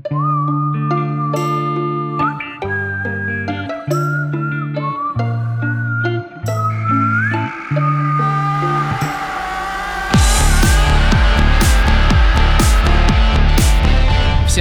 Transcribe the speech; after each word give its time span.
Всем 0.00 0.12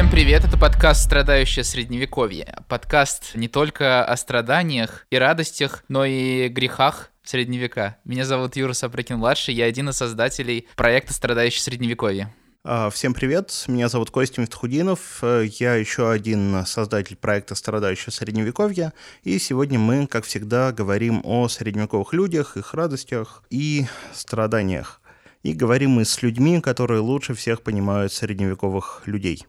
привет, 0.10 0.44
это 0.44 0.58
подкаст 0.58 1.06
«Страдающее 1.06 1.64
средневековье». 1.64 2.56
Подкаст 2.68 3.36
не 3.36 3.48
только 3.48 4.04
о 4.04 4.18
страданиях 4.18 5.08
и 5.10 5.18
радостях, 5.18 5.86
но 5.88 6.04
и 6.04 6.50
грехах 6.50 7.12
средневека. 7.24 7.98
Меня 8.04 8.26
зовут 8.26 8.58
Юра 8.58 8.74
Сапрыкин-младший, 8.74 9.54
я 9.54 9.66
один 9.66 9.90
из 9.90 9.96
создателей 9.96 10.68
проекта 10.76 11.14
«Страдающее 11.14 11.62
средневековье». 11.62 12.34
А, 12.72 12.92
всем 12.92 13.16
привет, 13.16 13.66
меня 13.68 13.90
зовут 13.90 14.12
Костя 14.12 14.42
Мифтахудинов, 14.42 15.24
я 15.24 15.74
еще 15.74 16.12
один 16.12 16.64
создатель 16.68 17.16
проекта 17.16 17.56
«Страдающее 17.56 18.14
средневековье», 18.14 18.94
и 19.24 19.40
сегодня 19.40 19.80
мы, 19.80 20.06
как 20.06 20.24
всегда, 20.24 20.72
говорим 20.72 21.22
о 21.24 21.48
средневековых 21.48 22.14
людях, 22.14 22.58
их 22.58 22.76
радостях 22.76 23.44
и 23.50 23.88
страданиях. 24.14 25.02
И 25.42 25.54
говорим 25.54 25.90
мы 25.90 26.06
с 26.06 26.22
людьми, 26.22 26.62
которые 26.62 27.00
лучше 27.00 27.34
всех 27.34 27.64
понимают 27.64 28.14
средневековых 28.14 29.02
людей 29.08 29.48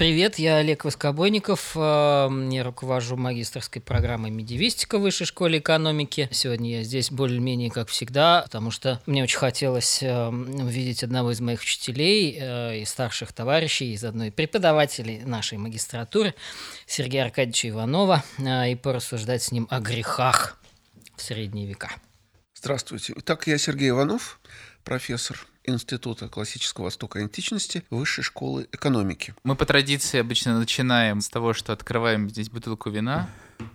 Привет, 0.00 0.38
я 0.38 0.56
Олег 0.56 0.86
Воскобойников. 0.86 1.72
Э, 1.76 2.30
я 2.50 2.64
руковожу 2.64 3.18
магистрской 3.18 3.82
программой 3.82 4.30
медиевистика 4.30 4.98
в 4.98 5.02
Высшей 5.02 5.26
школе 5.26 5.58
экономики. 5.58 6.26
Сегодня 6.32 6.78
я 6.78 6.84
здесь 6.84 7.10
более-менее 7.10 7.70
как 7.70 7.88
всегда, 7.88 8.40
потому 8.44 8.70
что 8.70 9.02
мне 9.04 9.22
очень 9.22 9.36
хотелось 9.36 10.02
э, 10.02 10.28
увидеть 10.28 11.04
одного 11.04 11.32
из 11.32 11.42
моих 11.42 11.60
учителей 11.60 12.34
э, 12.40 12.78
и 12.78 12.86
старших 12.86 13.34
товарищей 13.34 13.92
из 13.92 14.02
одной 14.02 14.32
преподавателей 14.32 15.20
нашей 15.26 15.58
магистратуры, 15.58 16.34
Сергея 16.86 17.26
Аркадьевича 17.26 17.68
Иванова, 17.68 18.24
и 18.38 18.78
порассуждать 18.82 19.42
с 19.42 19.52
ним 19.52 19.66
о 19.68 19.80
грехах 19.80 20.58
в 21.14 21.20
средние 21.20 21.66
века. 21.66 21.90
Здравствуйте. 22.54 23.12
Итак, 23.18 23.46
я 23.46 23.58
Сергей 23.58 23.90
Иванов, 23.90 24.39
профессор 24.84 25.46
Института 25.64 26.28
классического 26.28 26.84
Востока 26.84 27.18
и 27.18 27.22
античности 27.22 27.84
Высшей 27.90 28.24
школы 28.24 28.68
экономики. 28.72 29.34
Мы 29.44 29.56
по 29.56 29.66
традиции 29.66 30.18
обычно 30.18 30.58
начинаем 30.58 31.20
с 31.20 31.28
того, 31.28 31.52
что 31.52 31.72
открываем 31.72 32.28
здесь 32.28 32.50
бутылку 32.50 32.90
вина. 32.90 33.28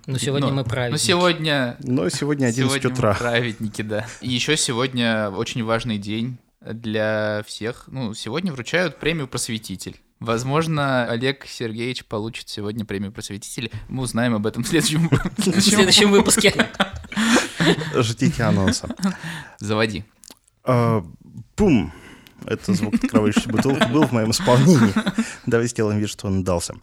Но 0.07 0.17
сегодня 0.17 0.49
но, 0.49 0.55
мы 0.55 0.63
праведники. 0.63 0.91
Но 0.91 0.97
сегодня... 0.97 1.77
Но 1.79 2.09
сегодня 2.09 2.47
11 2.47 2.71
сегодня 2.71 2.91
утра. 2.91 3.13
Мы 3.13 3.19
праведники, 3.19 3.81
да. 3.81 4.07
И 4.21 4.29
еще 4.29 4.57
сегодня 4.57 5.29
очень 5.29 5.63
важный 5.63 5.97
день 5.97 6.37
для 6.59 7.43
всех. 7.45 7.85
Ну, 7.87 8.13
сегодня 8.13 8.51
вручают 8.51 8.97
премию 8.97 9.27
«Просветитель». 9.27 10.01
Возможно, 10.19 11.05
Олег 11.05 11.45
Сергеевич 11.45 12.05
получит 12.05 12.49
сегодня 12.49 12.85
премию 12.85 13.11
«Просветитель». 13.11 13.71
Мы 13.89 14.03
узнаем 14.03 14.33
об 14.33 14.47
этом 14.47 14.63
в 14.63 14.67
следующем, 14.67 15.09
в 15.37 15.61
следующем 15.61 16.11
выпуске. 16.11 16.71
Ждите 17.95 18.43
анонса. 18.43 18.89
Заводи. 19.59 20.03
А, 20.65 21.03
Пум! 21.55 21.91
Это 22.45 22.73
звук 22.73 22.95
открывающейся 22.95 23.49
бутылки 23.49 23.91
был 23.91 24.05
в 24.05 24.11
моем 24.11 24.31
исполнении. 24.31 24.93
Давай 25.45 25.67
сделаем 25.67 25.99
вид, 25.99 26.09
что 26.09 26.27
он 26.27 26.43
дался. 26.43 26.75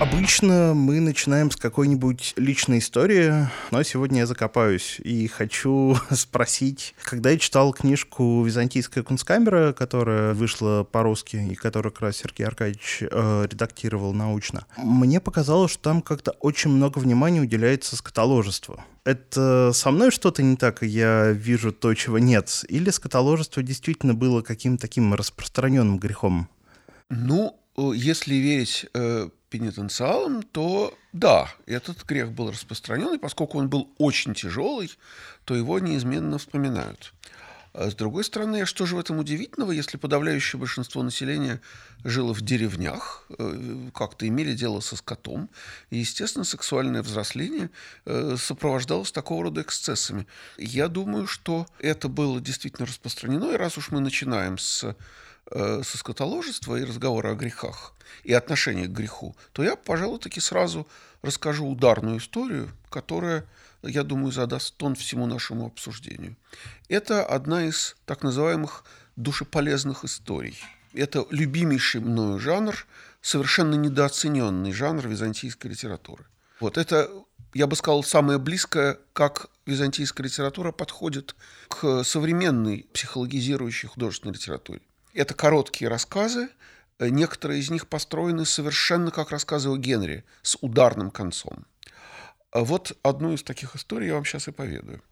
Обычно 0.00 0.72
мы 0.72 0.98
начинаем 0.98 1.50
с 1.50 1.56
какой-нибудь 1.56 2.32
личной 2.36 2.78
истории, 2.78 3.46
но 3.70 3.82
сегодня 3.82 4.20
я 4.20 4.26
закопаюсь 4.26 4.98
и 4.98 5.26
хочу 5.26 5.94
спросить, 6.10 6.94
когда 7.02 7.28
я 7.28 7.38
читал 7.38 7.74
книжку 7.74 8.42
«Византийская 8.42 9.04
кунсткамера», 9.04 9.74
которая 9.74 10.32
вышла 10.32 10.84
по-русски 10.84 11.36
и 11.36 11.54
которую 11.54 11.92
как 11.92 12.00
раз 12.00 12.16
Сергей 12.16 12.46
Аркадьевич 12.46 13.02
э, 13.02 13.46
редактировал 13.50 14.14
научно, 14.14 14.64
мне 14.78 15.20
показалось, 15.20 15.72
что 15.72 15.82
там 15.82 16.00
как-то 16.00 16.30
очень 16.40 16.70
много 16.70 16.98
внимания 16.98 17.42
уделяется 17.42 17.94
скотоложеству. 17.94 18.82
Это 19.04 19.72
со 19.74 19.90
мной 19.90 20.10
что-то 20.12 20.42
не 20.42 20.56
так, 20.56 20.82
и 20.82 20.86
я 20.86 21.30
вижу 21.32 21.72
то, 21.72 21.92
чего 21.92 22.18
нет? 22.18 22.64
Или 22.70 22.88
скотоложество 22.88 23.62
действительно 23.62 24.14
было 24.14 24.40
каким-то 24.40 24.80
таким 24.80 25.12
распространенным 25.12 25.98
грехом? 25.98 26.48
Ну, 27.10 27.60
если 27.76 28.36
верить 28.36 28.86
э, 28.94 29.28
пенитенциалом, 29.50 30.42
то 30.42 30.96
да, 31.12 31.52
этот 31.66 32.04
грех 32.04 32.32
был 32.32 32.50
распространен, 32.50 33.14
и 33.14 33.18
поскольку 33.18 33.58
он 33.58 33.68
был 33.68 33.90
очень 33.98 34.34
тяжелый, 34.34 34.90
то 35.44 35.54
его 35.54 35.78
неизменно 35.78 36.38
вспоминают. 36.38 37.12
А 37.72 37.88
с 37.88 37.94
другой 37.94 38.24
стороны, 38.24 38.66
что 38.66 38.84
же 38.84 38.96
в 38.96 38.98
этом 38.98 39.18
удивительного, 39.18 39.70
если 39.70 39.96
подавляющее 39.96 40.58
большинство 40.58 41.02
населения 41.04 41.60
жило 42.02 42.34
в 42.34 42.40
деревнях, 42.40 43.24
э, 43.38 43.90
как-то 43.94 44.26
имели 44.26 44.54
дело 44.54 44.80
со 44.80 44.96
скотом, 44.96 45.48
и, 45.90 45.98
естественно, 45.98 46.44
сексуальное 46.44 47.02
взросление 47.02 47.70
э, 48.06 48.36
сопровождалось 48.38 49.12
такого 49.12 49.44
рода 49.44 49.62
эксцессами. 49.62 50.26
Я 50.58 50.88
думаю, 50.88 51.28
что 51.28 51.66
это 51.78 52.08
было 52.08 52.40
действительно 52.40 52.86
распространено, 52.86 53.52
и 53.52 53.56
раз 53.56 53.78
уж 53.78 53.92
мы 53.92 54.00
начинаем 54.00 54.58
с 54.58 54.96
э, 55.50 55.82
со 55.84 55.98
скотоложества 55.98 56.76
и 56.76 56.84
разговора 56.84 57.30
о 57.30 57.34
грехах 57.34 57.94
и 58.24 58.32
отношении 58.32 58.86
к 58.86 58.90
греху, 58.90 59.36
то 59.52 59.62
я, 59.62 59.76
пожалуй, 59.76 60.18
таки 60.18 60.40
сразу 60.40 60.86
расскажу 61.22 61.66
ударную 61.66 62.18
историю, 62.18 62.70
которая, 62.88 63.44
я 63.82 64.02
думаю, 64.02 64.32
задаст 64.32 64.76
тон 64.76 64.94
всему 64.94 65.26
нашему 65.26 65.66
обсуждению. 65.66 66.36
Это 66.88 67.24
одна 67.24 67.64
из 67.64 67.96
так 68.04 68.22
называемых 68.22 68.84
душеполезных 69.16 70.04
историй. 70.04 70.58
Это 70.92 71.26
любимейший 71.30 72.00
мною 72.00 72.38
жанр, 72.38 72.86
совершенно 73.20 73.74
недооцененный 73.74 74.72
жанр 74.72 75.06
византийской 75.06 75.70
литературы. 75.70 76.24
Вот 76.58 76.78
это, 76.78 77.10
я 77.54 77.66
бы 77.66 77.76
сказал, 77.76 78.02
самое 78.02 78.38
близкое, 78.38 78.98
как 79.12 79.50
византийская 79.66 80.26
литература 80.26 80.72
подходит 80.72 81.36
к 81.68 82.02
современной 82.04 82.86
психологизирующей 82.92 83.88
художественной 83.88 84.34
литературе. 84.34 84.80
Это 85.12 85.34
короткие 85.34 85.88
рассказы, 85.88 86.50
некоторые 87.00 87.60
из 87.60 87.70
них 87.70 87.88
построены 87.88 88.44
совершенно 88.44 89.10
как 89.10 89.30
рассказы 89.30 89.68
о 89.68 89.76
Генри, 89.76 90.24
с 90.42 90.56
ударным 90.60 91.10
концом. 91.10 91.66
Вот 92.52 92.96
одну 93.02 93.32
из 93.32 93.42
таких 93.42 93.74
историй 93.74 94.08
я 94.08 94.14
вам 94.14 94.24
сейчас 94.24 94.48
и 94.48 94.52
поведаю. 94.52 95.02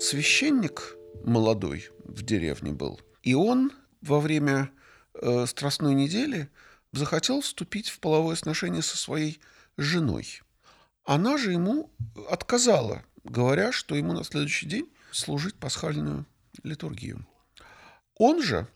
Священник 0.00 0.96
молодой 1.24 1.88
в 2.04 2.22
деревне 2.22 2.72
был, 2.72 3.00
и 3.22 3.34
он 3.34 3.72
во 4.02 4.20
время 4.20 4.70
э, 5.14 5.46
Страстной 5.46 5.94
недели 5.94 6.48
захотел 6.92 7.40
вступить 7.40 7.88
в 7.88 7.98
половое 7.98 8.36
сношение 8.36 8.82
со 8.82 8.96
своей 8.96 9.40
женой. 9.76 10.42
Она 11.04 11.38
же 11.38 11.52
ему 11.52 11.90
отказала, 12.30 13.04
говоря, 13.24 13.72
что 13.72 13.94
ему 13.94 14.12
на 14.12 14.24
следующий 14.24 14.66
день 14.66 14.88
служить 15.10 15.54
пасхальную 15.54 16.26
литургию. 16.62 17.26
Он 18.16 18.42
же, 18.42 18.66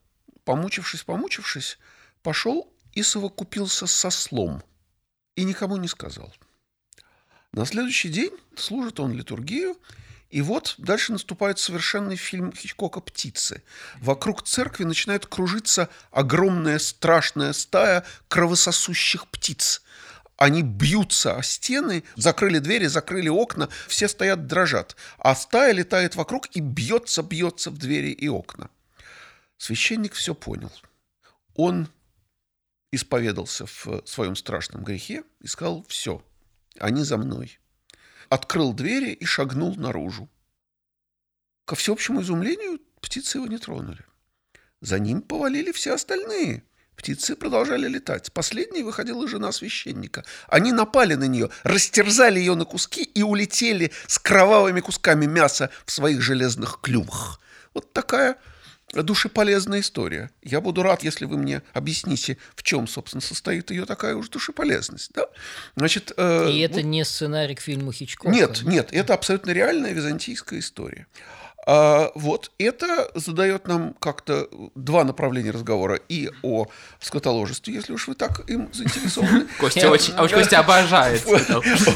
помучившись, 0.45 1.03
помучившись, 1.03 1.79
пошел 2.23 2.73
и 2.93 3.03
совокупился 3.03 3.87
со 3.87 4.11
слом 4.11 4.63
и 5.37 5.45
никому 5.45 5.77
не 5.77 5.89
сказал. 5.89 6.33
На 7.53 7.65
следующий 7.65 8.11
день 8.11 8.33
служит 8.57 9.01
он 9.01 9.13
литургию, 9.13 9.77
и 10.29 10.43
вот 10.43 10.75
дальше 10.79 11.13
наступает 11.13 11.59
совершенный 11.59 12.15
фильм 12.15 12.53
Хичкока 12.53 13.01
«Птицы». 13.01 13.65
Вокруг 14.01 14.45
церкви 14.45 14.85
начинает 14.85 15.27
кружиться 15.27 15.89
огромная 16.13 16.79
страшная 16.79 17.53
стая 17.53 18.05
кровососущих 18.29 19.27
птиц. 19.29 19.83
Они 20.37 20.63
бьются 20.63 21.37
о 21.37 21.43
стены, 21.43 22.05
закрыли 22.15 22.61
двери, 22.61 22.87
закрыли 22.87 23.29
окна, 23.29 23.69
все 23.89 24.07
стоят, 24.07 24.47
дрожат. 24.47 24.97
А 25.19 25.35
стая 25.35 25.73
летает 25.73 26.15
вокруг 26.15 26.47
и 26.55 26.61
бьется, 26.61 27.23
бьется 27.23 27.71
в 27.71 27.79
двери 27.79 28.11
и 28.11 28.29
окна. 28.29 28.71
Священник 29.61 30.15
все 30.15 30.35
понял. 30.35 30.73
Он 31.55 31.87
исповедался 32.93 33.67
в 33.67 34.03
своем 34.07 34.35
страшном 34.35 34.83
грехе 34.83 35.23
и 35.41 35.47
сказал 35.47 35.85
«все, 35.87 36.25
они 36.79 37.03
за 37.03 37.19
мной». 37.19 37.59
Открыл 38.31 38.73
двери 38.73 39.11
и 39.11 39.27
шагнул 39.27 39.77
наружу. 39.77 40.31
Ко 41.67 41.75
всеобщему 41.75 42.23
изумлению 42.23 42.81
птицы 43.03 43.37
его 43.37 43.49
не 43.49 43.59
тронули. 43.59 44.03
За 44.81 44.99
ним 44.99 45.21
повалили 45.21 45.73
все 45.73 45.93
остальные. 45.93 46.65
Птицы 46.97 47.37
продолжали 47.37 47.87
летать. 47.87 48.33
Последней 48.33 48.83
выходила 48.83 49.29
жена 49.29 49.53
священника. 49.53 50.25
Они 50.49 50.73
напали 50.73 51.17
на 51.17 51.25
нее, 51.25 51.51
растерзали 51.65 52.39
ее 52.39 52.55
на 52.55 52.65
куски 52.65 53.03
и 53.03 53.23
улетели 53.23 53.93
с 54.07 54.19
кровавыми 54.19 54.81
кусками 54.81 55.27
мяса 55.27 55.71
в 55.85 55.93
своих 55.93 56.23
железных 56.23 56.81
клювах. 56.81 57.43
Вот 57.75 57.93
такая 57.93 58.39
душеполезная 58.93 59.81
история. 59.81 60.31
Я 60.43 60.61
буду 60.61 60.83
рад, 60.83 61.03
если 61.03 61.25
вы 61.25 61.37
мне 61.37 61.63
объясните, 61.73 62.37
в 62.55 62.63
чем, 62.63 62.87
собственно, 62.87 63.21
состоит 63.21 63.71
ее 63.71 63.87
такая 63.87 64.17
уж 64.17 64.29
душеполезность. 64.29 65.13
Да? 65.15 65.27
Значит, 65.77 66.13
э, 66.17 66.51
И 66.51 66.61
это 66.61 66.77
вот... 66.77 66.85
не 66.85 67.05
сценарий 67.05 67.55
к 67.55 67.61
фильму 67.61 67.93
Хичкока? 67.93 68.31
Нет, 68.31 68.63
нет, 68.65 68.89
это 68.93 69.15
абсолютно 69.15 69.51
реальная 69.53 69.93
византийская 69.93 70.59
история. 70.59 71.07
А, 71.67 72.11
вот, 72.15 72.51
это 72.59 73.11
задает 73.15 73.69
нам 73.69 73.95
как-то 74.01 74.49
два 74.75 75.05
направления 75.05 75.51
разговора. 75.51 76.01
И 76.09 76.31
о 76.43 76.67
скотоложестве, 77.01 77.75
если 77.75 77.93
уж 77.93 78.09
вы 78.09 78.15
так 78.15 78.49
им 78.49 78.73
заинтересованы. 78.73 79.47
Костя 79.59 79.91
очень, 79.91 80.15
а 80.17 80.27
Костя 80.27 80.61
обожает. 80.61 81.25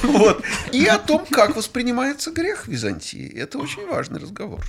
Вот. 0.03 0.45
И 0.73 0.87
о 0.87 0.99
том, 0.99 1.27
как 1.27 1.57
воспринимается 1.57 2.31
грех 2.31 2.69
Византии. 2.69 3.33
Это 3.37 3.59
очень 3.59 3.87
важный 3.87 4.21
разговор. 4.21 4.61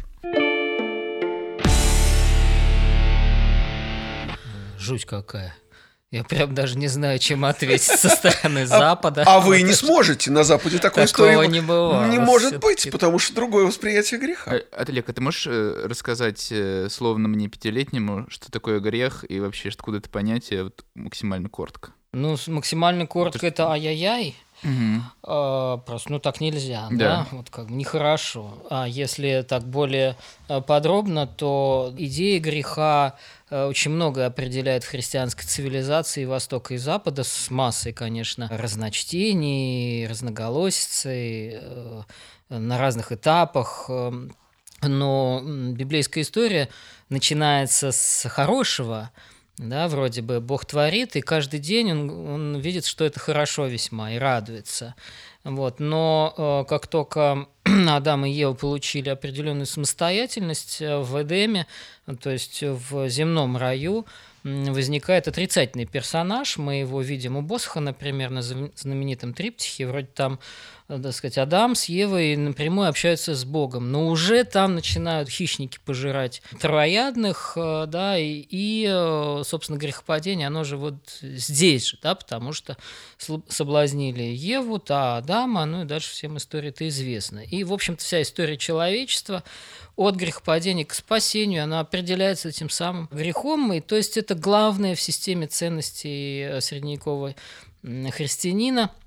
Жуть 4.86 5.06
какая. 5.06 5.56
Я 6.12 6.24
прям 6.24 6.54
даже 6.54 6.78
не 6.78 6.88
знаю, 6.88 7.18
чем 7.20 7.44
ответить 7.44 8.00
со 8.00 8.08
стороны 8.10 8.60
а, 8.60 8.66
Запада. 8.68 9.24
А, 9.26 9.40
вы 9.40 9.64
не 9.64 9.74
сможете. 9.74 10.30
На 10.32 10.44
Западе 10.44 10.78
такой 10.78 11.06
истории 11.06 11.48
не 11.48 11.62
бывало. 11.62 12.08
Не 12.08 12.20
может 12.20 12.60
быть, 12.60 12.88
потому 12.92 13.18
что 13.20 13.34
другое 13.34 13.66
восприятие 13.66 14.20
греха. 14.20 14.52
А, 14.72 14.84
Олег, 14.84 15.10
а 15.10 15.14
ты 15.14 15.22
можешь 15.22 15.48
э, 15.48 15.88
рассказать, 15.88 16.48
э, 16.52 16.88
словно 16.90 17.28
мне 17.28 17.48
пятилетнему, 17.48 18.28
что 18.30 18.52
такое 18.52 18.80
грех 18.80 19.26
и 19.28 19.40
вообще 19.40 19.70
откуда 19.70 19.98
это 19.98 20.10
понятие 20.10 20.66
вот, 20.66 20.86
максимально 20.94 21.50
коротко? 21.50 21.92
Ну, 22.14 22.38
максимально 22.48 23.08
коротко 23.08 23.48
это 23.48 23.72
ай-яй-яй. 23.72 24.36
Угу. 24.64 25.02
А, 25.24 25.78
просто, 25.78 26.12
ну, 26.12 26.20
так 26.20 26.42
нельзя, 26.42 26.88
да. 26.92 26.98
да, 26.98 27.28
вот 27.32 27.50
как 27.50 27.68
бы 27.68 27.74
нехорошо. 27.74 28.64
А 28.70 28.88
если 28.88 29.46
так 29.48 29.64
более 29.64 30.16
э, 30.48 30.62
подробно, 30.62 31.28
то 31.28 31.94
идея 31.98 32.40
греха 32.40 33.16
Э, 33.50 33.66
очень 33.66 33.92
много 33.92 34.26
определяет 34.26 34.84
в 34.84 34.90
христианской 34.90 35.46
цивилизации 35.46 36.26
Востока 36.26 36.74
и 36.74 36.78
Запада 36.78 37.24
с 37.24 37.50
массой, 37.50 37.94
конечно, 37.94 38.50
разночтений, 38.52 40.08
разноголосицы 40.08 41.60
э, 41.62 42.02
на 42.50 42.78
разных 42.78 43.12
этапах. 43.12 43.90
Но 44.82 45.42
библейская 45.72 46.22
история 46.22 46.70
начинается 47.10 47.92
с 47.92 48.28
хорошего, 48.30 49.12
да, 49.58 49.88
вроде 49.88 50.22
бы 50.22 50.42
Бог 50.42 50.66
творит, 50.66 51.16
и 51.16 51.22
каждый 51.22 51.60
день 51.60 51.92
он, 51.92 52.10
он 52.10 52.60
видит, 52.60 52.86
что 52.86 53.06
это 53.06 53.20
хорошо 53.20 53.68
весьма, 53.68 54.12
и 54.12 54.18
радуется. 54.18 54.96
Вот. 55.46 55.80
Но 55.80 56.34
э, 56.38 56.70
как 56.70 56.88
только 56.88 57.48
Адам 57.88 58.26
и 58.26 58.32
Ева 58.32 58.54
получили 58.54 59.10
определенную 59.10 59.66
самостоятельность 59.66 60.82
э, 60.82 60.98
в 60.98 61.22
Эдеме, 61.22 61.68
то 62.20 62.32
есть 62.32 62.64
в 62.64 63.08
земном 63.10 63.56
раю, 63.56 64.06
возникает 64.44 65.28
отрицательный 65.28 65.86
персонаж. 65.86 66.58
Мы 66.58 66.80
его 66.80 67.02
видим 67.02 67.36
у 67.36 67.42
Босха, 67.42 67.80
например, 67.80 68.30
на 68.30 68.42
знаменитом 68.44 69.34
триптихе. 69.34 69.88
Вроде 69.88 70.08
там 70.08 70.40
так 70.88 71.14
сказать, 71.14 71.40
Адам 71.40 71.74
с 71.74 71.86
Евой 71.86 72.36
напрямую 72.36 72.88
общаются 72.88 73.34
с 73.34 73.44
Богом, 73.44 73.92
но 73.92 74.08
уже 74.08 74.44
там 74.44 74.76
начинают 74.76 75.30
хищники 75.30 75.80
пожирать 75.84 76.44
травоядных, 76.60 77.54
э, 77.56 77.86
да, 77.88 78.20
и, 78.20 78.46
и 78.48 78.88
э, 78.88 79.42
собственно, 79.46 79.78
грехопадение, 79.78 80.46
оно 80.46 80.64
же 80.64 80.78
вот 80.78 80.96
здесь 81.22 81.88
же, 81.88 81.98
да, 82.04 82.14
потому 82.14 82.54
что 82.54 82.78
соблазнили 83.18 84.22
Еву, 84.22 84.78
та 84.78 85.18
Адама, 85.18 85.66
ну 85.66 85.82
и 85.82 85.86
дальше 85.86 86.12
всем 86.12 86.38
история-то 86.38 86.88
известна. 86.88 87.40
И, 87.40 87.64
в 87.64 87.74
общем-то, 87.74 88.04
вся 88.04 88.22
история 88.22 88.58
человечества 88.58 89.44
от 89.96 90.16
грехопадения 90.16 90.86
к 90.86 90.94
спасению, 90.94 91.64
она 91.64 91.80
определяется 91.80 92.50
этим 92.50 92.70
самым 92.70 93.10
грехом, 93.12 93.74
и 93.74 93.80
то 93.80 93.96
есть 93.96 94.18
это 94.18 94.36
главное 94.36 94.94
в 94.94 95.02
системе 95.02 95.48
ценностей 95.48 96.62
средневекового 96.62 97.34
христианина– 97.82 98.92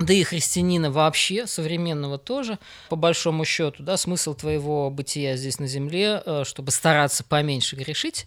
да 0.00 0.14
и 0.14 0.22
христианина 0.22 0.90
вообще, 0.90 1.46
современного 1.46 2.16
тоже, 2.16 2.58
по 2.88 2.96
большому 2.96 3.44
счету, 3.44 3.82
да, 3.82 3.98
смысл 3.98 4.34
твоего 4.34 4.90
бытия 4.90 5.36
здесь 5.36 5.58
на 5.58 5.66
земле, 5.66 6.22
э, 6.24 6.44
чтобы 6.46 6.70
стараться 6.70 7.22
поменьше 7.22 7.76
грешить, 7.76 8.24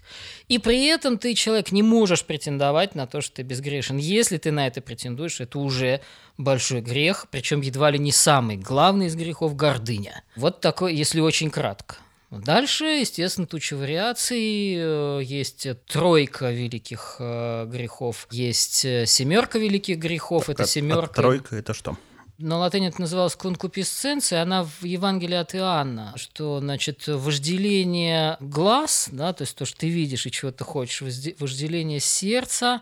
и 0.47 0.59
при 0.59 0.85
этом 0.85 1.17
ты, 1.17 1.33
человек, 1.33 1.71
не 1.71 1.81
можешь 1.81 2.25
претендовать 2.25 2.93
на 2.93 3.07
то, 3.07 3.21
что 3.21 3.37
ты 3.37 3.41
безгрешен. 3.41 3.97
Если 3.97 4.37
ты 4.37 4.51
на 4.51 4.67
это 4.67 4.81
претендуешь, 4.81 5.41
это 5.41 5.57
уже 5.57 6.01
большой 6.37 6.81
грех, 6.81 7.25
причем 7.31 7.61
едва 7.61 7.89
ли 7.89 7.97
не 7.97 8.11
самый 8.11 8.55
главный 8.55 9.07
из 9.07 9.15
грехов– 9.15 9.55
гордыня. 9.55 10.23
Вот 10.35 10.61
такой, 10.61 10.95
если 10.95 11.21
очень 11.21 11.49
кратко. 11.49 11.97
Дальше, 12.39 12.85
естественно, 12.85 13.47
туча 13.47 13.75
вариаций. 13.75 14.75
Э, 14.77 15.21
есть 15.23 15.67
тройка 15.87 16.51
великих 16.51 17.17
э, 17.19 17.65
грехов, 17.67 18.27
есть 18.31 18.85
э, 18.85 19.05
семерка 19.05 19.59
великих 19.59 19.97
грехов. 19.97 20.49
Это 20.49 20.65
семерка. 20.65 21.11
А 21.11 21.21
тройка 21.21 21.55
это 21.55 21.73
что? 21.73 21.97
На 22.39 22.57
латыни 22.57 22.87
это 22.87 22.99
называлось 22.99 23.35
конкуписценция, 23.35 24.41
она 24.41 24.63
в 24.63 24.83
Евангелии 24.83 25.35
от 25.35 25.53
Иоанна, 25.53 26.13
что, 26.15 26.59
значит, 26.59 27.07
вожделение 27.07 28.37
глаз, 28.39 29.09
да, 29.11 29.33
то 29.33 29.43
есть 29.43 29.55
то, 29.55 29.65
что 29.65 29.77
ты 29.77 29.89
видишь 29.89 30.25
и 30.25 30.31
чего 30.31 30.51
ты 30.51 30.63
хочешь, 30.63 31.01
вожделение 31.39 31.99
сердца, 31.99 32.81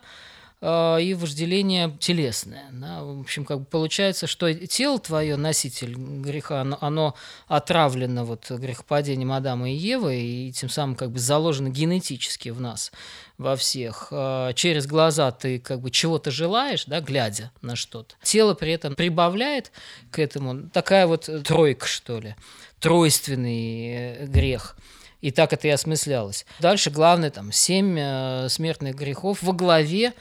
и 0.62 1.14
вожделение 1.14 1.96
телесное. 1.98 2.66
Да? 2.70 3.02
В 3.02 3.20
общем, 3.20 3.44
как 3.44 3.60
бы 3.60 3.64
получается, 3.64 4.28
что 4.28 4.52
тело 4.54 5.00
твое, 5.00 5.36
носитель 5.36 5.94
греха, 5.94 6.60
оно, 6.60 6.78
оно 6.80 7.14
отравлено 7.48 8.24
вот 8.24 8.48
грехопадением 8.48 9.32
Адама 9.32 9.70
и 9.70 9.74
Евы, 9.74 10.16
и 10.20 10.52
тем 10.52 10.68
самым 10.68 10.94
как 10.94 11.10
бы 11.10 11.18
заложено 11.18 11.68
генетически 11.68 12.50
в 12.50 12.60
нас, 12.60 12.92
во 13.38 13.56
всех. 13.56 14.08
А, 14.12 14.52
через 14.52 14.86
глаза 14.86 15.32
ты 15.32 15.58
как 15.58 15.80
бы 15.80 15.90
чего-то 15.90 16.30
желаешь, 16.30 16.84
да, 16.84 17.00
глядя 17.00 17.50
на 17.60 17.74
что-то. 17.74 18.14
Тело 18.22 18.54
при 18.54 18.72
этом 18.72 18.94
прибавляет 18.94 19.72
к 20.12 20.20
этому 20.20 20.68
такая 20.68 21.08
вот 21.08 21.28
тройка, 21.44 21.88
что 21.88 22.20
ли, 22.20 22.36
тройственный 22.78 23.94
э, 23.94 24.26
грех– 24.26 24.76
и 25.22 25.30
так 25.30 25.52
это 25.52 25.68
и 25.68 25.70
осмыслялось. 25.70 26.44
Дальше 26.58 26.90
главное, 26.90 27.30
там, 27.30 27.52
семь 27.52 27.96
э, 27.96 28.48
смертных 28.48 28.96
грехов 28.96 29.40
во 29.40 29.52
главе 29.52 30.14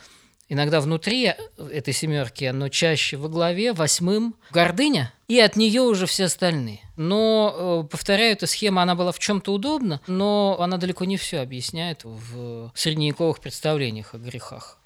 иногда 0.52 0.82
внутри 0.82 1.34
этой 1.72 1.94
семерки, 1.94 2.44
но 2.54 2.68
чаще 2.68 3.16
во 3.16 3.30
главе, 3.30 3.72
восьмым 3.72 4.36
гордыня, 4.52 5.14
и 5.30 5.40
от 5.40 5.56
нее 5.56 5.82
уже 5.82 6.06
все 6.06 6.26
остальные. 6.26 6.82
Но, 6.98 7.86
э, 7.86 7.90
повторяю, 7.90 8.34
эта 8.34 8.48
схема, 8.48 8.82
она 8.82 8.96
была 8.96 9.14
в 9.14 9.20
чем-то 9.20 9.54
удобна, 9.54 10.02
но 10.08 10.58
она 10.60 10.76
далеко 10.76 11.06
не 11.06 11.16
все 11.16 11.40
объясняет 11.40 12.02
в 12.04 12.70
средневековых 12.76 13.40
представлениях 13.40 14.14
о 14.14 14.18
грехах. 14.18 14.78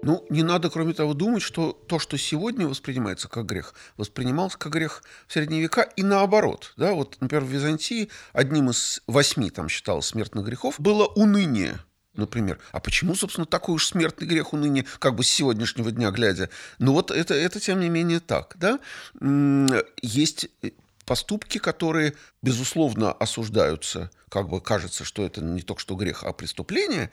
Ну, 0.00 0.24
не 0.30 0.44
надо, 0.44 0.70
кроме 0.70 0.94
того, 0.94 1.14
думать, 1.14 1.42
что 1.42 1.72
то, 1.72 1.98
что 1.98 2.16
сегодня 2.16 2.68
воспринимается 2.68 3.28
как 3.28 3.44
грех, 3.44 3.74
воспринималось 3.96 4.54
как 4.54 4.72
грех 4.72 5.02
в 5.26 5.32
средние 5.32 5.62
века 5.62 5.82
и 5.96 6.04
наоборот. 6.04 6.74
Да? 6.76 6.92
Вот, 6.92 7.16
например, 7.20 7.44
в 7.44 7.48
Византии 7.48 8.08
одним 8.32 8.70
из 8.70 9.02
восьми, 9.08 9.50
там 9.50 9.68
считалось, 9.68 10.06
смертных 10.06 10.46
грехов 10.46 10.78
было 10.78 11.06
уныние 11.06 11.80
например. 12.14 12.58
А 12.72 12.80
почему, 12.80 13.14
собственно, 13.14 13.46
такой 13.46 13.74
уж 13.76 13.86
смертный 13.86 14.26
грех 14.26 14.52
уныния, 14.52 14.84
как 14.98 15.14
бы 15.14 15.24
с 15.24 15.28
сегодняшнего 15.28 15.90
дня 15.90 16.10
глядя? 16.10 16.50
Ну 16.78 16.92
вот 16.92 17.10
это, 17.10 17.34
это 17.34 17.60
тем 17.60 17.80
не 17.80 17.88
менее 17.88 18.20
так, 18.20 18.56
да? 18.58 18.80
Есть 20.02 20.48
поступки, 21.06 21.58
которые, 21.58 22.14
безусловно, 22.42 23.12
осуждаются, 23.12 24.10
как 24.28 24.48
бы 24.48 24.60
кажется, 24.60 25.04
что 25.04 25.24
это 25.24 25.40
не 25.40 25.62
только 25.62 25.80
что 25.80 25.94
грех, 25.94 26.22
а 26.22 26.32
преступление, 26.32 27.10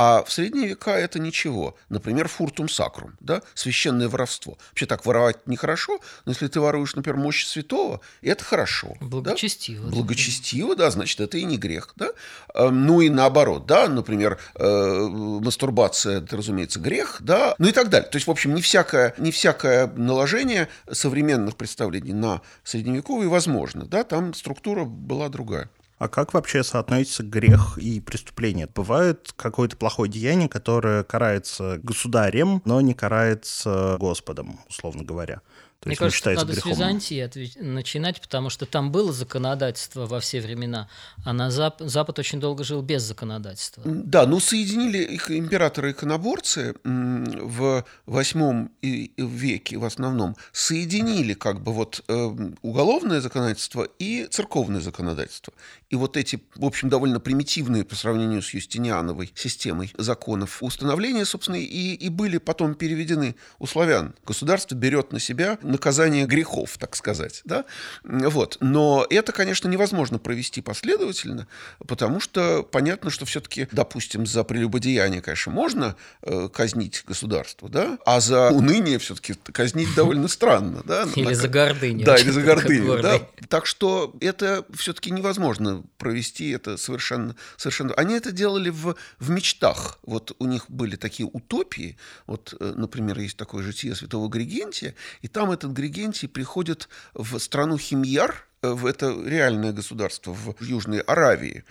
а 0.00 0.22
в 0.22 0.30
средние 0.30 0.68
века 0.68 0.92
это 0.92 1.18
ничего. 1.18 1.74
Например, 1.88 2.28
фуртум 2.28 2.68
сакрум, 2.68 3.16
да, 3.18 3.42
священное 3.54 4.08
воровство. 4.08 4.56
Вообще 4.68 4.86
так 4.86 5.04
воровать 5.04 5.44
нехорошо, 5.48 5.98
но 6.24 6.30
если 6.30 6.46
ты 6.46 6.60
воруешь, 6.60 6.94
например, 6.94 7.18
мощь 7.18 7.44
святого, 7.44 8.00
это 8.22 8.44
хорошо. 8.44 8.94
Благочестиво. 9.00 9.86
Да? 9.86 9.96
Благочестиво, 9.96 10.76
да, 10.76 10.92
значит, 10.92 11.18
это 11.18 11.36
и 11.38 11.42
не 11.42 11.58
грех. 11.58 11.94
Да? 11.96 12.10
Эм, 12.54 12.86
ну 12.86 13.00
и 13.00 13.08
наоборот, 13.08 13.66
да, 13.66 13.88
например, 13.88 14.38
э, 14.54 15.08
мастурбация, 15.08 16.18
это, 16.18 16.36
разумеется, 16.36 16.78
грех, 16.78 17.16
да, 17.18 17.56
ну 17.58 17.66
и 17.66 17.72
так 17.72 17.88
далее. 17.88 18.08
То 18.08 18.18
есть, 18.18 18.28
в 18.28 18.30
общем, 18.30 18.54
не 18.54 18.62
всякое, 18.62 19.16
не 19.18 19.32
всякое 19.32 19.88
наложение 19.88 20.68
современных 20.88 21.56
представлений 21.56 22.12
на 22.12 22.40
средневековые 22.62 23.28
возможно, 23.28 23.84
да, 23.84 24.04
там 24.04 24.32
структура 24.32 24.84
была 24.84 25.28
другая. 25.28 25.68
А 25.98 26.08
как 26.08 26.32
вообще 26.32 26.62
соотносится 26.62 27.24
грех 27.24 27.76
и 27.78 28.00
преступление? 28.00 28.68
Бывает 28.72 29.32
какое-то 29.36 29.76
плохое 29.76 30.10
деяние, 30.10 30.48
которое 30.48 31.02
карается 31.02 31.80
государем, 31.82 32.62
но 32.64 32.80
не 32.80 32.94
карается 32.94 33.96
Господом, 33.98 34.60
условно 34.68 35.02
говоря. 35.02 35.40
То 35.80 35.88
Мне 35.88 35.92
есть 35.92 36.00
кажется, 36.00 36.32
надо 36.32 36.52
грехом. 36.54 36.72
с 36.72 36.74
Византии 36.74 37.20
отвеч... 37.20 37.52
начинать, 37.54 38.20
потому 38.20 38.50
что 38.50 38.66
там 38.66 38.90
было 38.90 39.12
законодательство 39.12 40.06
во 40.06 40.18
все 40.18 40.40
времена, 40.40 40.88
а 41.24 41.32
на 41.32 41.52
Зап... 41.52 41.76
Запад 41.78 42.18
очень 42.18 42.40
долго 42.40 42.64
жил 42.64 42.82
без 42.82 43.02
законодательства. 43.02 43.84
Да, 43.86 44.26
ну 44.26 44.40
соединили 44.40 44.98
их 44.98 45.30
императоры-иконоборцы 45.30 46.74
в 46.82 47.84
восьмом 48.06 48.72
веке 48.82 49.78
в 49.78 49.84
основном, 49.84 50.36
соединили 50.50 51.34
как 51.34 51.62
бы 51.62 51.72
вот 51.72 52.02
э, 52.08 52.36
уголовное 52.62 53.20
законодательство 53.20 53.86
и 54.00 54.26
церковное 54.28 54.80
законодательство. 54.80 55.52
И 55.90 55.94
вот 55.94 56.16
эти, 56.16 56.40
в 56.56 56.64
общем, 56.64 56.88
довольно 56.88 57.20
примитивные 57.20 57.84
по 57.84 57.94
сравнению 57.94 58.42
с 58.42 58.52
Юстиниановой 58.52 59.32
системой 59.36 59.92
законов 59.96 60.60
установления, 60.60 61.24
собственно, 61.24 61.56
и, 61.56 61.94
и 61.94 62.08
были 62.08 62.38
потом 62.38 62.74
переведены 62.74 63.36
у 63.60 63.66
славян. 63.66 64.16
Государство 64.26 64.74
берет 64.74 65.12
на 65.12 65.20
себя 65.20 65.56
наказание 65.68 66.26
грехов, 66.26 66.76
так 66.78 66.96
сказать. 66.96 67.42
Да? 67.44 67.64
Вот. 68.02 68.56
Но 68.60 69.06
это, 69.10 69.32
конечно, 69.32 69.68
невозможно 69.68 70.18
провести 70.18 70.60
последовательно, 70.60 71.46
потому 71.86 72.20
что 72.20 72.62
понятно, 72.62 73.10
что 73.10 73.26
все-таки, 73.26 73.68
допустим, 73.70 74.26
за 74.26 74.44
прелюбодеяние, 74.44 75.20
конечно, 75.20 75.52
можно 75.52 75.96
э, 76.22 76.48
казнить 76.52 77.04
государство, 77.06 77.68
да? 77.68 77.98
а 78.04 78.20
за 78.20 78.50
уныние 78.50 78.98
все-таки 78.98 79.34
казнить 79.34 79.94
довольно 79.94 80.28
странно. 80.28 80.82
Да? 80.84 81.06
Или 81.14 81.34
за 81.34 81.48
гордыню. 81.48 82.04
Да, 82.04 82.16
или 82.16 82.30
за 82.30 82.42
гордыню. 82.42 83.02
Да? 83.02 83.20
Так 83.48 83.66
что 83.66 84.14
это 84.20 84.64
все-таки 84.74 85.10
невозможно 85.10 85.84
провести, 85.98 86.50
это 86.50 86.76
совершенно, 86.76 87.36
совершенно... 87.56 87.94
Они 87.94 88.14
это 88.14 88.32
делали 88.32 88.70
в, 88.70 88.96
в 89.18 89.30
мечтах. 89.30 89.98
Вот 90.02 90.34
у 90.38 90.46
них 90.46 90.70
были 90.70 90.96
такие 90.96 91.28
утопии. 91.30 91.96
Вот, 92.26 92.54
э, 92.58 92.72
например, 92.76 93.18
есть 93.18 93.36
такое 93.36 93.62
житие 93.62 93.94
святого 93.94 94.28
Григентия, 94.28 94.94
и 95.20 95.28
там 95.28 95.50
этот 95.58 95.72
Григентий 95.72 96.28
приходит 96.28 96.88
в 97.14 97.38
страну 97.38 97.78
Химьяр, 97.78 98.46
э, 98.62 98.70
в 98.70 98.86
это 98.86 99.14
реальное 99.24 99.72
государство 99.72 100.32
в 100.32 100.62
Южной 100.62 101.00
Аравии. 101.00 101.64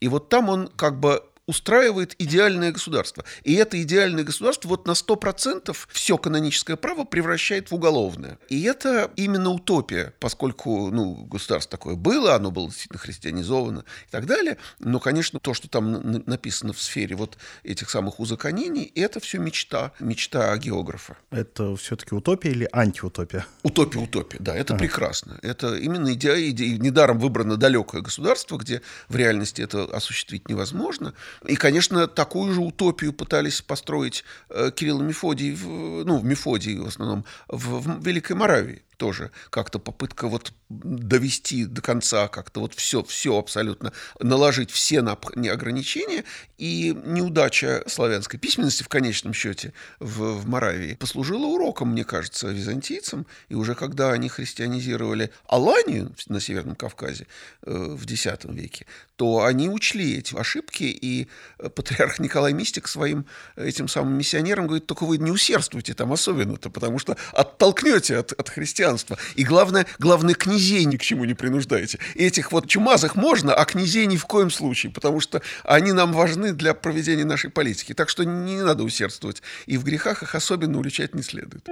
И 0.00 0.08
вот 0.08 0.28
там 0.28 0.48
он 0.48 0.68
как 0.68 0.98
бы 0.98 1.22
устраивает 1.46 2.14
идеальное 2.18 2.72
государство. 2.72 3.24
И 3.42 3.54
это 3.54 3.80
идеальное 3.82 4.24
государство 4.24 4.68
вот 4.68 4.86
на 4.86 4.92
100% 4.92 5.76
все 5.88 6.18
каноническое 6.18 6.76
право 6.76 7.04
превращает 7.04 7.70
в 7.70 7.74
уголовное. 7.74 8.38
И 8.48 8.62
это 8.62 9.10
именно 9.16 9.50
утопия, 9.50 10.14
поскольку 10.20 10.90
ну, 10.90 11.14
государство 11.26 11.72
такое 11.72 11.96
было, 11.96 12.34
оно 12.34 12.50
было 12.50 12.68
действительно 12.68 12.98
христианизовано 12.98 13.84
и 14.08 14.10
так 14.10 14.26
далее. 14.26 14.56
Но, 14.78 15.00
конечно, 15.00 15.38
то, 15.38 15.54
что 15.54 15.68
там 15.68 16.22
написано 16.26 16.72
в 16.72 16.80
сфере 16.80 17.16
вот 17.16 17.36
этих 17.62 17.90
самых 17.90 18.20
узаконений, 18.20 18.90
это 18.94 19.20
все 19.20 19.38
мечта, 19.38 19.92
мечта 20.00 20.56
географа. 20.56 21.16
Это 21.30 21.76
все-таки 21.76 22.14
утопия 22.14 22.50
или 22.50 22.68
антиутопия? 22.72 23.46
Утопия, 23.62 23.98
утопия, 23.98 24.38
да, 24.40 24.54
это 24.54 24.74
ага. 24.74 24.84
прекрасно. 24.84 25.38
Это 25.42 25.76
именно 25.76 26.12
идея, 26.14 26.50
идея, 26.50 26.78
недаром 26.78 27.18
выбрано 27.18 27.56
далекое 27.56 28.00
государство, 28.00 28.56
где 28.56 28.82
в 29.08 29.16
реальности 29.16 29.60
это 29.60 29.84
осуществить 29.84 30.48
невозможно. 30.48 31.14
И, 31.46 31.56
конечно, 31.56 32.06
такую 32.06 32.52
же 32.52 32.60
утопию 32.60 33.12
пытались 33.12 33.60
построить 33.60 34.24
э, 34.50 34.70
Кирилл 34.74 35.00
и 35.00 35.04
Мефодий, 35.04 35.52
в, 35.52 36.04
ну, 36.04 36.18
в 36.18 36.24
Мефодии 36.24 36.78
в 36.78 36.86
основном, 36.86 37.24
в, 37.48 37.80
в 37.80 38.06
Великой 38.06 38.36
Моравии 38.36 38.83
тоже 38.96 39.30
как-то 39.50 39.78
попытка 39.78 40.28
вот 40.28 40.52
довести 40.68 41.64
до 41.66 41.82
конца 41.82 42.28
как-то 42.28 42.60
вот 42.60 42.74
все, 42.74 43.02
все 43.04 43.38
абсолютно, 43.38 43.92
наложить 44.20 44.70
все 44.70 45.02
на 45.02 45.12
ограничения, 45.12 46.24
и 46.58 46.96
неудача 47.04 47.84
славянской 47.86 48.38
письменности 48.38 48.82
в 48.82 48.88
конечном 48.88 49.34
счете 49.34 49.72
в, 49.98 50.40
в 50.40 50.48
Моравии 50.48 50.94
послужила 50.94 51.46
уроком, 51.46 51.90
мне 51.90 52.04
кажется, 52.04 52.48
византийцам, 52.48 53.26
и 53.48 53.54
уже 53.54 53.74
когда 53.74 54.12
они 54.12 54.28
христианизировали 54.28 55.30
Аланию 55.46 56.14
на 56.28 56.40
Северном 56.40 56.76
Кавказе 56.76 57.26
э, 57.62 57.72
в 57.72 58.04
X 58.04 58.26
веке, 58.44 58.86
то 59.16 59.44
они 59.44 59.68
учли 59.68 60.18
эти 60.18 60.34
ошибки, 60.34 60.84
и 60.84 61.28
патриарх 61.74 62.18
Николай 62.18 62.52
Мистик 62.52 62.88
своим 62.88 63.26
этим 63.56 63.88
самым 63.88 64.16
миссионерам 64.18 64.66
говорит, 64.66 64.86
только 64.86 65.04
вы 65.04 65.18
не 65.18 65.30
усердствуйте 65.30 65.94
там 65.94 66.12
особенно-то, 66.12 66.70
потому 66.70 66.98
что 66.98 67.16
оттолкнете 67.32 68.18
от, 68.18 68.32
от 68.32 68.48
христианства. 68.94 69.18
И 69.34 69.44
главное, 69.44 69.86
главное, 69.98 70.34
князей 70.34 70.84
ни 70.84 70.96
к 70.96 71.02
чему 71.02 71.24
не 71.24 71.34
принуждаете. 71.34 71.98
Этих 72.14 72.52
вот 72.52 72.68
чумазых 72.68 73.16
можно, 73.16 73.54
а 73.54 73.64
князей 73.64 74.06
ни 74.06 74.16
в 74.16 74.26
коем 74.26 74.50
случае, 74.50 74.92
потому 74.92 75.20
что 75.20 75.42
они 75.64 75.92
нам 75.92 76.12
важны 76.12 76.52
для 76.52 76.74
проведения 76.74 77.24
нашей 77.24 77.50
политики. 77.50 77.94
Так 77.94 78.08
что 78.08 78.24
не 78.24 78.62
надо 78.62 78.84
усердствовать. 78.84 79.42
И 79.66 79.76
в 79.76 79.84
грехах 79.84 80.22
их 80.22 80.34
особенно 80.34 80.78
уличать 80.78 81.14
не 81.14 81.22
следует. 81.22 81.66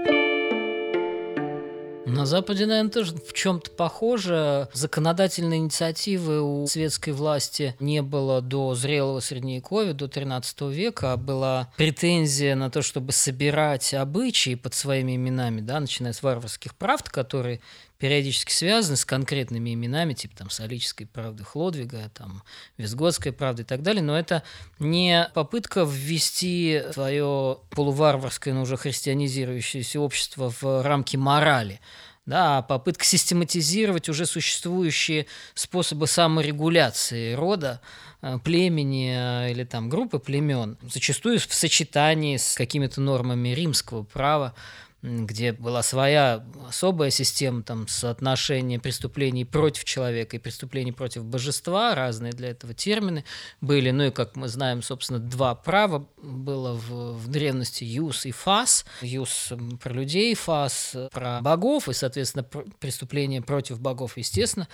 На 2.05 2.27
Западе, 2.27 2.67
наверное, 2.67 2.91
тоже 2.91 3.15
в 3.15 3.33
чем-то 3.33 3.71
похоже. 3.71 4.69
Законодательной 4.73 5.59
инициативы 5.59 6.43
у 6.43 6.67
светской 6.67 7.11
власти 7.11 7.77
не 7.79 8.03
было 8.03 8.41
до 8.41 8.75
зрелого 8.75 9.21
Средневековья, 9.21 9.93
до 9.93 10.09
13 10.09 10.63
века, 10.63 11.13
а 11.13 11.17
была 11.17 11.73
претензия 11.77 12.57
на 12.57 12.71
то, 12.71 12.83
чтобы 12.83 13.13
собирать 13.13 13.95
обычаи 13.95 14.57
под 14.57 14.75
своими 14.75 15.15
именами, 15.15 15.61
да, 15.61 15.79
начиная 15.79 16.13
с 16.13 16.23
варварских 16.23 16.75
правд, 16.75 17.09
которые 17.09 17.61
периодически 18.03 18.51
связаны 18.51 18.97
с 18.97 19.05
конкретными 19.05 19.73
именами, 19.73 20.13
типа 20.13 20.37
там 20.37 20.51
Солической 20.51 21.07
правды 21.07 21.45
Хлодвига, 21.45 22.11
там 22.13 22.43
Визгодской 22.77 23.31
правды 23.31 23.63
и 23.63 23.65
так 23.65 23.83
далее, 23.83 24.03
но 24.03 24.19
это 24.19 24.43
не 24.81 25.31
попытка 25.35 25.85
ввести 25.89 26.83
свое 26.93 27.59
полуварварское, 27.71 28.55
но 28.55 28.63
уже 28.63 28.77
христианизирующееся 28.77 30.01
общество 30.01 30.53
в 30.61 30.83
рамки 30.83 31.17
морали, 31.17 31.81
да, 32.27 32.59
а 32.59 32.63
попытка 32.63 33.05
систематизировать 33.05 34.09
уже 34.09 34.27
существующие 34.27 35.27
способы 35.55 36.09
саморегуляции 36.09 37.35
рода, 37.35 37.81
э, 38.21 38.41
племени 38.43 39.15
э, 39.47 39.53
или 39.53 39.63
там 39.63 39.89
группы 39.89 40.19
племен, 40.19 40.77
зачастую 40.93 41.39
в 41.39 41.55
сочетании 41.55 42.37
с 42.37 42.57
какими-то 42.57 43.01
нормами 43.01 43.51
римского 43.51 44.03
права, 44.03 44.57
где 45.03 45.53
была 45.53 45.83
своя 45.83 46.45
особая 46.73 47.11
система 47.11 47.63
там, 47.63 47.87
соотношения 47.87 48.79
преступлений 48.79 49.45
против 49.45 49.85
человека 49.85 50.37
и 50.37 50.39
преступлений 50.39 50.93
против 50.93 51.23
божества, 51.23 51.95
разные 51.95 52.33
для 52.33 52.49
этого 52.49 52.73
термины 52.73 53.25
были. 53.61 53.91
Ну 53.91 54.05
и, 54.05 54.11
как 54.11 54.37
мы 54.37 54.49
знаем, 54.49 54.83
собственно, 54.83 55.19
два 55.19 55.55
права 55.55 56.07
было 56.23 56.73
в, 56.73 57.19
в 57.19 57.29
древности 57.29 57.85
юс 57.85 58.25
и 58.25 58.31
фас. 58.31 58.87
Юс 59.03 59.53
про 59.83 59.93
людей, 59.93 60.35
фас 60.35 60.97
про 61.13 61.41
богов, 61.43 61.91
и, 61.91 61.93
соответственно, 61.93 62.45
преступления 62.81 63.43
против 63.43 63.79
богов, 63.79 64.17
естественно, 64.17 64.67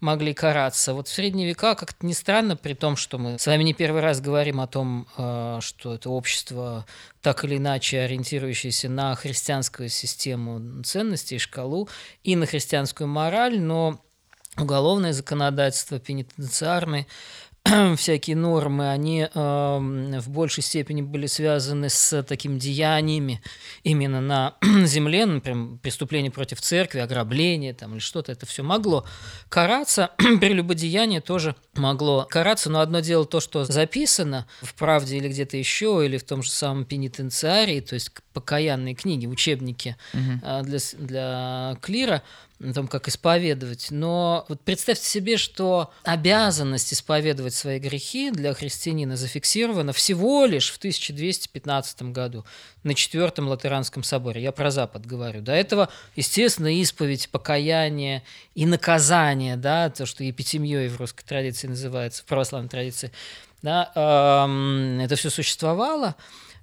могли 0.00 0.34
караться. 0.34 0.92
Вот 0.92 1.06
в 1.06 1.12
средние 1.12 1.46
века, 1.46 1.76
как-то 1.76 2.04
не 2.04 2.14
странно, 2.14 2.56
при 2.56 2.74
том, 2.74 2.96
что 2.96 3.18
мы 3.18 3.38
с 3.38 3.46
вами 3.46 3.62
не 3.62 3.74
первый 3.74 4.02
раз 4.02 4.20
говорим 4.20 4.60
о 4.60 4.66
том, 4.66 5.06
э, 5.16 5.58
что 5.60 5.94
это 5.94 6.10
общество 6.10 6.84
так 7.24 7.42
или 7.42 7.56
иначе 7.56 8.00
ориентирующиеся 8.00 8.90
на 8.90 9.14
христианскую 9.14 9.88
систему 9.88 10.82
ценностей, 10.82 11.38
шкалу 11.38 11.88
и 12.22 12.36
на 12.36 12.44
христианскую 12.44 13.08
мораль, 13.08 13.58
но 13.58 13.98
уголовное 14.58 15.14
законодательство, 15.14 15.98
пенитенциарное 15.98 17.06
всякие 17.96 18.36
нормы, 18.36 18.90
они 18.90 19.22
э, 19.22 19.28
в 19.34 20.28
большей 20.28 20.62
степени 20.62 21.00
были 21.00 21.26
связаны 21.26 21.88
с 21.88 22.22
такими 22.22 22.58
деяниями 22.58 23.40
именно 23.84 24.20
на 24.20 24.54
земле, 24.84 25.24
например, 25.24 25.78
преступление 25.78 26.30
против 26.30 26.60
церкви, 26.60 26.98
ограбление 26.98 27.72
там, 27.72 27.92
или 27.92 28.00
что-то, 28.00 28.32
это 28.32 28.44
все 28.44 28.62
могло 28.62 29.06
караться. 29.48 30.10
Прелюбодеяние 30.18 31.22
тоже 31.22 31.56
могло 31.74 32.26
караться, 32.28 32.68
но 32.68 32.80
одно 32.80 33.00
дело 33.00 33.24
то, 33.24 33.40
что 33.40 33.64
записано 33.64 34.46
в 34.60 34.74
«Правде» 34.74 35.16
или 35.16 35.28
где-то 35.28 35.56
еще, 35.56 36.02
или 36.04 36.18
в 36.18 36.24
том 36.24 36.42
же 36.42 36.50
самом 36.50 36.84
пенитенциарии, 36.84 37.80
то 37.80 37.94
есть 37.94 38.10
покаянные 38.34 38.94
книги, 38.94 39.26
учебники 39.26 39.96
угу. 40.12 40.64
для, 40.64 40.78
для 40.98 41.78
клира, 41.80 42.22
о 42.60 42.72
том, 42.72 42.86
как 42.86 43.08
исповедовать. 43.08 43.88
Но 43.90 44.44
вот 44.48 44.60
представьте 44.60 45.06
себе, 45.06 45.36
что 45.36 45.92
обязанность 46.04 46.92
исповедовать 46.92 47.54
свои 47.54 47.78
грехи 47.78 48.30
для 48.30 48.54
христианина 48.54 49.16
зафиксирована 49.16 49.92
всего 49.92 50.46
лишь 50.46 50.70
в 50.70 50.78
1215 50.78 52.02
году 52.12 52.44
на 52.84 52.94
Четвертом 52.94 53.48
Латеранском 53.48 54.02
соборе. 54.02 54.42
Я 54.42 54.52
про 54.52 54.70
Запад 54.70 55.06
говорю. 55.06 55.40
До 55.40 55.52
этого, 55.52 55.88
естественно, 56.16 56.72
исповедь, 56.80 57.28
покаяние 57.28 58.22
и 58.54 58.66
наказание, 58.66 59.56
да, 59.56 59.90
то, 59.90 60.06
что 60.06 60.22
епитемьей 60.22 60.88
в 60.88 60.98
русской 60.98 61.24
традиции 61.24 61.66
называется, 61.66 62.22
в 62.22 62.26
православной 62.26 62.68
традиции, 62.68 63.10
да, 63.62 63.90
эм, 63.94 65.00
это 65.00 65.16
все 65.16 65.30
существовало, 65.30 66.14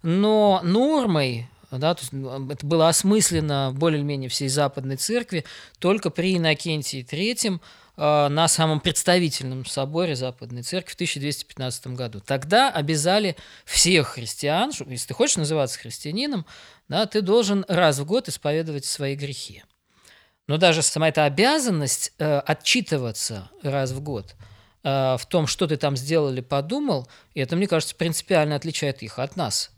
но 0.03 0.61
нормой 0.63 1.47
да, 1.77 1.95
то 1.95 2.01
есть 2.01 2.13
это 2.51 2.65
было 2.65 2.89
осмысленно 2.89 3.71
более-менее 3.73 4.29
всей 4.29 4.49
Западной 4.49 4.97
Церкви 4.97 5.45
только 5.79 6.09
при 6.09 6.37
Иннокентии 6.37 7.05
III 7.09 7.59
э, 7.95 8.27
на 8.27 8.47
самом 8.49 8.81
представительном 8.81 9.65
соборе 9.65 10.15
Западной 10.15 10.63
Церкви 10.63 10.91
в 10.91 10.95
1215 10.95 11.87
году. 11.87 12.19
Тогда 12.19 12.69
обязали 12.69 13.37
всех 13.63 14.09
христиан, 14.09 14.71
если 14.87 15.07
ты 15.07 15.13
хочешь 15.13 15.37
называться 15.37 15.79
христианином, 15.79 16.45
да, 16.89 17.05
ты 17.05 17.21
должен 17.21 17.63
раз 17.69 17.99
в 17.99 18.05
год 18.05 18.27
исповедовать 18.27 18.83
свои 18.83 19.15
грехи. 19.15 19.63
Но 20.47 20.57
даже 20.57 20.81
сама 20.81 21.07
эта 21.07 21.23
обязанность 21.23 22.11
э, 22.17 22.39
отчитываться 22.39 23.49
раз 23.63 23.91
в 23.91 24.01
год 24.01 24.35
э, 24.83 25.15
в 25.17 25.25
том, 25.29 25.47
что 25.47 25.67
ты 25.67 25.77
там 25.77 25.95
сделал 25.95 26.33
или 26.33 26.41
подумал, 26.41 27.07
и 27.33 27.39
это, 27.39 27.55
мне 27.55 27.67
кажется, 27.67 27.95
принципиально 27.95 28.57
отличает 28.57 29.03
их 29.03 29.19
от 29.19 29.37
нас 29.37 29.71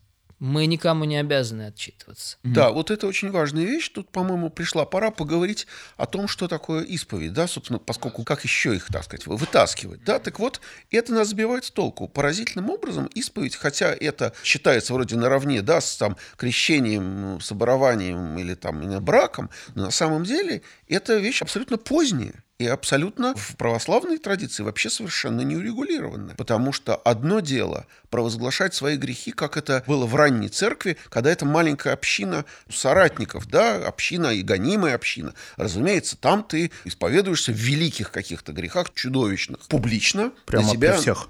Мы 0.44 0.66
никому 0.66 1.06
не 1.06 1.16
обязаны 1.16 1.68
отчитываться. 1.68 2.36
Да, 2.44 2.72
вот 2.72 2.92
это 2.92 3.08
очень 3.08 3.32
важная 3.32 3.64
вещь. 3.64 3.88
Тут, 3.88 4.10
по-моему, 4.10 4.50
пришла 4.50 4.84
пора 4.84 5.10
поговорить 5.10 5.68
о 5.96 6.06
том, 6.06 6.28
что 6.28 6.50
такое 6.50 6.84
исповедь, 6.84 7.32
да, 7.32 7.48
собственно, 7.48 7.80
поскольку 7.80 8.26
как 8.26 8.44
еще 8.44 8.76
их, 8.76 8.88
так 8.88 9.06
сказать, 9.06 9.26
вытаскивать, 9.26 10.04
да, 10.04 10.20
так 10.20 10.40
вот, 10.40 10.60
это 10.92 11.14
нас 11.14 11.30
сбивает 11.30 11.64
с 11.64 11.72
толку. 11.72 12.10
Поразительным 12.10 12.70
образом 12.70 13.06
исповедь, 13.16 13.56
хотя 13.56 13.94
это 13.94 14.34
считается 14.44 14.94
вроде 14.94 15.16
наравне, 15.16 15.62
да, 15.62 15.80
с 15.80 15.96
там 15.96 16.18
крещением, 16.36 17.40
соборованием 17.40 18.38
или 18.38 18.56
там 18.56 18.82
браком, 19.00 19.50
но 19.76 19.86
на 19.86 19.92
самом 19.92 20.26
деле 20.26 20.62
это 20.90 21.20
вещь 21.20 21.42
абсолютно 21.42 21.78
поздняя 21.78 22.44
и 22.64 22.68
абсолютно 22.68 23.36
в 23.36 23.56
православной 23.58 24.18
традиции 24.18 24.64
вообще 24.64 24.90
совершенно 24.90 25.42
не 25.42 25.56
урегулированная. 25.56 26.36
Потому 26.36 26.72
что 26.72 26.96
одно 26.96 27.40
дело 27.40 27.86
провозглашать 28.10 28.74
свои 28.74 28.96
грехи, 28.96 29.32
как 29.32 29.58
это 29.58 29.84
было 29.88 30.06
в 30.06 30.16
ранней 30.16 30.50
церкви, 30.50 30.98
когда 31.10 31.32
это 31.32 31.46
маленькая 31.46 31.94
община 31.94 32.46
соратников, 32.70 33.48
да, 33.50 33.76
община 33.76 34.28
и 34.28 34.42
гонимая 34.42 34.96
община. 34.96 35.34
Разумеется, 35.58 36.18
там 36.18 36.44
ты 36.44 36.72
исповедуешься 36.86 37.52
в 37.52 37.56
великих 37.56 38.12
каких-то 38.12 38.54
грехах, 38.54 38.94
чудовищных, 38.94 39.60
публично. 39.68 40.32
Прямо 40.46 40.64
для 40.64 40.74
тебя, 40.74 40.94
при 40.94 41.02
всех 41.02 41.30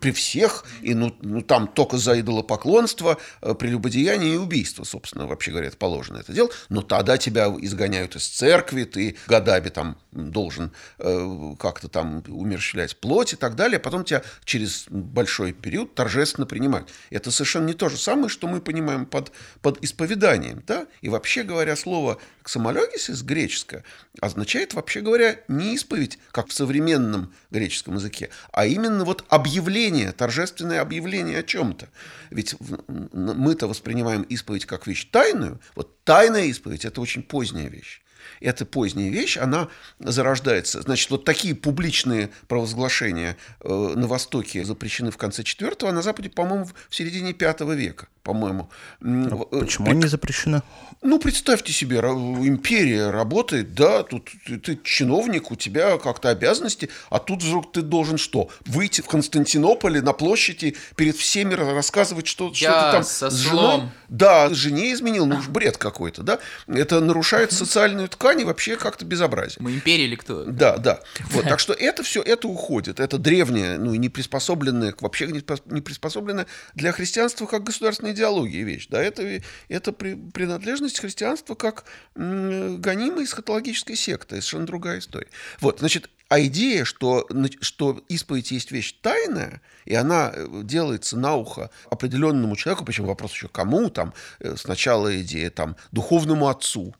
при 0.00 0.10
всех, 0.12 0.64
и 0.80 0.94
ну, 0.94 1.14
ну 1.20 1.42
там 1.42 1.68
только 1.68 1.98
за 1.98 2.18
идолопоклонство, 2.20 3.18
э, 3.42 3.54
прелюбодеяние 3.54 4.34
и 4.34 4.38
убийство, 4.38 4.84
собственно, 4.84 5.26
вообще 5.26 5.50
говоря, 5.50 5.70
положено 5.78 6.18
это 6.18 6.32
дело, 6.32 6.50
но 6.68 6.82
тогда 6.82 7.18
тебя 7.18 7.48
изгоняют 7.60 8.16
из 8.16 8.26
церкви, 8.26 8.84
ты 8.84 9.16
годами 9.26 9.68
там 9.68 9.98
должен 10.16 10.72
э, 10.98 11.54
как-то 11.58 11.88
там 11.88 12.24
умерщвлять 12.28 12.96
плоть 12.98 13.32
и 13.32 13.36
так 13.36 13.54
далее, 13.54 13.76
а 13.76 13.80
потом 13.80 14.04
тебя 14.04 14.22
через 14.44 14.86
большой 14.88 15.52
период 15.52 15.94
торжественно 15.94 16.46
принимают. 16.46 16.90
Это 17.10 17.30
совершенно 17.30 17.66
не 17.66 17.74
то 17.74 17.88
же 17.88 17.96
самое, 17.96 18.28
что 18.28 18.48
мы 18.48 18.60
понимаем 18.60 19.06
под, 19.06 19.32
под 19.60 19.82
исповеданием, 19.84 20.62
да, 20.66 20.86
и 21.00 21.08
вообще 21.08 21.42
говоря, 21.42 21.76
слово 21.76 22.18
«ксамолегисис» 22.42 23.22
греческое 23.22 23.84
означает, 24.20 24.74
вообще 24.74 25.00
говоря, 25.00 25.40
не 25.48 25.74
исповедь, 25.74 26.18
как 26.32 26.48
в 26.48 26.52
современном 26.52 27.32
греческом 27.50 27.94
языке, 27.94 28.30
а 28.52 28.66
именно 28.66 29.04
вот 29.04 29.24
объявление, 29.28 30.12
торжественное 30.12 30.80
объявление 30.80 31.40
о 31.40 31.42
чем-то. 31.42 31.88
Ведь 32.30 32.56
мы-то 32.88 33.66
воспринимаем 33.66 34.22
исповедь 34.22 34.66
как 34.66 34.86
вещь 34.86 35.08
тайную. 35.10 35.60
Вот 35.74 36.02
тайная 36.04 36.44
исповедь– 36.44 36.84
это 36.86 37.00
очень 37.00 37.22
поздняя 37.22 37.68
вещь. 37.68 38.02
Эта 38.40 38.64
поздняя 38.64 39.10
вещь, 39.10 39.36
она 39.36 39.68
зарождается. 39.98 40.82
Значит, 40.82 41.10
вот 41.10 41.24
такие 41.24 41.54
публичные 41.54 42.30
провозглашения 42.48 43.36
э, 43.60 43.68
на 43.68 44.06
Востоке 44.06 44.64
запрещены 44.64 45.10
в 45.10 45.16
конце 45.16 45.42
IV, 45.42 45.88
а 45.88 45.92
на 45.92 46.02
Западе, 46.02 46.30
по-моему, 46.30 46.68
в 46.88 46.94
середине 46.94 47.34
V 47.38 47.74
века, 47.76 48.08
по-моему. 48.22 48.70
А 49.00 49.44
почему 49.60 49.90
они 49.90 50.06
запрещены? 50.06 50.62
Ну, 51.02 51.18
представьте 51.18 51.72
себе, 51.72 51.98
империя 51.98 53.10
работает, 53.10 53.74
да, 53.74 54.02
тут 54.02 54.30
ты, 54.46 54.58
ты 54.58 54.78
чиновник, 54.82 55.50
у 55.50 55.56
тебя 55.56 55.98
как-то 55.98 56.30
обязанности, 56.30 56.90
а 57.10 57.18
тут 57.18 57.42
вдруг 57.42 57.72
ты 57.72 57.82
должен 57.82 58.18
что? 58.18 58.48
Выйти 58.64 59.02
в 59.02 59.06
Константинополе 59.06 60.00
на 60.00 60.12
площади 60.12 60.76
перед 60.96 61.16
всеми 61.16 61.54
рассказывать, 61.54 62.26
что, 62.26 62.52
что 62.52 62.66
ты 62.66 62.92
там 62.92 63.04
со 63.04 63.30
с 63.30 63.34
женой. 63.34 63.82
Да, 64.08 64.52
жене 64.52 64.92
изменил, 64.92 65.26
ну 65.26 65.36
уж 65.36 65.48
бред 65.48 65.76
какой-то, 65.76 66.22
да. 66.22 66.38
Это 66.66 67.00
нарушает 67.00 67.52
социальную 67.52 68.08
ткань 68.16 68.40
и 68.40 68.44
вообще 68.44 68.76
как-то 68.76 69.04
безобразие. 69.04 69.58
Мы 69.60 69.72
империя 69.72 70.04
или 70.04 70.16
кто? 70.16 70.44
Да, 70.44 70.76
да. 70.76 71.00
Вот, 71.30 71.44
так 71.44 71.60
что 71.60 71.72
это 71.72 72.02
все, 72.02 72.20
это 72.20 72.48
уходит. 72.48 72.98
Это 72.98 73.18
древнее, 73.18 73.78
ну 73.78 73.94
и 73.94 73.98
не 73.98 74.08
приспособленное, 74.08 74.92
вообще 75.00 75.28
не 75.28 75.80
приспособленное 75.80 76.46
для 76.74 76.90
христианства 76.90 77.46
как 77.46 77.62
государственной 77.62 78.12
идеологии 78.12 78.64
вещь. 78.64 78.88
Да, 78.90 79.00
это, 79.00 79.40
это 79.68 79.92
принадлежность 79.92 80.96
есть 80.96 81.00
христианство 81.00 81.54
как 81.54 81.84
гонимая 82.14 83.24
эсхатологическая 83.24 83.96
секта, 83.96 84.36
совершенно 84.36 84.66
другая 84.66 84.98
история. 84.98 85.28
Вот, 85.60 85.80
значит, 85.80 86.10
а 86.28 86.40
идея, 86.40 86.84
что, 86.84 87.26
что 87.60 88.02
исповедь 88.08 88.50
есть 88.50 88.72
вещь 88.72 88.94
тайная, 89.00 89.60
и 89.84 89.94
она 89.94 90.32
э, 90.34 90.62
делается 90.64 91.16
на 91.16 91.36
ухо 91.36 91.70
определенному 91.88 92.56
человеку, 92.56 92.84
причем 92.84 93.06
вопрос 93.06 93.32
еще 93.32 93.48
кому, 93.48 93.90
там, 93.90 94.12
э, 94.40 94.56
сначала 94.56 95.20
идея 95.20 95.50
там, 95.50 95.76
духовному 95.92 96.48
отцу, 96.48 96.94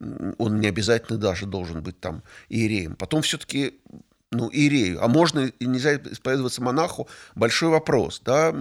он 0.00 0.60
не 0.60 0.68
обязательно 0.68 1.18
даже 1.18 1.46
должен 1.46 1.82
быть 1.82 2.00
там 2.00 2.22
иереем. 2.48 2.94
Потом 2.94 3.22
все-таки 3.22 3.80
ну, 4.30 4.50
иерею, 4.52 5.02
а 5.02 5.08
можно 5.08 5.46
и 5.46 5.66
нельзя 5.66 5.96
исповедоваться 5.96 6.62
монаху, 6.62 7.08
большой 7.34 7.70
вопрос, 7.70 8.20
да. 8.24 8.54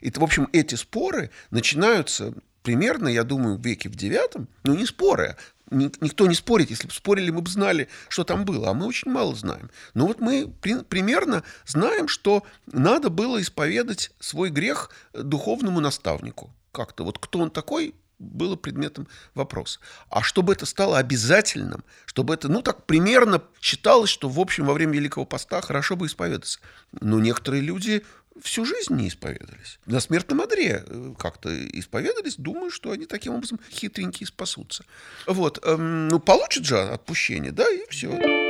И, 0.00 0.10
в 0.10 0.22
общем, 0.22 0.48
эти 0.52 0.76
споры 0.76 1.30
начинаются 1.50 2.34
примерно, 2.62 3.08
я 3.08 3.24
думаю, 3.24 3.56
в 3.56 3.64
веке 3.64 3.88
в 3.88 3.96
девятом, 3.96 4.48
ну, 4.62 4.74
не 4.74 4.86
споры, 4.86 5.36
никто 5.70 6.26
не 6.26 6.34
спорит. 6.34 6.70
Если 6.70 6.86
бы 6.86 6.92
спорили, 6.92 7.30
мы 7.30 7.42
бы 7.42 7.50
знали, 7.50 7.88
что 8.08 8.24
там 8.24 8.44
было. 8.44 8.70
А 8.70 8.74
мы 8.74 8.86
очень 8.86 9.10
мало 9.10 9.34
знаем. 9.34 9.70
Но 9.94 10.06
вот 10.06 10.20
мы 10.20 10.48
при, 10.60 10.82
примерно 10.82 11.44
знаем, 11.66 12.08
что 12.08 12.44
надо 12.66 13.10
было 13.10 13.40
исповедать 13.40 14.10
свой 14.18 14.50
грех 14.50 14.90
духовному 15.12 15.80
наставнику. 15.80 16.50
Как-то 16.72 17.04
вот 17.04 17.18
кто 17.18 17.40
он 17.40 17.50
такой, 17.50 17.94
было 18.18 18.56
предметом 18.56 19.08
вопроса. 19.34 19.80
А 20.10 20.22
чтобы 20.22 20.52
это 20.52 20.66
стало 20.66 20.98
обязательным, 20.98 21.84
чтобы 22.06 22.34
это, 22.34 22.48
ну 22.48 22.62
так 22.62 22.84
примерно 22.86 23.42
считалось, 23.60 24.10
что 24.10 24.28
в 24.28 24.40
общем 24.40 24.66
во 24.66 24.74
время 24.74 24.94
Великого 24.94 25.24
Поста 25.24 25.60
хорошо 25.60 25.96
бы 25.96 26.06
исповедаться. 26.06 26.60
Но 27.00 27.20
некоторые 27.20 27.62
люди 27.62 28.04
всю 28.42 28.64
жизнь 28.64 28.94
не 28.94 29.08
исповедались. 29.08 29.78
На 29.86 30.00
смертном 30.00 30.40
одре 30.40 30.84
э, 30.86 31.14
как-то 31.18 31.50
исповедались, 31.78 32.36
думаю, 32.36 32.70
что 32.70 32.90
они 32.90 33.06
таким 33.06 33.34
образом 33.34 33.58
хитренькие 33.70 34.26
спасутся. 34.26 34.84
Вот, 35.26 35.58
эм, 35.64 36.08
ну, 36.08 36.20
получат 36.20 36.64
же 36.64 36.78
отпущение, 36.78 37.52
да, 37.52 37.68
и 37.68 37.88
все. 37.90 38.47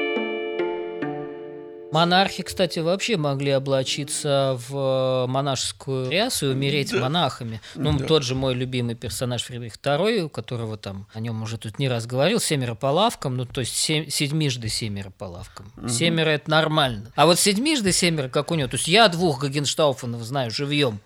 Монархи, 1.91 2.43
кстати, 2.43 2.81
вообще 2.81 3.17
могли 3.17 3.51
облачиться 3.51 4.59
в 4.69 5.27
монашескую 5.27 6.11
рясу 6.11 6.47
и 6.47 6.49
умереть 6.51 6.93
да. 6.93 7.01
монахами. 7.01 7.61
Ну, 7.75 7.97
да. 7.99 8.05
тот 8.05 8.23
же 8.25 8.35
мой 8.35 8.55
любимый 8.55 8.95
персонаж 8.95 9.43
Фридрих 9.45 9.75
II, 9.77 10.23
у 10.23 10.29
которого 10.29 10.77
там, 10.77 11.07
о 11.15 11.21
нем 11.21 11.43
уже 11.43 11.57
тут 11.57 11.79
не 11.79 11.89
раз 11.89 12.07
говорил, 12.07 12.41
семеро 12.41 12.75
по 12.75 12.89
лавкам, 12.89 13.37
ну, 13.37 13.47
то 13.47 13.61
есть 13.61 13.75
семь, 13.75 14.09
седьмижды 14.09 14.69
семеро 14.69 15.11
по 15.11 15.25
лавкам. 15.25 15.73
Угу. 15.79 15.89
Семеро– 15.89 16.29
это 16.31 16.51
нормально. 16.51 17.11
А 17.15 17.27
вот 17.27 17.39
седьмижды 17.39 17.93
семеро, 17.93 18.29
как 18.29 18.51
у 18.51 18.55
него, 18.55 18.69
то 18.69 18.77
есть 18.77 18.89
я 18.89 19.09
двух 19.09 19.41
Гагенштауфенов 19.41 20.23
знаю 20.23 20.51
живьем, 20.51 21.01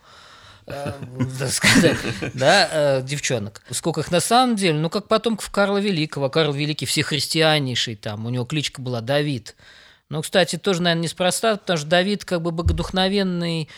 э, 0.66 0.92
да, 2.34 2.68
э, 2.72 3.02
девчонок. 3.02 3.62
Сколько 3.70 4.00
их 4.00 4.10
на 4.10 4.20
самом 4.20 4.56
деле? 4.56 4.78
Ну, 4.78 4.90
как 4.90 5.06
потомков 5.06 5.50
Карла 5.50 5.78
Великого. 5.78 6.28
Карл 6.28 6.52
Великий 6.52 6.86
всехристианнейший 6.86 7.94
там, 7.94 8.26
у 8.26 8.30
него 8.30 8.44
кличка 8.44 8.82
была 8.82 9.00
Давид. 9.00 9.54
Ну, 10.12 10.20
кстати, 10.20 10.58
тоже, 10.58 10.82
наверное, 10.82 11.04
неспроста, 11.04 11.56
потому 11.56 11.78
что 11.78 11.86
Давид 11.86 12.26
как 12.26 12.42
бы 12.42 12.50
богодухновенный 12.50 13.70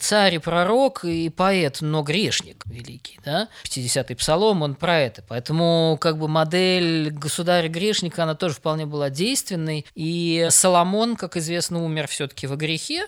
царь 0.00 0.36
и 0.36 0.38
пророк, 0.38 1.04
и 1.04 1.28
поэт, 1.28 1.82
но 1.82 2.02
грешник 2.02 2.64
великий, 2.64 3.20
да? 3.26 3.48
50-й 3.64 4.16
псалом, 4.16 4.62
он 4.62 4.74
про 4.74 4.98
это. 4.98 5.22
Поэтому 5.28 5.98
как 6.00 6.16
бы 6.16 6.28
модель 6.28 7.10
государя-грешника, 7.10 8.22
она 8.22 8.34
тоже 8.34 8.54
вполне 8.54 8.86
была 8.86 9.10
действенной. 9.10 9.84
И 9.94 10.46
Соломон, 10.48 11.14
как 11.14 11.36
известно, 11.36 11.84
умер 11.84 12.08
все-таки 12.08 12.46
во 12.46 12.56
грехе, 12.56 13.06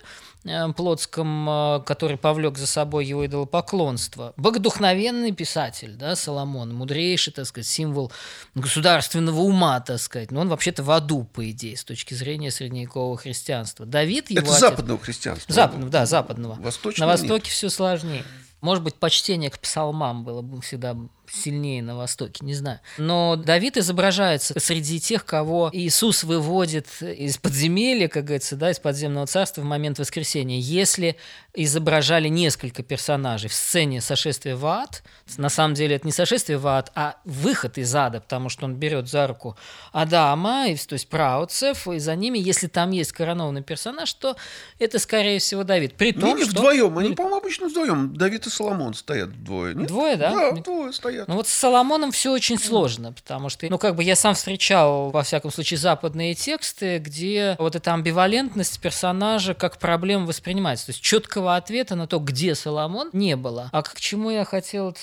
Плотском, 0.77 1.49
э, 1.49 1.81
который 1.87 2.17
повлек 2.19 2.59
за 2.59 2.67
собой 2.67 3.07
его 3.07 3.25
идолопоклонство. 3.25 4.35
Богодухновенный 4.37 5.33
писатель, 5.33 5.95
да, 5.95 6.17
Соломон, 6.17 6.75
мудрейший, 6.75 7.33
так 7.33 7.47
сказать, 7.47 7.67
символ 7.67 8.13
государственного 8.55 9.41
ума, 9.41 9.81
так 9.81 9.99
сказать. 9.99 10.31
Но 10.31 10.41
он 10.41 10.49
вообще-то 10.49 10.83
в 10.83 10.91
аду, 10.91 11.25
по 11.25 11.51
идее, 11.51 11.77
с 11.77 11.85
точки 11.85 12.15
зрения 12.15 12.51
средневекового 12.51 13.17
христианства. 13.17 13.87
Давид 13.87 14.31
его 14.31 14.41
Это 14.41 14.51
отец... 14.51 14.61
западного 14.61 14.99
христианства. 15.01 15.55
Западного, 15.55 15.91
да, 15.91 16.07
западного. 16.07 16.55
Восточного 16.61 17.09
На 17.09 17.13
Востоке 17.17 17.45
нет. 17.45 17.53
все 17.53 17.71
сложнее. 17.71 18.25
Может 18.61 18.83
быть, 18.83 18.95
почтение 18.95 19.51
к 19.51 19.59
псалмам 19.59 20.25
было 20.25 20.41
бы 20.41 20.61
всегда 20.63 20.97
сильнее 21.31 21.83
на 21.83 21.97
Востоке, 21.97 22.45
не 22.45 22.55
знаю. 22.55 22.81
Но 22.99 23.37
Давид 23.37 23.77
изображается 23.77 24.59
среди 24.59 25.01
тех, 25.01 25.25
кого 25.25 25.71
Иисус 25.73 26.25
выводит 26.25 26.87
из 27.01 27.39
подземелья, 27.39 28.09
как 28.09 28.25
говорится, 28.25 28.57
да, 28.57 28.71
из 28.71 28.79
подземного 28.79 29.27
царства 29.27 29.63
в 29.63 29.65
момент 29.65 29.99
воскресения. 29.99 30.59
Если 30.59 31.17
изображали 31.55 32.29
несколько 32.29 32.83
персонажей 32.83 33.49
в 33.49 33.55
сцене 33.55 34.01
сошествия 34.01 34.57
в 34.57 34.67
ад, 34.67 35.03
на 35.37 35.49
самом 35.49 35.75
деле 35.75 35.97
это 35.97 36.07
не 36.07 36.13
сошествие 36.13 36.59
в 36.59 36.67
ад, 36.67 36.91
а 36.95 37.17
выход 37.25 37.79
из 37.79 37.95
ада, 37.95 38.21
потому 38.21 38.49
что 38.49 38.67
он 38.67 38.75
берет 38.75 39.09
за 39.09 39.27
руку 39.27 39.57
Адама, 39.93 40.67
то 40.87 40.95
есть 40.95 41.09
праотцев, 41.09 41.89
и 41.89 41.99
за 41.99 42.15
ними, 42.17 42.39
если 42.39 42.67
там 42.67 42.91
есть 42.91 43.13
коронованный 43.13 43.63
персонаж, 43.63 44.13
то 44.15 44.37
это, 44.79 44.99
скорее 44.99 45.39
всего, 45.39 45.65
Давид. 45.65 45.95
При 45.95 46.13
том, 46.13 46.37
не, 46.37 46.43
не 46.43 46.51
что... 46.51 46.61
вдвоем, 46.61 46.99
они, 46.99 47.15
по-моему, 47.15 47.39
обычно 47.39 47.69
вдвоем. 47.69 48.15
Давид 48.15 48.47
и 48.47 48.51
Соломон 48.51 48.95
стоят 48.95 49.31
вдвое. 49.31 49.75
Нет? 49.75 49.89
Двое, 49.89 50.17
да? 50.17 50.31
Да, 50.31 50.53
двое 50.61 50.93
стоят 50.93 51.14
стоят. 51.15 51.29
Ну 51.29 51.35
вот 51.35 51.49
с 51.49 51.53
Соломоном 51.53 52.13
все 52.13 52.33
очень 52.33 52.59
сложно, 52.59 53.13
потому 53.13 53.49
что, 53.49 53.67
ну 53.69 53.79
как 53.79 53.97
бы 53.97 54.03
я 54.03 54.17
сам 54.17 54.35
встречал, 54.35 55.11
во 55.11 55.23
всяком 55.23 55.51
случае, 55.51 55.79
западные 55.79 56.35
тексты, 56.35 56.99
где 56.99 57.57
вот 57.59 57.77
эта 57.77 57.93
амбивалентность 57.93 58.81
персонажа 58.81 59.55
как 59.55 59.79
проблема 59.79 60.27
воспринимается. 60.27 60.87
То 60.87 60.91
есть 60.91 61.03
четкого 61.03 61.57
ответа 61.57 61.95
на 61.95 62.07
то, 62.07 62.19
где 62.19 62.55
Соломон, 62.55 63.11
не 63.13 63.37
было. 63.37 63.71
А 63.73 63.83
к 63.83 64.01
чему 64.01 64.31
я 64.31 64.45
хотел... 64.45 64.93
К 64.93 64.99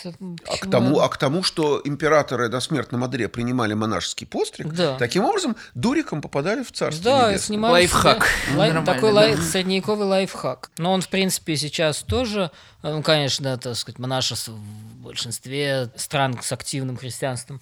а, 0.46 0.58
к 0.58 0.70
тому, 0.70 1.00
а 1.00 1.10
к 1.10 1.18
тому, 1.18 1.44
что 1.44 1.82
императоры 1.84 2.50
на 2.50 2.60
смертном 2.60 3.04
одре 3.04 3.28
принимали 3.28 3.74
монашеский 3.74 4.28
постриг, 4.28 4.74
да. 4.74 4.98
таким 4.98 5.26
образом 5.26 5.56
дуриком 5.74 6.22
попадали 6.22 6.64
в 6.64 6.72
царство 6.72 7.04
Да, 7.04 7.30
небесное. 7.30 7.40
снимали 7.40 7.72
лайфхак. 7.72 8.28
Лай... 8.56 8.72
Такой 8.86 9.10
да. 9.10 9.16
лай... 9.16 9.38
средневековый 9.38 10.08
лайфхак. 10.08 10.72
Но 10.78 10.94
он, 10.94 11.02
в 11.02 11.10
принципе, 11.10 11.56
сейчас 11.56 12.00
тоже, 12.00 12.52
ну, 12.84 13.02
конечно, 13.04 13.58
так 13.58 13.76
сказать, 13.76 14.00
монашество 14.00 14.52
в 14.52 14.96
большинстве 15.02 15.90
стран 16.02 16.38
с 16.42 16.52
активным 16.52 16.98
христианством 16.98 17.62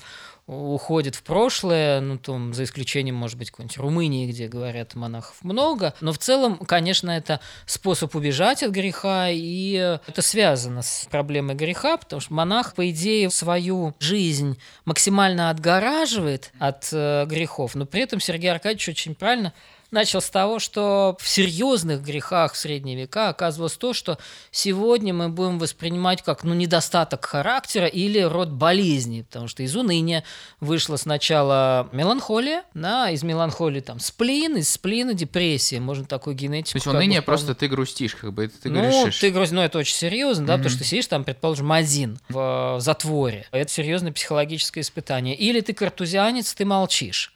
уходит 0.50 1.14
в 1.14 1.22
прошлое, 1.22 2.02
ну, 2.02 2.18
там, 2.18 2.56
за 2.56 2.64
исключением, 2.64 3.16
может 3.16 3.38
быть, 3.38 3.52
какой-нибудь 3.52 3.78
Румынии, 3.78 4.28
где, 4.28 4.48
говорят, 4.48 4.96
монахов 4.96 5.44
много. 5.44 5.94
Но 6.02 6.12
в 6.12 6.18
целом, 6.18 6.58
конечно, 6.58 7.12
это 7.12 7.40
способ 7.68 8.16
убежать 8.16 8.64
от 8.64 8.72
греха, 8.72 9.30
и 9.30 9.74
это 9.74 10.22
связано 10.24 10.82
с 10.82 11.08
проблемой 11.12 11.56
греха, 11.56 11.98
потому 11.98 12.20
что 12.20 12.34
монах, 12.34 12.74
по 12.74 12.90
идее, 12.90 13.30
свою 13.30 13.94
жизнь 14.00 14.60
максимально 14.86 15.52
отгораживает 15.52 16.52
от 16.58 16.90
э, 16.92 17.26
грехов, 17.28 17.76
но 17.76 17.86
при 17.86 18.02
этом 18.02 18.20
Сергей 18.20 18.52
Аркадьевич 18.52 18.90
очень 18.90 19.14
правильно 19.14 19.54
начал 19.92 20.22
с 20.22 20.30
того, 20.30 20.60
что 20.60 21.18
в 21.20 21.28
серьезных 21.28 22.02
грехах 22.02 22.54
в 22.54 22.58
средние 22.58 22.96
века 22.96 23.30
оказывалось 23.30 23.78
то, 23.78 23.94
что 23.94 24.18
сегодня 24.52 25.14
мы 25.14 25.30
будем 25.30 25.60
воспринимать 25.60 26.22
как 26.22 26.44
ну, 26.44 26.54
недостаток 26.54 27.26
характера 27.26 27.88
или 27.88 28.20
род 28.20 28.50
болезни, 28.50 29.24
потому 29.24 29.48
что 29.48 29.64
из 29.64 29.76
уныния 29.76 30.24
вышла 30.60 30.98
сначала 30.98 31.90
меланхолия, 31.92 32.64
да, 32.74 33.10
из 33.10 33.24
меланхолии 33.24 33.80
там 33.80 34.00
сплин, 34.00 34.58
из 34.58 34.70
сплина 34.70 35.14
депрессия, 35.14 35.80
можно 35.80 36.06
такую 36.06 36.36
генетику. 36.36 36.74
То 36.74 36.78
есть 36.78 36.88
уныние 36.88 37.22
просто 37.22 37.56
ты 37.56 37.68
грустишь, 37.68 38.16
как 38.16 38.34
бы, 38.34 38.46
это 38.46 38.62
ты 38.62 38.70
ну, 38.70 38.82
грешишь. 38.82 39.20
ты 39.20 39.32
грустишь, 39.32 39.56
ну 39.56 39.62
это 39.62 39.78
очень 39.80 39.96
серьезно, 39.96 40.46
да, 40.46 40.54
mm-hmm. 40.54 40.58
потому 40.58 40.76
что 40.76 40.84
сидишь 40.84 41.08
там, 41.08 41.24
предположим, 41.24 41.72
один 41.72 42.20
в 42.30 42.78
затворе. 42.80 43.48
Это 43.52 43.72
серьезное 43.72 44.12
психологическое 44.12 44.82
испытание. 44.82 45.36
Или 45.36 45.62
ты 45.62 45.74
картузианец, 45.74 46.54
ты 46.54 46.66
молчишь. 46.66 47.34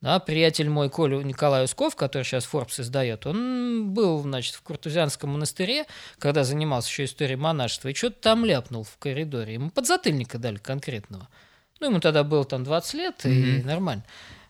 Да, 0.00 0.18
приятель 0.18 0.70
мой 0.70 0.88
Коля 0.88 1.18
Николай 1.18 1.64
Усков, 1.64 1.94
который 1.94 2.22
сейчас 2.22 2.48
Forbes 2.50 2.80
издает, 2.80 3.26
он 3.26 3.92
был, 3.92 4.22
значит, 4.22 4.54
в 4.54 4.62
Куртузянском 4.62 5.30
монастыре, 5.30 5.84
когда 6.18 6.42
занимался 6.42 6.88
еще 6.88 7.04
историей 7.04 7.36
монашества, 7.36 7.88
и 7.88 7.94
что-то 7.94 8.16
там 8.20 8.46
ляпнул 8.46 8.84
в 8.84 8.96
коридоре. 8.96 9.54
Ему 9.54 9.70
подзатыльника 9.70 10.38
дали 10.38 10.56
конкретного. 10.56 11.28
Ну, 11.80 11.88
ему 11.88 12.00
тогда 12.00 12.24
было 12.24 12.44
там 12.44 12.64
20 12.64 12.94
лет, 12.94 13.24
mm-hmm. 13.24 13.60
и 13.60 13.62
нормально. 13.62 14.04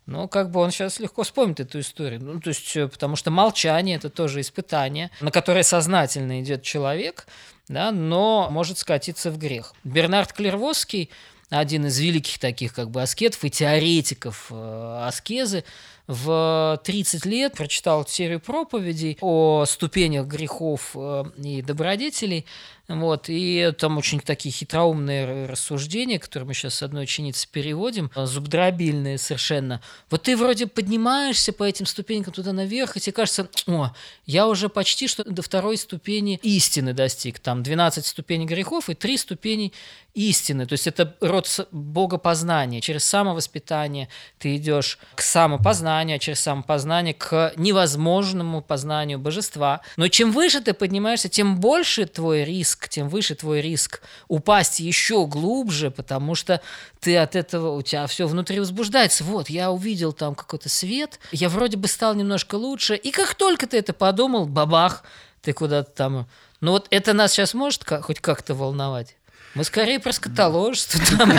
Но 0.07 0.29
как 0.29 0.51
бы 0.51 0.61
он 0.61 0.71
сейчас 0.71 0.99
легко 0.99 1.25
вспомнит 1.25 1.61
эту 1.61 1.81
историю. 1.81 2.21
Ну, 2.23 2.41
то 2.41 2.49
есть, 2.49 2.77
э, 2.77 2.89
потому 2.89 3.17
что 3.17 3.31
молчание– 3.31 3.97
это 3.97 4.11
тоже 4.11 4.41
испытание, 4.41 5.11
на 5.21 5.31
которое 5.31 5.63
сознательно 5.63 6.41
идет 6.41 6.63
человек, 6.63 7.27
да, 7.69 7.93
но 7.93 8.49
может 8.51 8.79
скатиться 8.79 9.31
в 9.31 9.39
грех. 9.39 9.75
Бернард 9.85 10.33
Клервосский 10.33 11.11
один 11.51 11.87
из 11.87 11.99
великих 11.99 12.39
таких 12.39 12.73
как 12.73 12.91
бы 12.91 13.03
аскетов 13.03 13.45
и 13.45 13.51
теоретиков 13.51 14.47
э, 14.51 15.05
аскезы, 15.07 15.65
в 16.11 16.81
30 16.85 17.25
лет 17.25 17.55
прочитал 17.55 18.05
серию 18.07 18.41
проповедей 18.41 19.17
о 19.21 19.65
ступенях 19.65 20.27
грехов 20.27 20.91
э, 20.95 21.25
и 21.39 21.63
добродетелей, 21.63 22.47
вот, 22.89 23.27
и 23.29 23.73
там 23.79 23.99
очень 23.99 24.19
такие 24.19 24.53
хитроумные 24.53 25.47
рассуждения, 25.47 26.19
которые 26.19 26.49
мы 26.49 26.55
сейчас 26.55 26.75
с 26.75 26.83
одной 26.83 27.05
ученицей 27.05 27.49
переводим, 27.51 28.11
зубдробильные 28.17 29.17
совершенно. 29.17 29.81
Вот 30.11 30.25
ты 30.25 30.37
вроде 30.37 30.67
поднимаешься 30.67 31.53
по 31.53 31.63
этим 31.63 31.87
ступенькам 31.87 32.33
туда 32.33 32.53
наверх, 32.53 32.97
и 32.97 33.01
тебе 33.01 33.13
кажется, 33.13 33.49
о, 33.69 33.93
я 34.27 34.49
уже 34.49 34.69
почти 34.69 35.07
что 35.07 35.23
до 35.23 35.41
второй 35.41 35.77
ступени 35.77 36.41
истины 36.43 36.93
достиг. 36.93 37.39
Там 37.39 37.63
12 37.63 38.05
ступеней 38.05 38.47
грехов 38.47 38.91
и 38.91 38.95
3 38.95 39.17
ступени 39.19 39.73
истины. 40.15 40.67
То 40.67 40.73
есть 40.73 40.89
это 40.89 41.15
род 41.21 41.69
богопознания. 41.71 42.81
Через 42.81 43.05
самовоспитание 43.05 44.09
ты 44.39 44.57
идешь 44.57 44.99
к 45.15 45.23
самопознанию, 45.23 46.00
а 46.01 46.19
через 46.19 46.41
самопознание 46.41 47.15
к 47.15 47.53
невозможному 47.57 48.63
познанию 48.63 49.19
божества. 49.19 49.81
Но 49.97 50.09
чем 50.09 50.33
выше 50.33 50.61
ты 50.61 50.73
поднимаешься, 50.73 51.29
тем 51.29 51.61
больше 51.61 52.07
твой 52.07 52.45
риск, 52.45 52.89
тем 52.89 53.09
выше 53.09 53.35
твой 53.35 53.61
риск 53.61 54.03
упасть 54.29 54.81
еще 54.81 55.27
глубже, 55.27 55.91
потому 55.91 56.35
что 56.35 56.61
ты 57.01 57.17
от 57.17 57.37
этого, 57.37 57.75
у 57.77 57.83
тебя 57.83 58.07
все 58.07 58.27
внутри 58.27 58.59
возбуждается. 58.61 59.25
Вот, 59.25 59.51
я 59.51 59.71
увидел 59.71 60.13
там 60.13 60.35
какой-то 60.35 60.69
свет, 60.69 61.21
я 61.33 61.49
вроде 61.49 61.77
бы 61.77 61.89
стал 61.89 62.15
немножко 62.15 62.55
лучше, 62.55 62.97
и 62.97 63.11
как 63.11 63.35
только 63.35 63.67
ты 63.67 63.79
это 63.79 63.93
подумал, 63.93 64.47
бабах, 64.47 65.05
ты 65.43 65.53
куда-то 65.53 65.91
там... 65.91 66.29
Ну 66.61 66.73
вот 66.73 66.87
это 66.91 67.15
нас 67.15 67.33
сейчас 67.33 67.55
может 67.55 67.85
хоть 67.85 68.21
как-то 68.21 68.55
волновать? 68.55 69.17
Мы 69.55 69.65
скорее 69.65 69.99
про 69.99 70.13
скотоложество 70.13 71.01
там. 71.19 71.31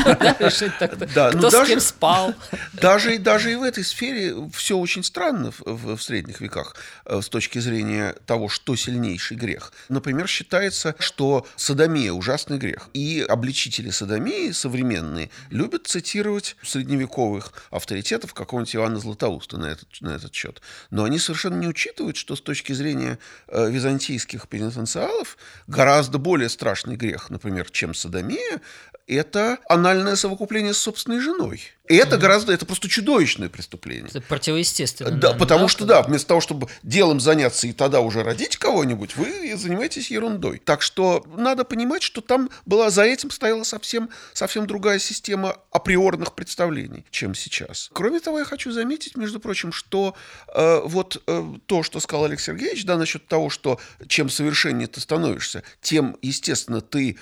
Да, 1.14 1.30
Кто 1.30 1.38
ну, 1.40 1.50
с 1.50 1.68
кем 1.68 1.80
спал. 1.80 2.34
Даже, 2.74 3.18
даже 3.20 3.54
и 3.54 3.56
в 3.56 3.64
этой 3.64 3.86
сфере 3.86 4.36
все 4.54 4.78
очень 4.78 5.04
странно 5.04 5.52
в, 5.52 5.96
в 5.96 6.02
средних 6.02 6.42
веках 6.42 6.76
э, 7.06 7.22
с 7.22 7.30
точки 7.30 7.60
зрения 7.60 8.14
того, 8.26 8.50
что 8.50 8.76
сильнейший 8.76 9.38
грех. 9.38 9.72
Например, 9.88 10.28
считается, 10.28 10.94
что 11.00 11.48
садомия– 11.56 12.12
ужасный 12.14 12.58
грех. 12.58 12.90
И 12.94 13.26
обличители 13.28 13.92
садомии 13.92 14.52
современные 14.52 15.30
любят 15.50 15.88
цитировать 15.88 16.58
средневековых 16.64 17.54
авторитетов 17.72 18.34
какого-нибудь 18.34 18.76
Ивана 18.76 19.00
Златоуста 19.00 19.58
на 19.58 19.68
этот, 19.68 19.88
на 20.02 20.10
этот 20.10 20.34
счет. 20.34 20.62
Но 20.90 21.06
они 21.06 21.18
совершенно 21.18 21.56
не 21.56 21.68
учитывают, 21.68 22.18
что 22.18 22.36
с 22.36 22.42
точки 22.42 22.74
зрения 22.74 23.20
э, 23.48 23.70
византийских 23.72 24.50
пенитенциалов 24.50 25.38
гораздо 25.68 26.18
более 26.18 26.50
страшный 26.50 26.98
грех, 26.98 27.30
например, 27.30 27.70
чем 27.72 27.94
садомия– 28.02 28.62
это 29.08 29.60
анальное 29.68 30.16
совокупление 30.16 30.74
с 30.74 30.78
собственной 30.78 31.20
женой. 31.20 31.62
И 31.90 31.96
это 31.96 32.18
гораздо, 32.18 32.54
это 32.54 32.66
просто 32.66 32.88
чудовищное 32.88 33.50
преступление. 33.50 34.08
Это 34.08 34.22
противоестественно. 34.22 35.12
Да, 35.12 35.34
потому 35.34 35.64
да, 35.64 35.68
что, 35.68 35.86
да, 35.86 36.02
вместо 36.04 36.30
того, 36.30 36.40
чтобы 36.40 36.70
делом 36.84 37.20
заняться 37.20 37.68
и 37.68 37.74
тогда 37.74 38.00
уже 38.00 38.24
родить 38.24 38.56
кого-нибудь, 38.56 39.18
вы 39.18 39.54
занимаетесь 39.58 40.10
ерундой. 40.10 40.62
Так 40.64 40.82
что 40.82 41.26
надо 41.36 41.66
понимать, 41.66 42.02
что 42.02 42.22
там 42.22 42.50
была, 42.66 42.90
за 42.92 43.04
этим 43.04 43.30
стояла 43.30 43.64
совсем, 43.64 44.10
совсем 44.32 44.68
другая 44.68 45.00
система 45.00 45.58
априорных 45.72 46.34
представлений, 46.34 47.06
чем 47.12 47.36
сейчас. 47.36 47.90
Кроме 47.92 48.22
того, 48.22 48.40
я 48.40 48.46
хочу 48.46 48.72
заметить, 48.72 49.18
между 49.18 49.42
прочим, 49.42 49.74
что 49.74 50.16
э, 50.56 50.82
вот 50.86 51.22
э, 51.28 51.54
то, 51.66 51.84
что 51.84 52.00
сказал 52.00 52.26
Олег 52.26 52.40
Сергеевич, 52.40 52.86
да, 52.86 52.96
насчет 52.96 53.28
того, 53.28 53.50
что 53.50 53.82
чем 54.08 54.30
совершеннее 54.30 54.88
ты 54.88 55.02
становишься, 55.02 55.64
тем, 55.82 56.16
естественно, 56.22 56.80
ты 56.80 57.18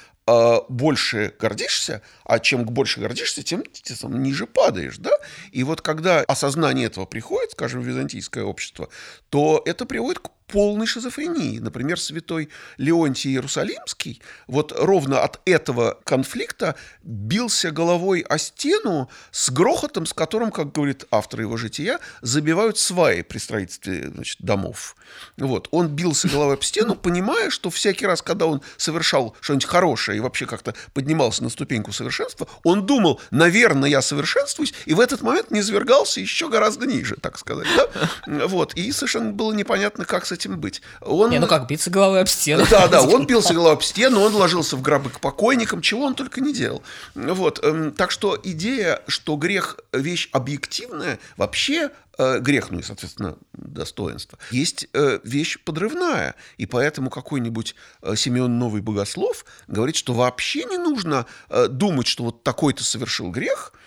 больше 0.69 1.33
гордишься, 1.39 2.01
а 2.23 2.39
чем 2.39 2.65
больше 2.65 2.99
гордишься, 2.99 3.43
тем, 3.43 3.63
тем 3.71 4.21
ниже 4.21 4.47
падаешь, 4.47 4.97
да? 4.97 5.11
И 5.51 5.63
вот 5.63 5.81
когда 5.81 6.21
осознание 6.21 6.87
этого 6.87 7.05
приходит, 7.05 7.51
скажем, 7.51 7.81
в 7.81 7.85
византийское 7.85 8.43
общество, 8.43 8.89
то 9.29 9.61
это 9.65 9.85
приводит 9.85 10.19
к 10.19 10.29
полной 10.51 10.87
шизофрении. 10.87 11.59
Например, 11.59 11.99
святой 11.99 12.49
Леонтий 12.77 13.31
Иерусалимский 13.31 14.21
вот 14.47 14.73
ровно 14.75 15.21
от 15.21 15.39
этого 15.45 15.99
конфликта 16.03 16.75
бился 17.03 17.71
головой 17.71 18.21
о 18.21 18.37
стену 18.37 19.09
с 19.31 19.49
грохотом, 19.49 20.05
с 20.05 20.13
которым, 20.13 20.51
как 20.51 20.71
говорит 20.71 21.05
автор 21.11 21.41
его 21.41 21.57
жития, 21.57 21.99
забивают 22.21 22.77
сваи 22.77 23.21
при 23.21 23.37
строительстве 23.37 24.09
значит, 24.13 24.37
домов. 24.41 24.95
Вот. 25.37 25.67
Он 25.71 25.87
бился 25.87 26.27
головой 26.27 26.55
об 26.55 26.63
стену, 26.63 26.95
понимая, 26.95 27.49
что 27.49 27.69
всякий 27.69 28.05
раз, 28.05 28.21
когда 28.21 28.47
он 28.47 28.61
совершал 28.77 29.35
что-нибудь 29.41 29.65
хорошее 29.65 30.17
и 30.17 30.21
вообще 30.21 30.45
как-то 30.45 30.73
поднимался 30.93 31.43
на 31.43 31.49
ступеньку 31.49 31.91
совершенства, 31.91 32.47
он 32.63 32.85
думал, 32.85 33.21
наверное, 33.31 33.89
я 33.89 34.01
совершенствуюсь, 34.01 34.73
и 34.85 34.93
в 34.93 34.99
этот 34.99 35.21
момент 35.21 35.51
не 35.51 35.61
свергался 35.61 36.19
еще 36.19 36.49
гораздо 36.49 36.87
ниже, 36.87 37.15
так 37.15 37.37
сказать. 37.37 37.67
Да? 37.75 38.47
Вот. 38.47 38.73
И 38.73 38.91
совершенно 38.91 39.31
было 39.31 39.53
непонятно, 39.53 40.05
как 40.05 40.25
с 40.25 40.31
этим 40.39 40.59
быть. 40.59 40.81
Он... 41.01 41.29
Не, 41.29 41.39
ну 41.39 41.47
как, 41.47 41.67
биться 41.67 41.89
головой 41.89 42.21
об 42.21 42.27
стену. 42.27 42.65
Да, 42.69 42.87
да, 42.87 43.01
он 43.01 43.25
бился 43.27 43.53
головой 43.53 43.73
об 43.73 43.83
стену, 43.83 44.21
он 44.21 44.33
ложился 44.33 44.75
в 44.75 44.81
гробы 44.81 45.09
к 45.09 45.19
покойникам, 45.19 45.81
чего 45.81 46.05
он 46.05 46.15
только 46.15 46.41
не 46.41 46.53
делал. 46.53 46.81
Вот. 47.15 47.63
Эм, 47.63 47.91
так 47.91 48.11
что 48.11 48.39
идея, 48.41 49.01
что 49.07 49.35
грех– 49.35 49.77
вещь 49.93 50.29
объективная, 50.31 51.19
вообще 51.37 51.91
э, 52.17 52.39
грех, 52.39 52.71
ну 52.71 52.79
и, 52.79 52.83
соответственно, 52.83 53.37
достоинство, 53.53 54.39
есть 54.51 54.87
э, 54.93 55.19
вещь 55.23 55.59
подрывная. 55.63 56.35
И 56.57 56.65
поэтому 56.65 57.09
какой-нибудь 57.09 57.75
э, 58.01 58.15
Симеон 58.15 58.57
Новый 58.57 58.81
Богослов 58.81 59.45
говорит, 59.67 59.95
что 59.95 60.13
вообще 60.13 60.63
не 60.65 60.77
нужно 60.77 61.25
думать, 61.69 62.07
что 62.07 62.23
вот 62.23 62.43
такой-то 62.43 62.83
совершил 62.83 63.29
грех– 63.29 63.73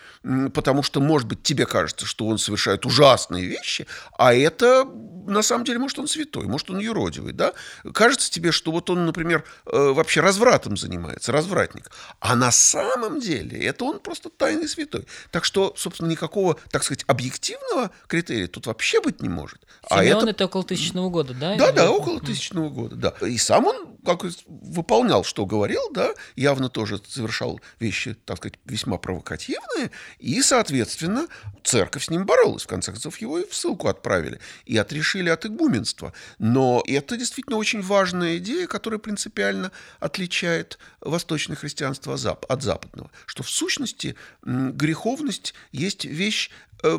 потому 0.55 0.83
что, 0.83 1.01
может 1.01 1.27
быть, 1.29 1.43
тебе 1.43 1.67
кажется, 1.67 2.07
что 2.07 2.27
он 2.27 2.39
совершает 2.39 2.87
ужасные 2.87 3.47
вещи, 3.47 3.87
а 4.17 4.35
это, 4.35 4.85
на 5.27 5.43
самом 5.43 5.65
деле, 5.65 5.79
может, 5.79 5.99
он 5.99 6.09
святой, 6.09 6.47
может, 6.47 6.71
он 6.71 6.79
юродивый, 6.79 7.33
да? 7.33 7.53
Кажется 7.93 8.31
тебе, 8.31 8.53
что 8.53 8.71
вот 8.71 8.89
он, 8.91 9.07
например, 9.07 9.45
э, 9.67 9.93
вообще 9.93 10.21
развратом 10.21 10.77
занимается, 10.77 11.33
развратник, 11.33 11.91
а 12.21 12.37
на 12.37 12.53
самом 12.53 13.21
деле 13.21 13.59
это 13.65 13.85
он 13.85 13.99
просто 13.99 14.31
тайный 14.31 14.69
святой. 14.69 15.07
Так 15.31 15.45
что, 15.45 15.75
собственно, 15.77 16.09
никакого, 16.09 16.57
так 16.71 16.85
сказать, 16.85 17.05
объективного 17.07 17.91
критерия 18.07 18.47
тут 18.47 18.67
вообще 18.67 19.01
быть 19.01 19.23
не 19.23 19.29
может. 19.29 19.67
А 19.89 20.01
Симеон 20.03 20.19
а 20.19 20.23
это... 20.23 20.31
это 20.31 20.45
около 20.45 20.65
тысячного 20.65 21.11
года, 21.11 21.35
да? 21.35 21.57
Да, 21.57 21.73
да, 21.73 21.91
около 21.91 22.21
тысячного 22.21 22.69
года, 22.69 22.97
да. 22.97 23.27
И 23.27 23.39
сам 23.39 23.67
он 23.67 23.93
как 24.05 24.25
выполнял, 24.47 25.25
что 25.25 25.47
говорил, 25.47 25.83
да, 25.93 26.13
явно 26.35 26.69
тоже 26.69 27.01
совершал 27.07 27.61
вещи, 27.79 28.15
так 28.25 28.39
сказать, 28.39 28.59
весьма 28.65 28.99
провокативные, 28.99 29.91
и, 30.19 30.43
соответственно, 30.43 31.27
церковь 31.63 32.05
с 32.05 32.11
ним 32.11 32.27
боролась. 32.27 32.65
В 32.65 32.67
конце 32.67 32.93
концов, 32.93 33.19
его 33.19 33.39
и 33.39 33.49
в 33.49 33.55
ссылку 33.55 33.89
отправили, 33.89 34.41
и 34.65 34.77
отрешили 34.77 35.29
от 35.29 35.47
игуменства. 35.47 36.13
Но 36.39 36.83
это 36.87 37.17
действительно 37.17 37.57
очень 37.57 37.83
важная 37.83 38.39
идея, 38.39 38.67
которая 38.67 38.99
принципиально 38.99 39.73
отличает 40.01 40.79
восточное 41.01 41.57
христианство 41.57 42.15
от 42.15 42.63
западного, 42.63 43.11
что 43.27 43.43
в 43.43 43.51
сущности 43.51 44.17
греховность 44.43 45.55
есть 45.73 46.05
вещь 46.05 46.51
э, 46.83 46.99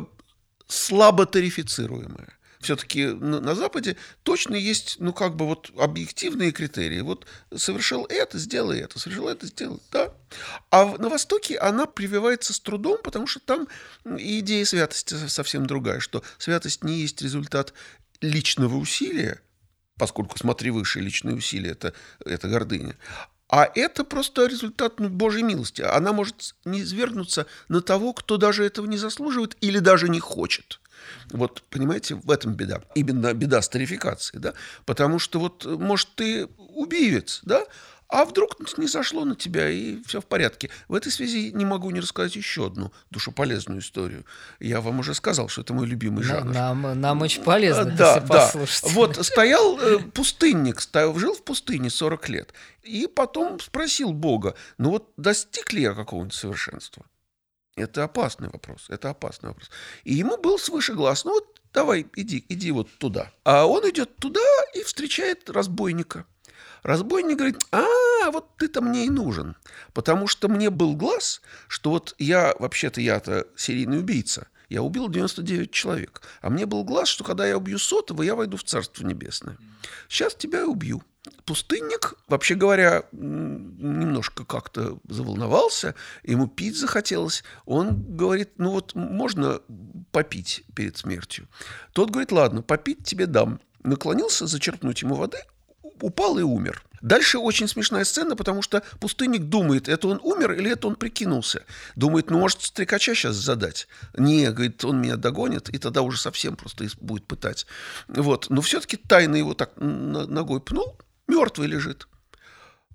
слабо 0.66 1.26
тарифицируемая 1.26 2.34
все-таки 2.64 3.06
на, 3.06 3.54
Западе 3.54 3.96
точно 4.22 4.56
есть, 4.56 4.96
ну, 4.98 5.12
как 5.12 5.36
бы 5.36 5.46
вот 5.46 5.70
объективные 5.78 6.50
критерии. 6.50 7.00
Вот 7.00 7.26
совершил 7.54 8.06
это, 8.08 8.38
сделай 8.38 8.80
это, 8.80 8.98
совершил 8.98 9.28
это, 9.28 9.46
сделай, 9.46 9.78
да. 9.92 10.12
А 10.70 10.86
на 10.98 11.08
Востоке 11.08 11.58
она 11.58 11.86
прививается 11.86 12.52
с 12.52 12.60
трудом, 12.60 12.98
потому 13.02 13.26
что 13.26 13.40
там 13.40 13.68
идея 14.04 14.64
святости 14.64 15.14
совсем 15.28 15.66
другая, 15.66 16.00
что 16.00 16.24
святость 16.38 16.82
не 16.82 17.00
есть 17.00 17.22
результат 17.22 17.74
личного 18.20 18.76
усилия, 18.76 19.40
поскольку 19.98 20.38
смотри 20.38 20.70
выше, 20.70 21.00
личные 21.00 21.36
усилия 21.36 21.70
это,– 21.72 21.94
это 22.24 22.48
гордыня, 22.48 22.96
а 23.48 23.70
это 23.74 24.04
просто 24.04 24.46
результат 24.46 24.98
ну, 24.98 25.10
Божьей 25.10 25.42
милости. 25.42 25.82
Она 25.82 26.12
может 26.12 26.54
не 26.64 26.80
извергнуться 26.80 27.46
на 27.68 27.82
того, 27.82 28.14
кто 28.14 28.38
даже 28.38 28.64
этого 28.64 28.86
не 28.86 28.96
заслуживает 28.96 29.56
или 29.60 29.78
даже 29.78 30.08
не 30.08 30.18
хочет– 30.18 30.80
вот, 31.30 31.62
понимаете, 31.70 32.14
в 32.16 32.30
этом 32.30 32.54
беда. 32.54 32.80
Именно 32.94 33.34
беда 33.34 33.62
старификации, 33.62 34.38
да? 34.38 34.54
Потому 34.84 35.18
что 35.18 35.40
вот, 35.40 35.64
может, 35.64 36.14
ты 36.14 36.46
убивец, 36.58 37.40
да? 37.44 37.64
А 38.08 38.24
вдруг 38.26 38.56
не 38.78 38.86
сошло 38.86 39.24
на 39.24 39.34
тебя, 39.34 39.68
и 39.68 40.02
все 40.04 40.20
в 40.20 40.26
порядке. 40.26 40.70
В 40.88 40.94
этой 40.94 41.10
связи 41.10 41.50
не 41.52 41.64
могу 41.64 41.90
не 41.90 42.00
рассказать 42.00 42.36
еще 42.36 42.66
одну 42.66 42.92
душеполезную 43.10 43.80
историю. 43.80 44.24
Я 44.60 44.80
вам 44.80 45.00
уже 45.00 45.14
сказал, 45.14 45.48
что 45.48 45.62
это 45.62 45.74
мой 45.74 45.86
любимый 45.86 46.22
жанр. 46.22 46.52
Нам, 46.52 47.00
нам 47.00 47.22
очень 47.22 47.42
полезно 47.42 47.86
да, 47.86 48.20
да. 48.20 48.52
Вот 48.82 49.24
стоял 49.24 49.78
э, 49.80 49.98
пустынник, 49.98 50.80
стоял, 50.80 51.18
жил 51.18 51.34
в 51.34 51.42
пустыне 51.42 51.90
40 51.90 52.28
лет. 52.28 52.54
И 52.82 53.08
потом 53.12 53.58
спросил 53.58 54.12
Бога, 54.12 54.54
ну 54.78 54.90
вот 54.90 55.10
достиг 55.16 55.72
ли 55.72 55.82
я 55.82 55.94
какого-нибудь 55.94 56.34
совершенства? 56.34 57.06
Это 57.76 58.04
опасный 58.04 58.48
вопрос, 58.48 58.86
это 58.88 59.10
опасный 59.10 59.48
вопрос. 59.48 59.70
И 60.04 60.14
ему 60.14 60.36
был 60.36 60.58
свыше 60.58 60.94
глаз, 60.94 61.24
ну 61.24 61.32
вот 61.32 61.60
давай, 61.72 62.06
иди, 62.14 62.44
иди 62.48 62.70
вот 62.70 62.88
туда. 62.98 63.32
А 63.42 63.66
он 63.66 63.88
идет 63.90 64.16
туда 64.16 64.40
и 64.74 64.84
встречает 64.84 65.50
разбойника. 65.50 66.24
Разбойник 66.84 67.38
говорит, 67.38 67.58
а, 67.72 68.30
вот 68.30 68.56
ты-то 68.58 68.80
мне 68.80 69.06
и 69.06 69.10
нужен, 69.10 69.56
потому 69.92 70.26
что 70.28 70.48
мне 70.48 70.70
был 70.70 70.94
глаз, 70.94 71.40
что 71.66 71.90
вот 71.90 72.14
я, 72.18 72.54
вообще-то 72.58 73.00
я-то 73.00 73.46
серийный 73.56 73.98
убийца, 73.98 74.48
я 74.68 74.82
убил 74.82 75.08
99 75.08 75.70
человек, 75.70 76.22
а 76.42 76.50
мне 76.50 76.66
был 76.66 76.84
глаз, 76.84 77.08
что 77.08 77.24
когда 77.24 77.46
я 77.46 77.56
убью 77.56 77.78
сотого, 77.78 78.22
я 78.22 78.34
войду 78.34 78.56
в 78.56 78.64
Царство 78.64 79.04
Небесное. 79.04 79.56
Сейчас 80.08 80.34
тебя 80.34 80.60
и 80.60 80.64
убью. 80.64 81.02
Пустынник, 81.46 82.14
вообще 82.28 82.54
говоря, 82.54 83.04
немножко 83.12 84.44
как-то 84.44 84.98
заволновался, 85.08 85.94
ему 86.22 86.46
пить 86.46 86.78
захотелось. 86.78 87.44
Он 87.64 88.16
говорит, 88.16 88.50
ну 88.58 88.70
вот 88.70 88.94
можно 88.94 89.60
попить 90.10 90.64
перед 90.74 90.96
смертью. 90.96 91.48
Тот 91.92 92.10
говорит, 92.10 92.32
ладно, 92.32 92.62
попить 92.62 93.04
тебе 93.04 93.26
дам. 93.26 93.60
Наклонился 93.82 94.46
зачерпнуть 94.46 95.02
ему 95.02 95.14
воды, 95.14 95.38
упал 96.00 96.38
и 96.38 96.42
умер. 96.42 96.82
Дальше 97.00 97.38
очень 97.38 97.68
смешная 97.68 98.04
сцена, 98.04 98.34
потому 98.34 98.62
что 98.62 98.82
пустынник 98.98 99.42
думает, 99.42 99.90
это 99.90 100.08
он 100.08 100.20
умер 100.22 100.52
или 100.52 100.70
это 100.70 100.88
он 100.88 100.96
прикинулся. 100.96 101.64
Думает, 101.96 102.30
ну, 102.30 102.38
может, 102.38 102.62
стрекача 102.62 103.14
сейчас 103.14 103.36
задать. 103.36 103.88
Не, 104.16 104.50
говорит, 104.50 104.82
он 104.86 105.02
меня 105.02 105.16
догонит, 105.16 105.68
и 105.68 105.76
тогда 105.76 106.00
уже 106.00 106.18
совсем 106.18 106.56
просто 106.56 106.86
будет 107.02 107.26
пытать. 107.26 107.66
Вот. 108.08 108.48
Но 108.48 108.62
все-таки 108.62 108.96
тайно 108.96 109.36
его 109.36 109.52
так 109.52 109.72
ногой 109.76 110.62
пнул, 110.62 110.96
мертвый 111.26 111.68
лежит. 111.68 112.08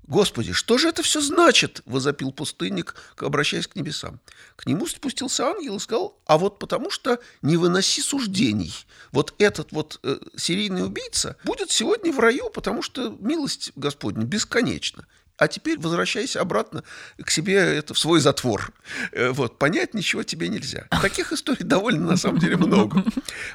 «Господи, 0.10 0.54
что 0.54 0.80
же 0.80 0.90
это 0.90 1.04
все 1.04 1.22
значит?»– 1.22 1.84
возопил 1.86 2.32
пустынник, 2.32 2.96
обращаясь 3.18 3.68
к 3.68 3.76
небесам. 3.76 4.20
К 4.56 4.66
нему 4.66 4.88
спустился 4.88 5.46
ангел 5.46 5.76
и 5.76 5.80
сказал, 5.80 6.20
«А 6.26 6.40
вот 6.40 6.58
потому 6.58 6.90
что 6.90 7.20
не 7.44 7.58
выноси 7.58 8.02
суждений. 8.02 8.74
Вот 9.12 9.36
этот 9.38 9.72
вот 9.72 10.00
э, 10.02 10.18
серийный 10.36 10.84
убийца 10.84 11.38
будет 11.44 11.70
сегодня 11.70 12.12
в 12.12 12.18
раю, 12.18 12.50
потому 12.50 12.82
что 12.82 13.16
милость 13.20 13.72
Господня 13.76 14.26
бесконечна 14.26 15.06
а 15.40 15.48
теперь 15.48 15.80
возвращайся 15.80 16.42
обратно 16.42 16.84
к 17.24 17.32
себе 17.32 17.56
это, 17.56 17.94
в 17.94 18.00
свой 18.00 18.20
затвор. 18.20 18.72
Э, 19.14 19.30
вот, 19.32 19.58
понять 19.58 19.94
ничего 19.94 20.22
тебе 20.24 20.50
нельзя. 20.50 20.88
Таких 21.02 21.32
историй 21.32 21.66
довольно, 21.66 22.06
на 22.06 22.18
самом 22.18 22.40
деле, 22.40 22.58
много. 22.58 23.04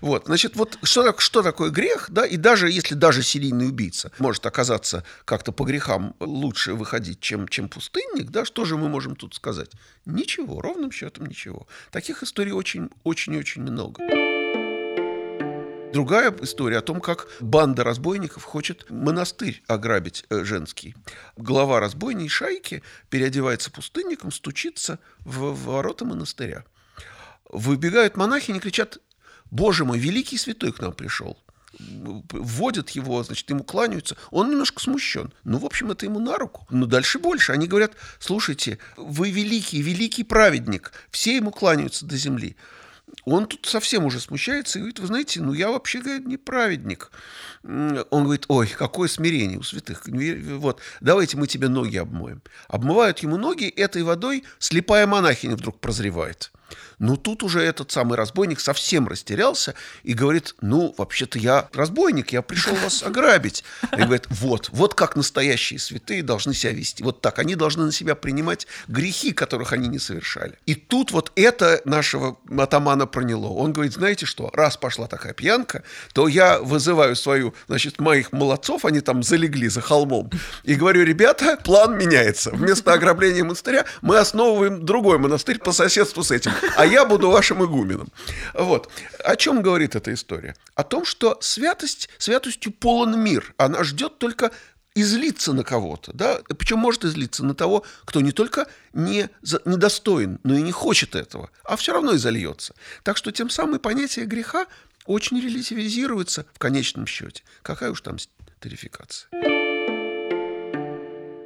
Вот, 0.01 0.25
значит, 0.27 0.57
вот 0.57 0.79
что, 0.83 1.15
что 1.19 1.43
такое 1.43 1.71
грех, 1.71 2.07
да, 2.11 2.27
и 2.27 2.37
даже 2.37 2.71
если 2.71 2.95
даже 2.95 3.23
серийный 3.23 3.69
убийца 3.69 4.11
может 4.19 4.47
оказаться 4.47 5.05
как-то 5.25 5.53
по 5.53 5.65
грехам 5.65 6.17
лучше 6.21 6.73
выходить, 6.73 7.21
чем, 7.21 7.47
чем 7.49 7.69
пустынник, 7.69 8.31
да, 8.31 8.45
что 8.45 8.65
же 8.65 8.77
мы 8.77 8.89
можем 8.89 9.15
тут 9.15 9.35
сказать? 9.35 9.71
Ничего, 10.07 10.61
ровным 10.61 10.91
счетом 10.91 11.27
ничего. 11.27 11.67
Таких 11.91 12.23
историй 12.23 12.53
очень-очень-очень 12.53 13.63
много. 13.63 14.03
Другая 15.95 16.35
история 16.43 16.79
о 16.79 16.83
том, 16.83 17.01
как 17.01 17.29
банда 17.39 17.85
разбойников 17.85 18.43
хочет 18.43 18.91
монастырь 18.91 19.63
ограбить 19.69 20.25
э, 20.29 20.43
женский. 20.43 20.97
Глава 21.37 21.79
разбойной 21.79 22.27
шайки 22.27 22.83
переодевается 23.11 23.71
пустынником, 23.71 24.33
стучится 24.33 24.99
в, 25.21 25.53
в 25.53 25.67
ворота 25.67 26.05
монастыря. 26.05 26.65
Выбегают 27.49 28.17
монахини, 28.17 28.59
кричат, 28.59 28.99
«Боже 29.53 29.85
мой, 29.85 30.01
великий 30.01 30.37
святой 30.37 30.73
к 30.73 30.81
нам 30.81 30.93
пришел!» 30.93 31.39
вводят 31.79 32.91
его, 32.91 33.23
значит, 33.25 33.51
ему 33.51 33.65
кланяются. 33.65 34.17
Он 34.31 34.49
немножко 34.49 34.81
смущен. 34.81 35.33
Ну, 35.43 35.59
в 35.59 35.65
общем, 35.65 35.91
это 35.91 36.07
ему 36.07 36.21
на 36.21 36.37
руку. 36.39 36.67
Но 36.71 36.87
дальше 36.87 37.19
больше. 37.19 37.51
Они 37.51 37.67
говорят, 37.67 37.95
слушайте, 38.21 38.79
вы 38.97 39.33
великий, 39.33 39.83
великий 39.83 40.23
праведник. 40.23 40.93
Все 41.11 41.35
ему 41.35 41.51
кланяются 41.51 42.07
до 42.07 42.17
земли 42.17 42.57
он 43.25 43.47
тут 43.47 43.67
совсем 43.67 44.05
уже 44.05 44.21
смущается 44.21 44.79
и 44.79 44.83
говорит, 44.83 44.99
вы 44.99 45.07
знаете, 45.07 45.41
ну 45.41 45.53
я 45.53 45.71
вообще, 45.71 46.01
говорит, 46.01 46.27
не 46.27 46.37
праведник. 46.37 47.11
Он 47.63 48.25
говорит, 48.25 48.45
ой, 48.49 48.69
какое 48.69 49.09
смирение 49.09 49.59
у 49.59 49.63
святых. 49.63 50.03
Вот, 50.07 50.81
давайте 51.01 51.37
мы 51.37 51.47
тебе 51.47 51.69
ноги 51.69 51.97
обмоем. 51.97 52.43
Обмывают 52.69 53.21
ему 53.21 53.37
ноги, 53.37 53.69
этой 53.69 54.03
водой 54.03 54.45
слепая 54.59 55.07
монахиня 55.07 55.57
вдруг 55.57 55.81
прозревает. 55.81 56.53
Но 56.99 57.17
тут 57.17 57.43
уже 57.43 57.61
этот 57.61 57.91
самый 57.91 58.17
разбойник 58.17 58.61
совсем 58.61 59.09
растерялся 59.09 59.75
и 60.03 60.15
говорит, 60.15 60.55
ну, 60.61 60.95
вообще-то 60.97 61.39
я 61.39 61.69
разбойник, 61.73 62.33
я 62.33 62.43
пришел 62.43 62.75
вас 62.77 63.03
ограбить. 63.07 63.65
И 63.93 63.97
говорит, 64.03 64.27
вот, 64.31 64.71
вот 64.73 64.95
как 64.95 65.17
настоящие 65.17 65.79
святые 65.79 66.23
должны 66.23 66.55
себя 66.55 66.73
вести. 66.73 67.03
Вот 67.03 67.21
так, 67.21 67.39
они 67.39 67.55
должны 67.55 67.85
на 67.85 67.93
себя 67.93 68.15
принимать 68.15 68.67
грехи, 68.89 69.33
которых 69.33 69.73
они 69.73 69.89
не 69.89 69.99
совершали. 69.99 70.59
И 70.67 70.75
тут 70.75 71.11
вот 71.13 71.33
это 71.37 71.81
нашего 71.85 72.39
атамана 72.57 73.07
проняло. 73.07 73.49
Он 73.49 73.73
говорит, 73.73 73.93
знаете 73.93 74.27
что, 74.27 74.51
раз 74.53 74.77
пошла 74.77 75.07
такая 75.07 75.35
пьянка, 75.35 75.83
то 76.13 76.29
я 76.29 76.59
вызываю 76.59 77.17
свою, 77.17 77.55
значит, 77.67 78.01
моих 78.01 78.33
молодцов, 78.33 78.85
они 78.85 79.01
там 79.01 79.23
залегли 79.23 79.69
за 79.69 79.81
холмом, 79.81 80.31
и 80.63 80.75
говорю, 80.75 81.05
ребята, 81.05 81.59
план 81.63 81.97
меняется. 81.99 82.51
Вместо 82.51 82.93
ограбления 82.93 83.43
монастыря 83.43 83.85
мы 84.03 84.19
основываем 84.19 84.85
другой 84.85 85.19
монастырь 85.19 85.59
по 85.59 85.73
соседству 85.73 86.23
с 86.23 86.31
этим. 86.31 86.53
А 86.77 86.87
я 86.87 87.05
буду 87.05 87.31
вашим 87.31 87.65
игуменом. 87.65 88.09
Вот. 88.55 88.91
О 89.25 89.37
чем 89.37 89.63
говорит 89.63 89.95
эта 89.97 90.13
история? 90.13 90.57
О 90.75 90.83
том, 90.83 91.05
что 91.05 91.39
святость, 91.41 92.09
святостью 92.19 92.73
полон 92.73 93.19
мир. 93.19 93.55
Она 93.57 93.85
ждет 93.85 94.19
только 94.19 94.51
излиться 94.95 95.53
на 95.53 95.65
кого-то, 95.65 96.13
да, 96.13 96.39
причем 96.57 96.79
может 96.79 97.05
излиться 97.05 97.45
на 97.45 97.55
того, 97.55 97.85
кто 98.05 98.21
не 98.21 98.33
только 98.33 98.69
не, 98.93 99.29
недостоин, 99.65 100.39
но 100.45 100.55
и 100.55 100.63
не 100.63 100.71
хочет 100.73 101.17
этого, 101.17 101.51
а 101.65 101.77
все 101.77 101.93
равно 101.93 102.15
изольется. 102.15 102.75
Так 103.03 103.17
что 103.17 103.33
тем 103.33 103.51
самым 103.51 103.81
понятие 103.81 104.25
греха 104.27 104.67
очень 105.05 105.41
релятивизируется 105.41 106.47
в 106.55 106.59
конечном 106.59 107.07
счете. 107.07 107.43
Какая 107.63 107.91
уж 107.91 108.01
там 108.01 108.17
тарификация. 108.61 109.29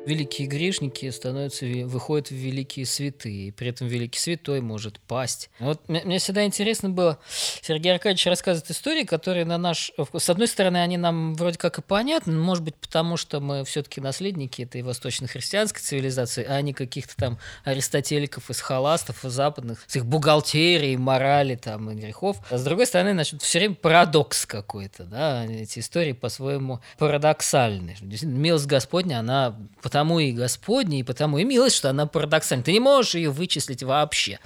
Великие 0.09 0.49
грешники 0.49 1.11
становятся, 1.11 1.66
выходят 1.85 2.29
в 2.31 2.35
великие 2.35 2.87
святые. 2.87 3.53
При 3.53 3.68
этом 3.68 3.87
великий 3.87 4.18
святой 4.18 4.61
может 4.61 4.99
пасть. 5.01 5.51
Вот 5.59 5.87
мне, 5.88 6.18
всегда 6.18 6.44
интересно 6.44 6.88
было, 6.88 7.18
Сергей 7.62 7.92
Аркадьевич 7.92 8.27
рассказывает 8.27 8.71
истории, 8.71 9.05
которые 9.05 9.44
на 9.44 9.59
наш... 9.59 9.92
С 10.16 10.31
одной 10.31 10.49
стороны, 10.49 10.79
они 10.79 10.97
нам 10.97 11.35
вроде 11.35 11.59
как 11.59 11.79
и 11.79 11.83
понятны, 11.83 12.33
может 12.33 12.64
быть, 12.64 12.77
потому 12.77 13.16
что 13.16 13.40
мы 13.40 13.64
все-таки 13.64 14.01
наследники 14.01 14.62
этой 14.62 14.83
восточно-христианской 14.83 15.83
цивилизации, 15.83 16.44
а 16.44 16.61
не 16.62 16.73
каких-то 16.73 17.14
там 17.16 17.38
аристотеликов 17.64 18.49
из 18.51 18.61
халастов, 18.61 19.25
и 19.25 19.29
западных, 19.29 19.85
с 19.87 19.97
их 19.97 20.07
бухгалтерией, 20.07 20.97
морали 20.97 21.57
там 21.57 21.90
и 21.90 21.94
грехов. 21.94 22.38
А 22.51 22.57
с 22.57 22.64
другой 22.64 22.87
стороны, 22.87 23.12
значит, 23.12 23.42
все 23.42 23.59
время 23.59 23.75
парадокс 23.75 24.47
какой-то, 24.47 25.05
да, 25.05 25.44
эти 25.44 25.81
истории 25.81 26.12
по-своему 26.12 26.81
парадоксальны. 26.97 27.97
Милость 28.23 28.66
Господня, 28.66 29.18
она 29.18 29.55
потому 29.83 29.98
и 30.05 30.33
Господня, 30.33 31.01
и 31.01 31.03
потому 31.03 31.39
и 31.39 31.45
милость, 31.45 31.77
что 31.77 31.91
она 31.91 32.07
парадоксальна. 32.07 32.65
Ты 32.65 32.73
не 32.73 32.81
можешь 32.81 33.15
ее 33.15 33.31
вычислить 33.31 33.83
вообще. 33.83 34.39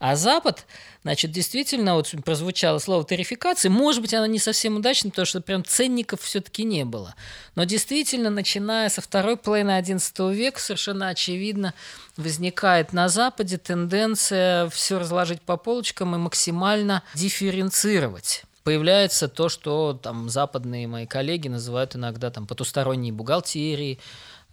А 0.00 0.14
Запад, 0.14 0.64
значит, 1.02 1.32
действительно, 1.32 1.94
вот 1.94 2.14
прозвучало 2.24 2.78
слово 2.78 3.04
тарификации, 3.04 3.68
может 3.68 4.00
быть, 4.00 4.14
оно 4.14 4.26
не 4.26 4.38
совсем 4.38 4.76
удачно, 4.76 5.10
потому 5.10 5.26
что 5.26 5.40
прям 5.40 5.64
ценников 5.64 6.22
все-таки 6.22 6.62
не 6.62 6.84
было. 6.84 7.16
Но 7.56 7.64
действительно, 7.64 8.30
начиная 8.30 8.90
со 8.90 9.00
второй 9.00 9.36
половины 9.36 9.70
XI 9.80 10.32
века, 10.32 10.60
совершенно 10.60 11.08
очевидно, 11.08 11.74
возникает 12.16 12.92
на 12.92 13.08
Западе 13.08 13.58
тенденция 13.58 14.68
все 14.70 15.00
разложить 15.00 15.42
по 15.42 15.56
полочкам 15.56 16.14
и 16.14 16.18
максимально 16.18 17.02
дифференцировать 17.14 18.44
появляется 18.68 19.28
то, 19.28 19.48
что 19.48 19.94
там 19.94 20.28
западные 20.28 20.86
мои 20.86 21.06
коллеги 21.06 21.48
называют 21.48 21.96
иногда 21.96 22.30
там 22.30 22.46
потусторонней 22.46 23.12
бухгалтерией. 23.12 23.98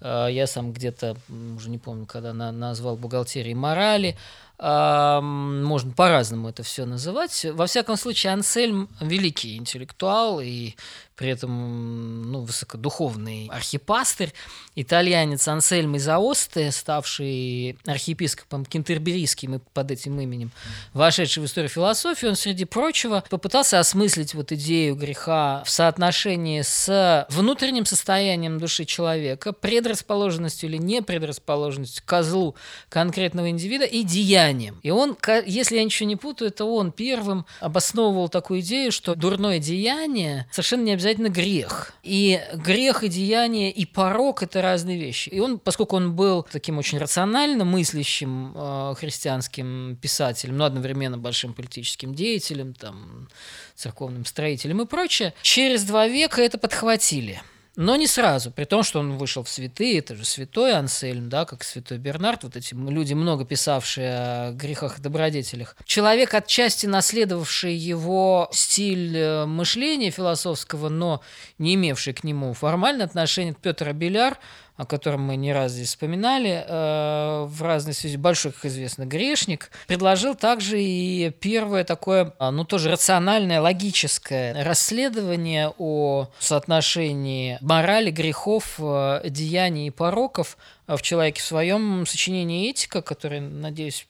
Э, 0.02 0.28
я 0.30 0.48
сам 0.48 0.74
где-то, 0.74 1.18
уже 1.30 1.70
не 1.70 1.78
помню, 1.78 2.06
когда 2.06 2.34
на, 2.34 2.52
назвал 2.52 2.98
бухгалтерией 2.98 3.56
морали. 3.56 4.18
Можно 4.58 5.92
по-разному 5.92 6.48
это 6.48 6.64
все 6.64 6.86
называть. 6.86 7.46
Во 7.52 7.66
всяком 7.66 7.98
случае, 7.98 8.32
Ансельм 8.32 8.88
великий 9.02 9.58
интеллектуал 9.58 10.40
и 10.40 10.76
при 11.16 11.30
этом 11.30 12.32
ну, 12.32 12.42
высокодуховный 12.42 13.50
архипастырь, 13.52 14.34
итальянец 14.76 15.48
Ансельм 15.48 15.96
из 15.96 16.08
Аосты, 16.08 16.72
ставший 16.72 17.78
архиепископом 17.86 18.66
кентерберийским 18.66 19.56
и 19.56 19.60
под 19.74 19.92
этим 19.92 20.20
именем, 20.20 20.52
вошедший 20.94 21.42
в 21.42 21.46
историю 21.46 21.70
философии, 21.70 22.26
он, 22.26 22.36
среди 22.36 22.66
прочего, 22.66 23.24
попытался 23.30 23.80
осмыслить 23.80 24.34
вот 24.34 24.52
идею 24.52 24.96
греха 24.96 25.64
в 25.66 25.70
соотношении 25.70 26.62
с 26.62 27.26
внутренним 27.30 27.86
состоянием 27.86 28.60
души 28.60 28.84
человека, 28.84 29.54
предрасположенностью 29.54 30.70
или 30.70 30.78
непредрасположенностью 30.78 32.04
к 32.04 32.08
козлу 32.08 32.56
конкретного 32.90 33.50
индивида 33.50 33.86
и 33.86 34.04
деянием. 34.04 34.80
И 34.84 34.92
он, 34.92 35.18
если 35.46 35.78
я 35.78 35.84
ничего 35.84 36.10
не 36.10 36.18
путаю, 36.18 36.50
это 36.50 36.66
он 36.66 36.92
первым 36.92 37.46
обосновывал 37.62 38.28
такую 38.28 38.60
идею, 38.60 38.92
что 38.92 39.16
дурное 39.16 39.60
деяние 39.60 40.48
совершенно 40.52 40.84
не 40.84 40.92
обязательно 40.92 41.05
обязательно 41.06 41.30
грех. 41.30 41.94
И 42.04 42.42
грех 42.54 43.04
и 43.04 43.10
деяние, 43.10 43.72
и 43.72 43.86
порог– 43.86 44.44
это 44.44 44.62
разные 44.62 44.98
вещи. 44.98 45.30
И 45.30 45.40
он, 45.40 45.60
поскольку 45.60 45.96
он 45.96 46.16
был 46.16 46.44
таким 46.44 46.78
очень 46.78 46.98
рационально 46.98 47.64
мыслящим 47.64 48.54
э, 48.56 48.96
христианским 48.98 49.98
писателем, 50.02 50.58
но 50.58 50.66
одновременно 50.66 51.18
большим 51.18 51.54
политическим 51.54 52.16
деятелем, 52.16 52.74
там, 52.74 53.28
церковным 53.76 54.26
строителем 54.26 54.82
и 54.82 54.86
прочее, 54.86 55.34
через 55.42 55.84
два 55.84 56.08
века 56.08 56.42
это 56.42 56.58
подхватили– 56.58 57.42
но 57.76 57.96
не 57.96 58.08
сразу, 58.08 58.52
при 58.52 58.66
том, 58.66 58.84
что 58.84 59.00
он 59.00 59.18
вышел 59.18 59.44
в 59.44 59.50
святые, 59.50 60.00
это 60.00 60.16
же 60.16 60.26
святой 60.26 60.74
Ансельм, 60.74 61.30
да, 61.30 61.46
как 61.46 61.64
святой 61.64 61.98
Бернард, 61.98 62.44
вот 62.44 62.56
эти 62.56 62.74
люди, 62.74 63.14
много 63.14 63.46
писавшие 63.46 64.10
о 64.14 64.52
грехах 64.54 65.00
и 65.00 65.02
добродетелях. 65.02 65.76
Человек, 65.86 66.34
отчасти 66.34 66.86
наследовавший 66.86 67.76
его 67.76 68.50
стиль 68.52 69.18
э, 69.18 69.46
мышления 69.46 70.10
философского, 70.10 70.90
но 70.90 71.22
не 71.58 71.76
имевший 71.76 72.14
к 72.14 72.24
нему 72.24 72.54
формальное 72.54 73.06
отношение, 73.06 73.56
Петр 73.62 73.90
Абеляр, 73.90 74.38
о 74.78 74.86
котором 74.86 75.22
мы 75.22 75.38
не 75.38 75.54
раз 75.54 75.72
здесь 75.72 75.90
вспоминали, 75.90 76.66
э, 76.68 77.46
в 77.48 77.62
разной 77.62 77.94
связи, 77.94 78.18
большой, 78.18 78.52
как 78.52 78.66
известно, 78.66 79.06
грешник, 79.06 79.72
предложил 79.88 80.36
также 80.36 80.82
и 80.82 81.30
первое 81.30 81.84
такое, 81.84 82.34
а, 82.40 82.52
ну, 82.52 82.66
тоже 82.66 82.92
рациональное, 82.92 83.62
логическое 83.62 84.64
расследование 84.64 85.74
о 85.78 86.28
соотношении 86.40 87.58
морали, 87.62 88.12
грехов, 88.12 88.76
э, 88.80 89.22
деяний 89.30 89.88
и 89.88 89.92
пороков 89.92 90.58
в 90.88 91.02
человеке 91.02 91.42
в 91.42 91.46
своем 91.46 92.06
сочинении 92.06 92.70
«Этика», 92.70 93.02
которое, 93.02 93.42
надеюсь, 93.42 94.06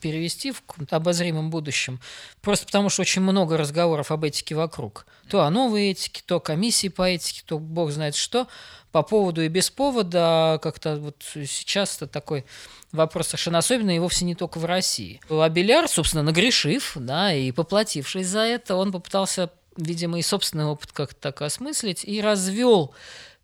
перевести 0.00 0.52
в 0.52 0.62
обозримом 0.90 1.50
будущем, 1.50 2.00
просто 2.40 2.66
потому 2.66 2.88
что 2.88 3.02
очень 3.02 3.22
много 3.22 3.56
разговоров 3.56 4.10
об 4.10 4.24
этике 4.24 4.54
вокруг. 4.54 5.06
То 5.28 5.42
о 5.42 5.50
новой 5.50 5.90
этике, 5.90 6.22
то 6.24 6.40
комиссии 6.40 6.88
по 6.88 7.02
этике, 7.02 7.42
то 7.44 7.58
бог 7.58 7.90
знает 7.90 8.14
что 8.14 8.46
по 8.92 9.02
поводу 9.02 9.42
и 9.42 9.48
без 9.48 9.70
повода, 9.70 10.60
как-то 10.62 10.96
вот 10.96 11.24
сейчас 11.34 11.96
это 11.96 12.06
такой 12.06 12.44
вопрос 12.92 13.28
совершенно 13.28 13.58
особенный, 13.58 13.96
и 13.96 13.98
вовсе 13.98 14.24
не 14.26 14.34
только 14.34 14.58
в 14.58 14.66
России. 14.66 15.20
Абеляр, 15.28 15.88
собственно, 15.88 16.22
нагрешив, 16.22 16.92
да, 16.96 17.32
и 17.32 17.50
поплатившись 17.50 18.26
за 18.26 18.40
это, 18.40 18.76
он 18.76 18.92
попытался, 18.92 19.50
видимо, 19.76 20.18
и 20.18 20.22
собственный 20.22 20.66
опыт 20.66 20.92
как-то 20.92 21.16
так 21.18 21.42
осмыслить, 21.42 22.04
и 22.04 22.20
развел 22.20 22.94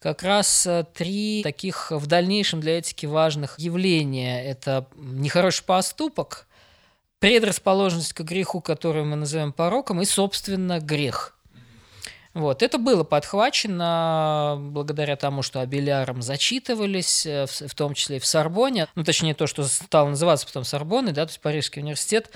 как 0.00 0.22
раз 0.22 0.66
э, 0.66 0.84
три 0.94 1.42
таких 1.42 1.90
в 1.90 2.06
дальнейшем 2.06 2.60
для 2.60 2.78
этики 2.78 3.06
важных 3.06 3.58
явления. 3.58 4.44
Это 4.44 4.86
нехороший 4.94 5.64
поступок, 5.64 6.46
предрасположенность 7.18 8.12
к 8.12 8.20
греху, 8.20 8.60
которую 8.60 9.06
мы 9.06 9.16
называем 9.16 9.52
пороком, 9.52 10.02
и, 10.02 10.04
собственно, 10.04 10.78
грех– 10.78 11.34
вот. 12.34 12.62
Это 12.62 12.78
было 12.78 13.04
подхвачено 13.04 14.56
благодаря 14.58 15.16
тому, 15.16 15.42
что 15.42 15.60
Абеляром 15.60 16.22
зачитывались, 16.22 17.26
э, 17.26 17.46
в, 17.46 17.68
в 17.68 17.74
том 17.74 17.94
числе 17.94 18.16
и 18.16 18.20
в 18.20 18.26
Сорбоне, 18.26 18.88
ну, 18.94 19.04
точнее, 19.04 19.34
то, 19.34 19.46
что 19.46 19.64
стало 19.64 20.10
называться 20.10 20.46
потом 20.46 20.64
Сорбонной, 20.64 21.12
да, 21.12 21.26
то 21.26 21.30
есть 21.30 21.40
Парижский 21.40 21.82
университет, 21.82 22.30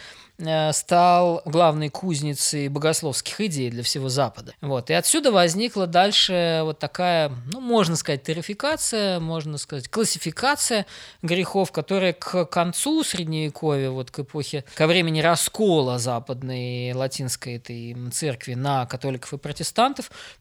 Э, 0.45 0.73
стал 0.73 1.43
главной 1.45 1.89
кузницей 1.89 2.69
богословских 2.69 3.41
идей 3.43 3.71
для 3.71 3.83
всего 3.83 4.09
Запада. 4.09 4.55
Вот. 4.61 4.91
И 4.91 4.95
отсюда 4.95 5.31
возникла 5.31 5.87
дальше 5.87 6.63
вот 6.65 6.79
такая, 6.79 7.31
ну, 7.53 7.61
можно 7.61 7.97
сказать, 7.97 8.23
тарификация, 8.23 9.21
можно 9.21 9.59
сказать, 9.59 9.89
классификация 9.89 10.87
грехов, 11.23 11.71
которая 11.71 12.13
к 12.13 12.47
концу 12.47 13.05
Средневековья, 13.05 13.91
вот 13.91 14.11
к 14.11 14.21
эпохе, 14.21 14.65
ко 14.75 14.87
времени 14.87 15.21
раскола 15.21 15.99
западной 15.99 16.93
латинской 16.93 17.57
этой 17.57 17.95
церкви 18.11 18.55
на 18.55 18.87
католиков 18.87 19.33
и 19.35 19.39
протестантов, 19.39 19.82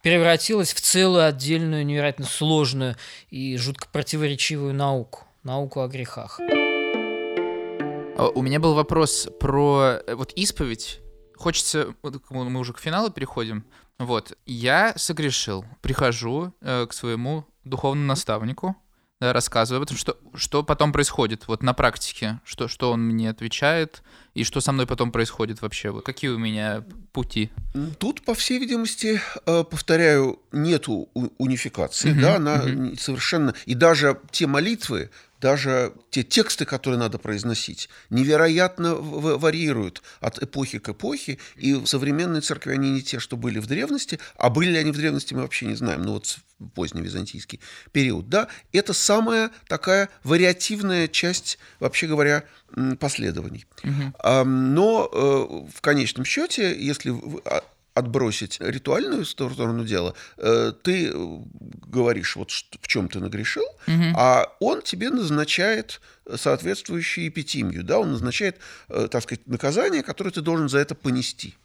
превратилась 0.02 0.74
в 0.74 0.82
целую 0.82 1.26
отдельную, 1.26 1.86
невероятно 1.86 2.26
сложную 2.26 2.96
и 3.30 3.58
жутко 3.58 3.88
противоречивую 3.92 4.74
науку, 4.74 5.26
науку 5.44 5.82
о 5.82 5.88
грехах. 5.88 6.40
А, 6.40 8.30
у 8.34 8.42
меня 8.42 8.60
был 8.60 8.74
вопрос 8.74 9.28
про 9.40 10.00
э, 10.06 10.16
вот 10.16 10.34
исповедь. 10.34 11.00
Хочется, 11.36 11.96
мы 12.30 12.60
уже 12.60 12.74
к 12.74 12.80
финалу 12.80 13.10
переходим. 13.10 13.66
Вот, 13.98 14.38
я 14.46 14.94
согрешил, 14.96 15.66
прихожу 15.82 16.54
э, 16.62 16.86
к 16.88 16.94
своему 16.94 17.46
духовному 17.64 18.08
наставнику, 18.08 18.76
да, 19.22 19.34
рассказываю, 19.34 19.82
потому 19.82 20.00
что 20.00 20.18
что 20.34 20.64
потом 20.64 20.92
происходит 20.92 21.48
вот 21.48 21.62
на 21.62 21.74
практике, 21.74 22.40
что 22.44 22.68
что 22.68 22.92
он 22.92 23.02
мне 23.02 23.30
отвечает 23.30 24.02
и 24.34 24.44
что 24.44 24.62
со 24.62 24.72
мной 24.72 24.88
потом 24.88 25.12
происходит 25.12 25.62
вообще, 25.62 25.92
вот 25.92 26.04
какие 26.04 26.32
у 26.32 26.40
меня 26.40 26.84
пути. 27.14 27.52
Тут, 28.00 28.24
по 28.24 28.34
всей 28.34 28.58
видимости, 28.58 29.22
э, 29.46 29.64
повторяю, 29.64 30.40
нету 30.52 31.08
унификации, 31.38 32.14
угу, 32.14 32.22
да, 32.22 32.36
она 32.38 32.64
угу. 32.64 32.96
совершенно 32.98 33.54
и 33.68 33.76
даже 33.76 34.20
те 34.32 34.48
молитвы, 34.48 35.12
даже 35.42 35.94
те 36.12 36.24
тексты, 36.24 36.66
которые 36.66 37.00
надо 37.00 37.18
произносить, 37.18 37.90
невероятно 38.10 38.96
варьируют 38.96 40.04
от 40.20 40.42
эпохи 40.42 40.78
к 40.78 40.90
эпохе, 40.90 41.40
и 41.58 41.74
в 41.74 41.88
современной 41.88 42.42
церкви 42.42 42.72
они 42.72 42.92
не 42.92 43.02
те, 43.02 43.20
что 43.20 43.36
были 43.36 43.60
в 43.60 43.66
древности, 43.66 44.20
а 44.38 44.50
были 44.50 44.70
ли 44.70 44.78
они 44.78 44.92
в 44.92 44.98
древности, 44.98 45.34
мы 45.34 45.42
вообще 45.42 45.66
не 45.66 45.76
знаем, 45.76 46.04
ну 46.04 46.14
вот 46.14 46.28
в 46.28 46.68
поздний 46.70 47.02
византийский 47.02 47.60
период, 47.92 48.30
да, 48.30 48.48
это 48.72 48.94
самая 48.94 49.50
такая 49.68 50.10
вариативная 50.24 51.08
часть, 51.08 51.58
вообще 51.80 52.06
говоря, 52.08 52.44
последований. 53.00 53.66
Угу. 53.84 54.46
Но 54.46 55.10
э, 55.12 55.76
в 55.76 55.82
конечном 55.82 56.24
счете, 56.24 56.78
если 56.80 57.14
а, 57.46 57.64
отбросить 57.94 58.58
ритуальную 58.60 59.26
сторону 59.26 59.84
дела, 59.86 60.14
э, 60.38 60.74
ты 60.84 61.12
говоришь, 61.88 62.36
вот 62.36 62.52
в 62.52 62.88
чем 62.88 63.10
ты 63.10 63.20
нагрешил, 63.20 63.66
угу. 63.88 64.04
а 64.16 64.46
он 64.60 64.82
тебе 64.82 65.10
назначает 65.10 66.02
соответствующую 66.36 67.28
эпитимию, 67.28 67.84
да, 67.84 68.00
он 68.00 68.12
назначает, 68.12 68.58
э, 68.90 69.08
так 69.12 69.24
сказать, 69.24 69.46
наказание, 69.48 70.04
которое 70.04 70.32
ты 70.32 70.42
должен 70.42 70.70
за 70.70 70.80
это 70.80 70.96
понести. 70.96 71.56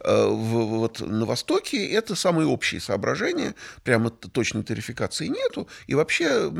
Э, 0.00 0.26
вот 0.28 1.00
на 1.00 1.24
Востоке 1.24 1.86
это 1.88 2.14
самые 2.14 2.46
общие 2.46 2.80
соображения, 2.80 3.54
прямо 3.84 4.10
точной 4.10 4.62
тарификации 4.62 5.28
нету, 5.28 5.68
и 5.86 5.94
вообще 5.94 6.50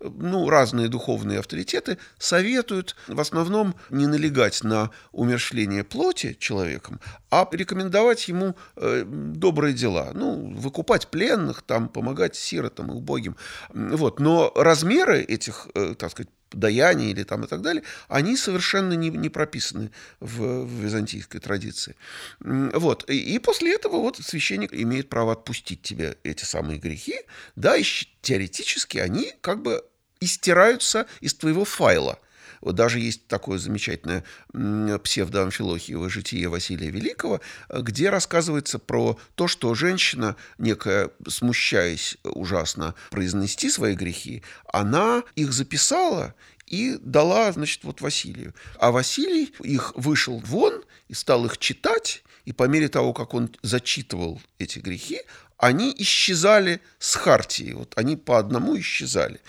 ну, 0.00 0.48
разные 0.48 0.88
духовные 0.88 1.38
авторитеты 1.38 1.98
советуют 2.18 2.96
в 3.08 3.20
основном 3.20 3.74
не 3.90 4.06
налегать 4.06 4.62
на 4.64 4.90
умершление 5.12 5.84
плоти 5.84 6.36
человеком, 6.38 7.00
а 7.30 7.48
рекомендовать 7.50 8.28
ему 8.28 8.56
э, 8.76 9.04
добрые 9.06 9.74
дела, 9.74 10.10
ну, 10.14 10.54
выкупать 10.54 11.08
пленных, 11.08 11.62
там, 11.62 11.88
помогать 11.88 12.36
сиротам 12.36 12.90
и 12.90 12.94
убогим, 12.94 13.36
вот, 13.70 14.20
но 14.20 14.52
размеры 14.54 15.20
этих, 15.22 15.68
э, 15.74 15.94
так 15.98 16.10
сказать, 16.10 16.30
даяния 16.52 17.10
или 17.10 17.22
там 17.22 17.44
и 17.44 17.46
так 17.46 17.62
далее, 17.62 17.82
они 18.08 18.36
совершенно 18.36 18.94
не, 18.94 19.10
не 19.10 19.28
прописаны 19.28 19.90
в, 20.20 20.64
в 20.64 20.82
византийской 20.82 21.40
традиции. 21.40 21.94
Вот. 22.40 23.08
И, 23.10 23.34
и 23.34 23.38
после 23.38 23.74
этого 23.74 23.96
вот 23.96 24.18
священник 24.18 24.72
имеет 24.72 25.08
право 25.08 25.32
отпустить 25.32 25.82
тебе 25.82 26.16
эти 26.22 26.44
самые 26.44 26.78
грехи, 26.78 27.16
да, 27.56 27.76
и 27.76 27.84
теоретически 28.22 28.98
они 28.98 29.32
как 29.40 29.62
бы 29.62 29.84
истираются 30.20 31.06
из 31.20 31.34
твоего 31.34 31.64
файла. 31.64 32.18
Вот 32.66 32.74
даже 32.74 32.98
есть 32.98 33.28
такое 33.28 33.58
замечательное 33.58 34.24
псевдоамфилохиево 34.52 36.10
житие 36.10 36.48
Василия 36.48 36.90
Великого, 36.90 37.40
где 37.70 38.10
рассказывается 38.10 38.80
про 38.80 39.16
то, 39.36 39.46
что 39.46 39.72
женщина, 39.76 40.34
некая, 40.58 41.10
смущаясь 41.28 42.16
ужасно 42.24 42.96
произнести 43.10 43.70
свои 43.70 43.94
грехи, 43.94 44.42
она 44.72 45.22
их 45.36 45.52
записала 45.52 46.34
и 46.66 46.98
дала, 47.00 47.52
значит, 47.52 47.84
вот 47.84 48.00
Василию. 48.00 48.52
А 48.80 48.90
Василий 48.90 49.54
их 49.62 49.92
вышел 49.94 50.40
вон 50.44 50.82
и 51.06 51.14
стал 51.14 51.46
их 51.46 51.58
читать, 51.58 52.24
и 52.46 52.52
по 52.52 52.64
мере 52.64 52.88
того, 52.88 53.12
как 53.12 53.34
он 53.34 53.54
зачитывал 53.62 54.42
эти 54.58 54.80
грехи, 54.80 55.20
они 55.58 55.94
исчезали 55.96 56.80
с 56.98 57.14
Хартии, 57.14 57.72
вот 57.72 57.94
они 57.96 58.16
по 58.16 58.38
одному 58.38 58.78
исчезали. 58.78 59.40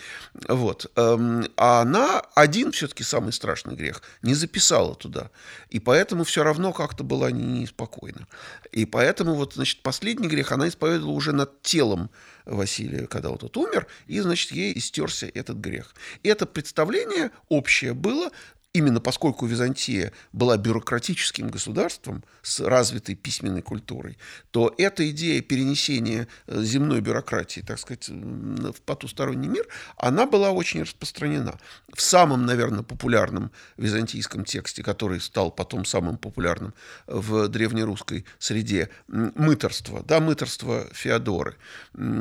Вот. 0.48 0.90
Эм, 0.96 1.46
а 1.58 1.82
она 1.82 2.22
один 2.34 2.72
все-таки 2.72 3.04
самый 3.04 3.34
страшный 3.34 3.76
грех 3.76 4.02
не 4.22 4.34
записала 4.34 4.96
туда. 4.96 5.32
И 5.70 5.80
поэтому 5.80 6.24
все 6.24 6.44
равно 6.44 6.72
как-то 6.72 7.04
была 7.04 7.32
неспокойна. 7.32 8.28
И 8.72 8.86
поэтому 8.86 9.36
вот, 9.36 9.56
значит, 9.56 9.82
последний 9.82 10.30
грех 10.30 10.52
она 10.52 10.70
исповедовала 10.70 11.14
уже 11.14 11.34
над 11.34 11.62
телом 11.62 12.10
Василия, 12.46 13.08
когда 13.08 13.30
вот 13.30 13.42
тот 13.42 13.58
умер, 13.58 13.88
и, 14.08 14.20
значит, 14.22 14.52
ей 14.52 14.78
истерся 14.78 15.30
этот 15.34 15.58
грех. 15.58 15.94
И 16.24 16.30
это 16.30 16.46
представление 16.46 17.32
общее 17.50 17.94
было 17.94 18.32
именно 18.78 19.02
поскольку 19.02 19.46
Византия 19.46 20.12
была 20.32 20.58
бюрократическим 20.58 21.48
государством 21.48 22.24
с 22.44 22.60
развитой 22.60 23.16
письменной 23.16 23.62
культурой, 23.62 24.18
то 24.52 24.74
эта 24.78 25.10
идея 25.10 25.42
перенесения 25.42 26.28
э, 26.46 26.62
земной 26.62 27.02
бюрократии, 27.02 27.62
так 27.62 27.80
сказать, 27.80 28.08
в 28.10 28.82
потусторонний 28.86 29.50
мир, 29.50 29.68
она 29.98 30.26
была 30.26 30.52
очень 30.52 30.84
распространена. 30.84 31.60
В 31.94 32.02
самом, 32.02 32.46
наверное, 32.46 32.84
популярном 32.84 33.52
византийском 33.78 34.46
тексте, 34.46 34.84
который 34.84 35.20
стал 35.20 35.52
потом 35.52 35.84
самым 35.86 36.18
популярным 36.18 36.74
в 37.08 37.48
древнерусской 37.48 38.26
среде, 38.38 38.90
мыторство, 39.08 40.04
да, 40.04 40.20
мыторство 40.20 40.88
Феодоры. 40.94 41.56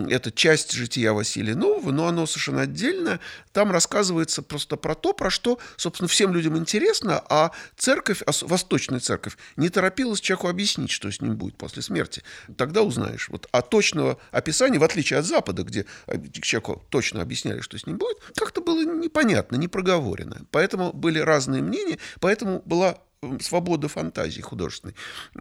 Это 0.09 0.33
часть 0.33 0.73
жития 0.73 1.13
Василия 1.13 1.55
Нового, 1.55 1.93
но 1.93 2.07
оно 2.07 2.27
совершенно 2.27 2.63
отдельно. 2.63 3.21
Там 3.53 3.71
рассказывается 3.71 4.43
просто 4.43 4.77
про 4.77 4.95
то, 4.95 5.13
про 5.13 5.31
что, 5.31 5.59
собственно, 5.77 6.09
всем 6.09 6.33
людям 6.33 6.46
людям 6.47 6.59
интересно, 6.59 7.23
а 7.29 7.51
церковь, 7.77 8.23
восточная 8.43 9.01
церковь, 9.01 9.37
не 9.57 9.69
торопилась 9.69 10.21
человеку 10.21 10.49
объяснить, 10.49 10.91
что 10.91 11.11
с 11.11 11.21
ним 11.21 11.37
будет 11.37 11.57
после 11.57 11.83
смерти. 11.83 12.23
Тогда 12.57 12.83
узнаешь. 12.83 13.29
Вот, 13.29 13.49
а 13.53 13.63
точного 13.63 14.19
описания, 14.31 14.79
в 14.79 14.85
отличие 14.85 15.19
от 15.19 15.25
Запада, 15.25 15.63
где 15.63 15.87
человеку 16.33 16.85
точно 16.91 17.23
объясняли, 17.23 17.61
что 17.61 17.79
с 17.79 17.87
ним 17.87 17.99
будет, 17.99 18.19
как-то 18.37 18.61
было 18.61 18.85
непонятно, 18.85 19.57
не 19.57 19.69
проговорено. 19.69 20.47
Поэтому 20.51 20.93
были 20.93 21.19
разные 21.19 21.63
мнения, 21.63 21.99
поэтому 22.21 22.63
была 22.65 22.99
свобода 23.41 23.89
фантазии 23.89 24.41
художественной. 24.41 24.95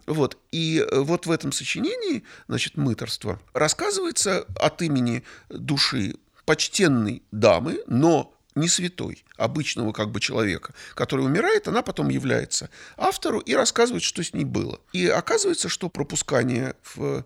Вот. 0.06 0.38
И 0.50 0.80
э, 0.80 1.00
вот 1.00 1.26
в 1.26 1.30
этом 1.30 1.52
сочинении, 1.52 2.24
значит, 2.48 2.76
«Мыторство» 2.76 3.38
рассказывается 3.52 4.46
от 4.58 4.82
имени 4.82 5.22
души 5.50 6.14
почтенной 6.46 7.22
дамы, 7.30 7.82
но 7.86 8.35
не 8.56 8.68
святой, 8.68 9.24
обычного 9.36 9.92
как 9.92 10.10
бы 10.10 10.18
человека, 10.18 10.74
который 10.94 11.24
умирает, 11.24 11.68
она 11.68 11.82
потом 11.82 12.08
является 12.08 12.70
автору 12.96 13.38
и 13.38 13.54
рассказывает, 13.54 14.02
что 14.02 14.24
с 14.24 14.32
ней 14.32 14.44
было. 14.44 14.80
И 14.92 15.06
оказывается, 15.06 15.68
что 15.68 15.88
пропускание 15.88 16.74
в 16.94 17.24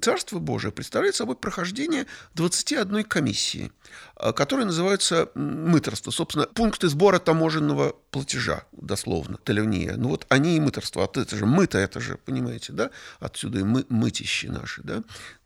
Царство 0.00 0.38
Божие 0.38 0.72
представляет 0.72 1.14
собой 1.14 1.36
прохождение 1.36 2.06
21 2.34 3.04
комиссии, 3.04 3.70
а, 4.16 4.32
которые 4.32 4.66
называются 4.66 5.30
мыторство. 5.34 6.10
Собственно, 6.10 6.46
пункты 6.46 6.88
сбора 6.88 7.20
таможенного 7.20 7.94
платежа, 8.10 8.64
дословно, 8.72 9.38
телевния. 9.44 9.94
Ну 9.96 10.08
вот 10.08 10.26
они 10.28 10.56
и 10.56 10.60
мыторство. 10.60 11.04
А 11.04 11.20
это 11.20 11.36
же 11.36 11.46
мыто, 11.46 11.78
это 11.78 12.00
же, 12.00 12.18
понимаете, 12.24 12.72
да? 12.72 12.90
Отсюда 13.20 13.60
и 13.60 13.62
мы, 13.62 13.84
мытищи 13.88 14.46
наши, 14.46 14.82
да? 14.82 15.04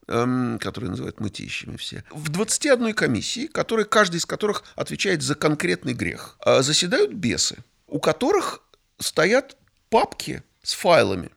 Эм, 0.09 0.59
которые 0.59 0.90
называют 0.90 1.20
мытищами 1.20 1.76
все, 1.76 2.03
в 2.11 2.28
21 2.28 2.92
комиссии, 2.92 3.46
которые, 3.46 3.86
каждый 3.86 4.16
из 4.16 4.26
которых 4.26 4.64
отвечает 4.74 5.22
за 5.22 5.36
конкретный 5.36 5.94
грех, 5.94 6.36
а, 6.40 6.62
заседают 6.62 7.12
бесы, 7.12 7.59
у 7.86 8.00
которых 8.00 8.64
стоят 8.98 9.57
папки 9.90 10.42
с 10.64 10.72
файлами 10.72 11.30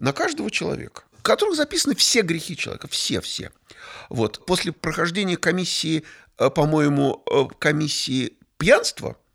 на 0.00 0.14
каждого 0.14 0.50
человека, 0.50 1.02
в 1.18 1.22
которых 1.22 1.54
записаны 1.54 1.94
все 1.94 2.22
грехи 2.22 2.56
человека, 2.56 2.88
все-все. 2.88 3.52
Вот. 4.08 4.46
После 4.46 4.72
прохождения 4.72 5.36
комиссии, 5.36 6.02
э, 6.38 6.48
по-моему, 6.48 7.22
э, 7.30 7.44
комиссии 7.58 8.38
пьянства– 8.56 9.18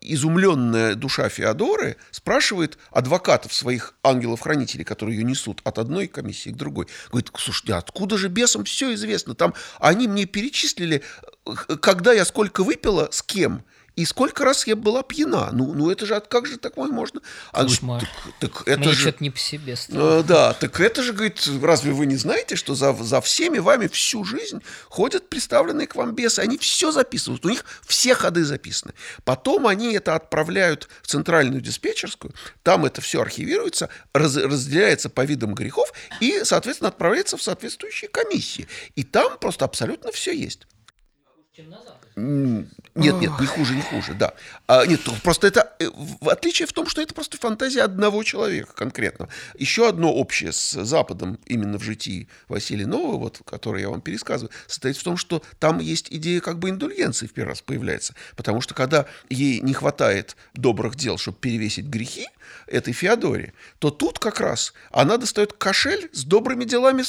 изумленная 0.00 0.94
душа 0.94 1.28
Феодоры 1.28 1.96
спрашивает 2.10 2.78
адвокатов 2.90 3.52
своих 3.52 3.94
ангелов-хранителей, 4.02 4.84
которые 4.84 5.18
ее 5.18 5.24
несут 5.24 5.60
от 5.64 5.78
одной 5.78 6.06
комиссии 6.06 6.50
к 6.50 6.56
другой. 6.56 6.86
Говорит, 7.10 7.30
слушайте, 7.36 7.74
откуда 7.74 8.16
же 8.16 8.28
бесам 8.28 8.64
все 8.64 8.94
известно? 8.94 9.34
Там 9.34 9.54
они 9.78 10.08
мне 10.08 10.24
перечислили, 10.24 11.02
э, 11.44 11.76
когда 11.80 12.12
я 12.12 12.24
сколько 12.24 12.64
выпила, 12.64 13.08
с 13.10 13.22
кем. 13.22 13.64
И 13.94 14.06
сколько 14.06 14.44
раз 14.44 14.66
я 14.66 14.74
была 14.74 15.02
пьяна? 15.02 15.50
Ну, 15.52 15.74
ну 15.74 15.90
это 15.90 16.06
же, 16.06 16.18
как 16.20 16.46
же 16.46 16.56
такое 16.56 16.90
можно? 16.90 17.20
А 17.52 17.64
Кошмар. 17.64 18.00
Говорит, 18.00 18.38
так, 18.40 18.52
так 18.52 18.68
это 18.68 18.80
Мне 18.80 18.92
же... 18.92 19.00
что-то 19.00 19.22
не 19.22 19.30
по 19.30 19.38
себе 19.38 19.76
стало. 19.76 20.18
А, 20.18 20.22
да, 20.22 20.54
так 20.54 20.80
это 20.80 21.02
же, 21.02 21.12
говорит, 21.12 21.46
разве 21.60 21.92
вы 21.92 22.06
не 22.06 22.16
знаете, 22.16 22.56
что 22.56 22.74
за, 22.74 22.94
за 22.94 23.20
всеми 23.20 23.58
вами 23.58 23.88
всю 23.88 24.24
жизнь 24.24 24.62
ходят 24.88 25.28
представленные 25.28 25.86
к 25.86 25.94
вам 25.94 26.14
бесы? 26.14 26.40
Они 26.40 26.56
все 26.56 26.90
записывают, 26.90 27.44
у 27.44 27.50
них 27.50 27.64
все 27.86 28.14
ходы 28.14 28.44
записаны. 28.44 28.94
Потом 29.24 29.66
они 29.66 29.92
это 29.92 30.14
отправляют 30.14 30.88
в 31.02 31.08
центральную 31.08 31.60
диспетчерскую, 31.60 32.34
там 32.62 32.86
это 32.86 33.02
все 33.02 33.20
архивируется, 33.20 33.90
раз, 34.14 34.36
разделяется 34.36 35.10
по 35.10 35.24
видам 35.24 35.54
грехов 35.54 35.92
и, 36.20 36.44
соответственно, 36.44 36.88
отправляется 36.88 37.36
в 37.36 37.42
соответствующие 37.42 38.08
комиссии. 38.08 38.66
И 38.94 39.02
там 39.02 39.36
просто 39.38 39.66
абсолютно 39.66 40.12
все 40.12 40.32
есть. 40.32 40.66
Чем 41.54 41.68
назад? 41.68 42.01
Нет, 42.14 42.66
нет, 42.94 43.40
не 43.40 43.46
хуже, 43.46 43.74
не 43.74 43.82
хуже, 43.82 44.14
да. 44.14 44.34
А, 44.66 44.84
нет, 44.86 45.00
просто 45.22 45.46
это 45.46 45.72
э, 45.78 45.88
в 46.20 46.28
отличие 46.28 46.66
в 46.66 46.72
том, 46.72 46.86
что 46.86 47.00
это 47.00 47.14
просто 47.14 47.38
фантазия 47.38 47.82
одного 47.82 48.22
человека 48.22 48.72
конкретно. 48.74 49.28
Еще 49.58 49.88
одно 49.88 50.12
общее 50.12 50.52
с 50.52 50.84
Западом 50.84 51.38
именно 51.46 51.78
в 51.78 51.82
житии 51.82 52.28
Василия 52.48 52.86
Нового, 52.86 53.18
вот, 53.18 53.40
которое 53.46 53.82
я 53.82 53.88
вам 53.88 54.02
пересказываю, 54.02 54.50
состоит 54.66 54.96
в 54.96 55.02
том, 55.02 55.16
что 55.16 55.42
там 55.58 55.78
есть 55.78 56.08
идея 56.10 56.40
как 56.40 56.58
бы 56.58 56.68
индульгенции 56.68 57.26
в 57.26 57.32
первый 57.32 57.50
раз 57.50 57.62
появляется. 57.62 58.14
Потому 58.36 58.60
что 58.60 58.74
когда 58.74 59.06
ей 59.30 59.60
не 59.60 59.72
хватает 59.72 60.36
добрых 60.54 60.94
дел, 60.96 61.16
чтобы 61.16 61.38
перевесить 61.38 61.86
грехи 61.86 62.28
этой 62.66 62.92
Феодоре, 62.92 63.52
то 63.78 63.90
тут 63.90 64.18
как 64.18 64.40
раз 64.40 64.74
она 64.90 65.16
достает 65.16 65.52
кошель 65.52 66.10
с 66.12 66.24
добрыми 66.24 66.64
делами 66.64 67.02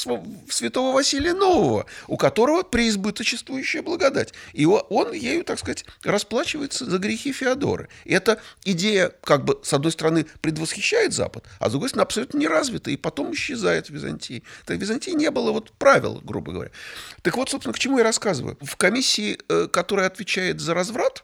святого 0.50 0.94
Василия 0.94 1.34
Нового, 1.34 1.86
у 2.08 2.18
которого 2.18 2.64
преизбыточествующая 2.64 3.82
благодать. 3.82 4.34
И 4.54 4.66
он 4.94 5.14
ею, 5.14 5.44
так 5.44 5.60
сказать, 5.60 5.86
расплачивается 6.04 6.86
за 6.86 6.98
грехи 6.98 7.32
Феодоры. 7.32 7.90
И 8.06 8.14
эта 8.14 8.42
идея, 8.64 9.12
как 9.24 9.46
бы, 9.46 9.60
с 9.64 9.74
одной 9.74 9.92
стороны, 9.92 10.26
предвосхищает 10.42 11.14
Запад, 11.14 11.46
а 11.60 11.70
с 11.70 11.72
другой 11.72 11.90
стороны, 11.90 12.04
абсолютно 12.04 12.38
не 12.38 12.48
развита, 12.48 12.92
и 12.92 12.98
потом 12.98 13.34
исчезает 13.34 13.88
в 13.88 13.90
Византии. 13.92 14.44
Так 14.66 14.78
в 14.78 14.82
Византии 14.82 15.12
не 15.12 15.32
было 15.32 15.52
вот 15.52 15.72
правил, 15.74 16.22
грубо 16.24 16.52
говоря. 16.52 16.72
Так 17.22 17.38
вот, 17.38 17.50
собственно, 17.50 17.74
к 17.74 17.80
чему 17.80 17.98
я 17.98 18.04
рассказываю. 18.04 18.58
В 18.62 18.76
комиссии, 18.76 19.40
э, 19.50 19.68
которая 19.68 20.08
отвечает 20.08 20.60
за 20.60 20.74
разврат, 20.74 21.24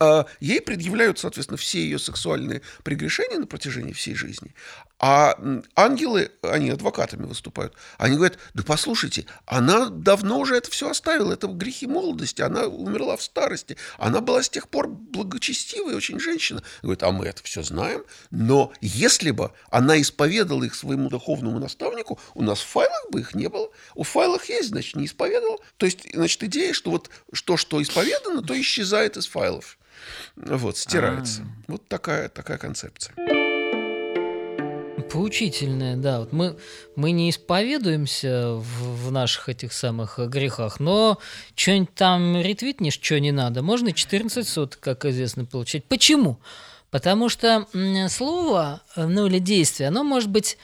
э, 0.00 0.24
ей 0.40 0.60
предъявляют, 0.60 1.18
соответственно, 1.18 1.56
все 1.56 1.80
ее 1.80 1.98
сексуальные 1.98 2.62
прегрешения 2.82 3.38
на 3.38 3.46
протяжении 3.46 3.92
всей 3.92 4.14
жизни. 4.14 4.54
А 4.98 5.38
ангелы, 5.74 6.30
они 6.42 6.70
адвокатами 6.70 7.26
выступают, 7.26 7.74
они 7.98 8.16
говорят, 8.16 8.38
да 8.54 8.62
послушайте, 8.62 9.26
она 9.44 9.90
давно 9.90 10.38
уже 10.38 10.56
это 10.56 10.70
все 10.70 10.88
оставила, 10.88 11.34
это 11.34 11.48
грехи 11.48 11.86
молодости, 11.86 12.40
она 12.40 12.62
умерла 12.62 13.18
в 13.18 13.22
старости, 13.22 13.76
она 13.98 14.22
была 14.22 14.42
с 14.42 14.48
тех 14.48 14.68
пор 14.68 14.88
благочестивая 14.88 15.96
очень 15.96 16.18
женщина. 16.18 16.62
Говорит, 16.82 17.02
а 17.02 17.12
мы 17.12 17.26
это 17.26 17.42
все 17.42 17.62
знаем, 17.62 18.04
но 18.30 18.72
если 18.80 19.32
бы 19.32 19.52
она 19.70 20.00
исповедала 20.00 20.64
их 20.64 20.74
своему 20.74 21.10
духовному 21.10 21.58
наставнику, 21.58 22.18
у 22.34 22.42
нас 22.42 22.60
в 22.60 22.66
файлах 22.66 23.10
бы 23.10 23.20
их 23.20 23.34
не 23.34 23.48
было. 23.48 23.68
У 23.94 24.02
файлах 24.02 24.48
есть, 24.48 24.70
значит, 24.70 24.96
не 24.96 25.04
исповедовал. 25.06 25.60
То 25.76 25.86
есть, 25.86 26.06
значит, 26.14 26.42
идея, 26.44 26.72
что 26.72 26.90
вот 26.90 27.10
что, 27.32 27.56
что 27.56 27.82
исповедано, 27.82 28.42
то 28.42 28.58
исчезает 28.58 29.16
из 29.16 29.26
файлов. 29.26 29.78
Вот, 30.36 30.78
стирается. 30.78 31.42
А-а-а. 31.42 31.72
Вот 31.72 31.88
такая, 31.88 32.28
такая 32.28 32.58
концепция. 32.58 33.14
Поучительное, 35.16 35.96
да. 35.96 36.20
Вот 36.20 36.32
мы, 36.34 36.56
мы 36.94 37.10
не 37.12 37.30
исповедуемся 37.30 38.52
в, 38.52 39.06
в 39.06 39.10
наших 39.10 39.48
этих 39.48 39.72
самых 39.72 40.18
грехах, 40.18 40.78
но 40.78 41.18
что-нибудь 41.54 41.94
там 41.94 42.38
ретвитнешь, 42.38 43.00
что 43.00 43.18
не 43.18 43.32
надо, 43.32 43.62
можно 43.62 43.92
14 43.92 44.46
сот, 44.46 44.76
как 44.76 45.06
известно, 45.06 45.46
получить. 45.46 45.86
Почему? 45.86 46.38
Потому 46.90 47.30
что 47.30 47.66
слово, 48.10 48.82
ну 48.94 49.26
или 49.26 49.38
действие, 49.38 49.88
оно 49.88 50.04
может 50.04 50.28
быть 50.28 50.58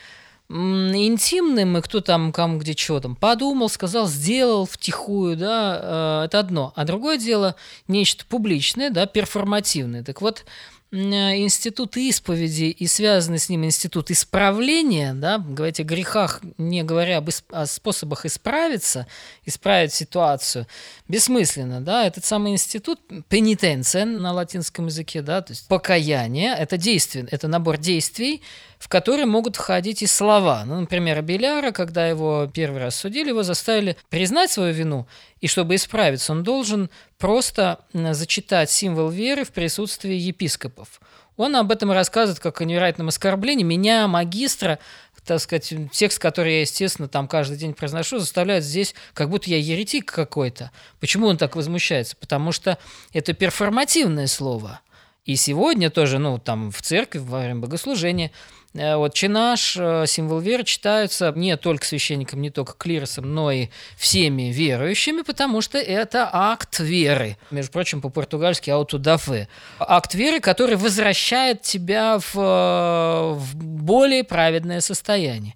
интимным, 0.50 1.78
и 1.78 1.80
кто 1.80 2.02
там, 2.02 2.30
кому 2.30 2.58
где 2.58 2.74
чего 2.74 3.00
там 3.00 3.16
подумал, 3.16 3.70
сказал, 3.70 4.06
сделал 4.06 4.66
втихую, 4.66 5.34
да, 5.34 6.20
э, 6.22 6.26
это 6.26 6.40
одно. 6.40 6.74
А 6.76 6.84
другое 6.84 7.16
дело 7.16 7.56
нечто 7.88 8.26
публичное, 8.26 8.90
да, 8.90 9.06
перформативное. 9.06 10.04
Так 10.04 10.20
вот, 10.20 10.44
институт 10.92 11.96
исповеди 11.96 12.64
и 12.64 12.86
связанный 12.86 13.38
с 13.38 13.48
ним 13.48 13.64
институт 13.64 14.10
исправления, 14.10 15.14
да, 15.14 15.38
говорить 15.38 15.80
о 15.80 15.84
грехах, 15.84 16.40
не 16.58 16.82
говоря 16.82 17.18
об 17.18 17.28
исп- 17.30 17.44
о 17.50 17.64
способах 17.66 18.26
исправиться, 18.26 19.06
исправить 19.46 19.94
ситуацию, 19.94 20.66
бессмысленно, 21.08 21.80
да, 21.80 22.06
этот 22.06 22.26
самый 22.26 22.52
институт, 22.52 23.00
пенитенция 23.28 24.04
на 24.04 24.32
латинском 24.32 24.86
языке, 24.86 25.22
да, 25.22 25.40
то 25.40 25.52
есть 25.52 25.66
покаяние, 25.66 26.54
это 26.54 26.76
действие, 26.76 27.26
это 27.30 27.48
набор 27.48 27.78
действий, 27.78 28.42
в 28.82 28.88
которые 28.88 29.26
могут 29.26 29.54
входить 29.54 30.02
и 30.02 30.08
слова. 30.08 30.64
Ну, 30.66 30.80
например, 30.80 31.22
Беляра, 31.22 31.70
когда 31.70 32.08
его 32.08 32.50
первый 32.52 32.80
раз 32.80 32.96
судили, 32.96 33.28
его 33.28 33.44
заставили 33.44 33.96
признать 34.10 34.50
свою 34.50 34.74
вину, 34.74 35.06
и 35.40 35.46
чтобы 35.46 35.76
исправиться, 35.76 36.32
он 36.32 36.42
должен 36.42 36.90
просто 37.16 37.78
зачитать 37.92 38.72
символ 38.72 39.08
веры 39.08 39.44
в 39.44 39.52
присутствии 39.52 40.14
епископов. 40.14 41.00
Он 41.36 41.54
об 41.54 41.70
этом 41.70 41.92
рассказывает 41.92 42.40
как 42.40 42.60
о 42.60 42.64
невероятном 42.64 43.06
оскорблении. 43.06 43.62
Меня, 43.62 44.08
магистра, 44.08 44.80
так 45.24 45.38
сказать, 45.38 45.72
текст, 45.92 46.18
который 46.18 46.54
я, 46.54 46.60
естественно, 46.62 47.06
там 47.06 47.28
каждый 47.28 47.58
день 47.58 47.74
произношу, 47.74 48.18
заставляет 48.18 48.64
здесь, 48.64 48.96
как 49.14 49.30
будто 49.30 49.48
я 49.48 49.58
еретик 49.58 50.10
какой-то. 50.10 50.72
Почему 50.98 51.28
он 51.28 51.36
так 51.36 51.54
возмущается? 51.54 52.16
Потому 52.16 52.50
что 52.50 52.78
это 53.12 53.32
перформативное 53.32 54.26
слово. 54.26 54.80
И 55.24 55.36
сегодня 55.36 55.88
тоже, 55.88 56.18
ну, 56.18 56.38
там 56.38 56.72
в 56.72 56.82
церкви, 56.82 57.20
во 57.20 57.38
время 57.38 57.60
богослужения, 57.60 58.32
вот 58.74 59.12
чинаш, 59.12 59.76
э, 59.78 60.04
символ 60.06 60.40
веры 60.40 60.64
читаются 60.64 61.32
не 61.36 61.56
только 61.58 61.84
священником, 61.84 62.40
не 62.40 62.50
только 62.50 62.72
клиросом, 62.72 63.34
но 63.34 63.50
и 63.50 63.68
всеми 63.96 64.50
верующими, 64.50 65.22
потому 65.22 65.60
что 65.60 65.78
это 65.78 66.28
акт 66.32 66.78
веры. 66.80 67.36
Между 67.50 67.70
прочим, 67.70 68.00
по-португальски 68.00 68.70
аутодафе. 68.70 69.48
Акт 69.78 70.14
веры, 70.14 70.40
который 70.40 70.76
возвращает 70.76 71.60
тебя 71.62 72.18
в, 72.18 72.34
э, 72.34 73.32
в 73.34 73.56
более 73.56 74.24
праведное 74.24 74.80
состояние. 74.80 75.54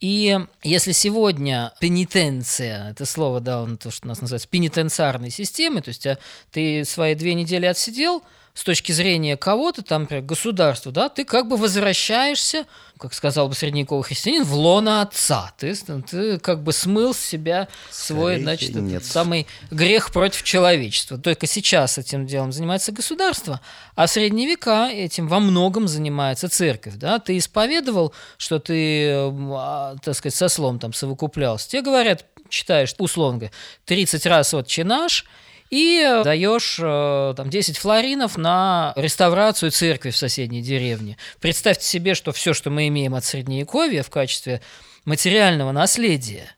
И 0.00 0.38
если 0.62 0.92
сегодня 0.92 1.72
пенитенция, 1.80 2.90
это 2.90 3.04
слово, 3.04 3.40
да, 3.40 3.66
то, 3.80 3.90
что 3.90 4.06
у 4.06 4.08
нас 4.08 4.20
называется 4.20 4.48
пенитенциарной 4.48 5.30
системой, 5.30 5.82
то 5.82 5.88
есть 5.88 6.06
ты 6.52 6.84
свои 6.84 7.14
две 7.14 7.34
недели 7.34 7.66
отсидел– 7.66 8.22
с 8.58 8.64
точки 8.64 8.90
зрения 8.90 9.36
кого-то, 9.36 9.82
там, 9.82 10.02
например, 10.02 10.24
государства, 10.24 10.90
да, 10.90 11.08
ты 11.08 11.24
как 11.24 11.46
бы 11.46 11.56
возвращаешься, 11.56 12.66
как 12.98 13.14
сказал 13.14 13.48
бы 13.48 13.54
средневековый 13.54 14.02
христианин, 14.02 14.42
в 14.42 14.52
лона 14.52 15.02
отца. 15.02 15.52
Ты, 15.58 15.76
ты 15.76 16.40
как 16.40 16.64
бы 16.64 16.72
смыл 16.72 17.14
с 17.14 17.20
себя 17.20 17.68
свой, 17.88 18.32
Скорее 18.32 18.42
значит, 18.42 18.74
нет. 18.74 19.04
самый 19.04 19.46
грех 19.70 20.10
против 20.10 20.42
человечества. 20.42 21.18
Только 21.18 21.46
сейчас 21.46 21.98
этим 21.98 22.26
делом 22.26 22.50
занимается 22.50 22.90
государство, 22.90 23.60
а 23.94 24.08
в 24.08 24.10
средние 24.10 24.48
века 24.48 24.88
этим 24.90 25.28
во 25.28 25.38
многом 25.38 25.86
занимается 25.86 26.48
церковь. 26.48 26.94
Да? 26.96 27.20
Ты 27.20 27.38
исповедовал, 27.38 28.12
что 28.38 28.58
ты, 28.58 29.08
а, 29.52 29.94
так 30.02 30.16
сказать, 30.16 30.34
со 30.34 30.48
слом 30.48 30.80
там 30.80 30.92
совокуплялся. 30.92 31.68
Тебе 31.70 31.82
говорят, 31.82 32.24
читаешь, 32.48 32.92
условно 32.98 33.38
говоря, 33.38 33.54
30 33.84 34.26
раз 34.26 34.52
вот 34.52 34.66
чинаш, 34.66 35.26
и 35.70 36.20
даешь 36.24 36.78
э, 36.82 37.34
там 37.36 37.50
10 37.50 37.76
флоринов 37.76 38.36
на 38.36 38.92
реставрацию 38.96 39.70
церкви 39.70 40.10
в 40.10 40.16
соседней 40.16 40.62
деревне. 40.62 41.16
Представьте 41.40 41.84
себе, 41.84 42.14
что 42.14 42.32
все, 42.32 42.54
что 42.54 42.70
мы 42.70 42.88
имеем 42.88 43.14
от 43.14 43.24
Средневековья 43.24 44.02
в 44.02 44.10
качестве 44.10 44.62
материального 45.04 45.72
наследия, 45.72 46.50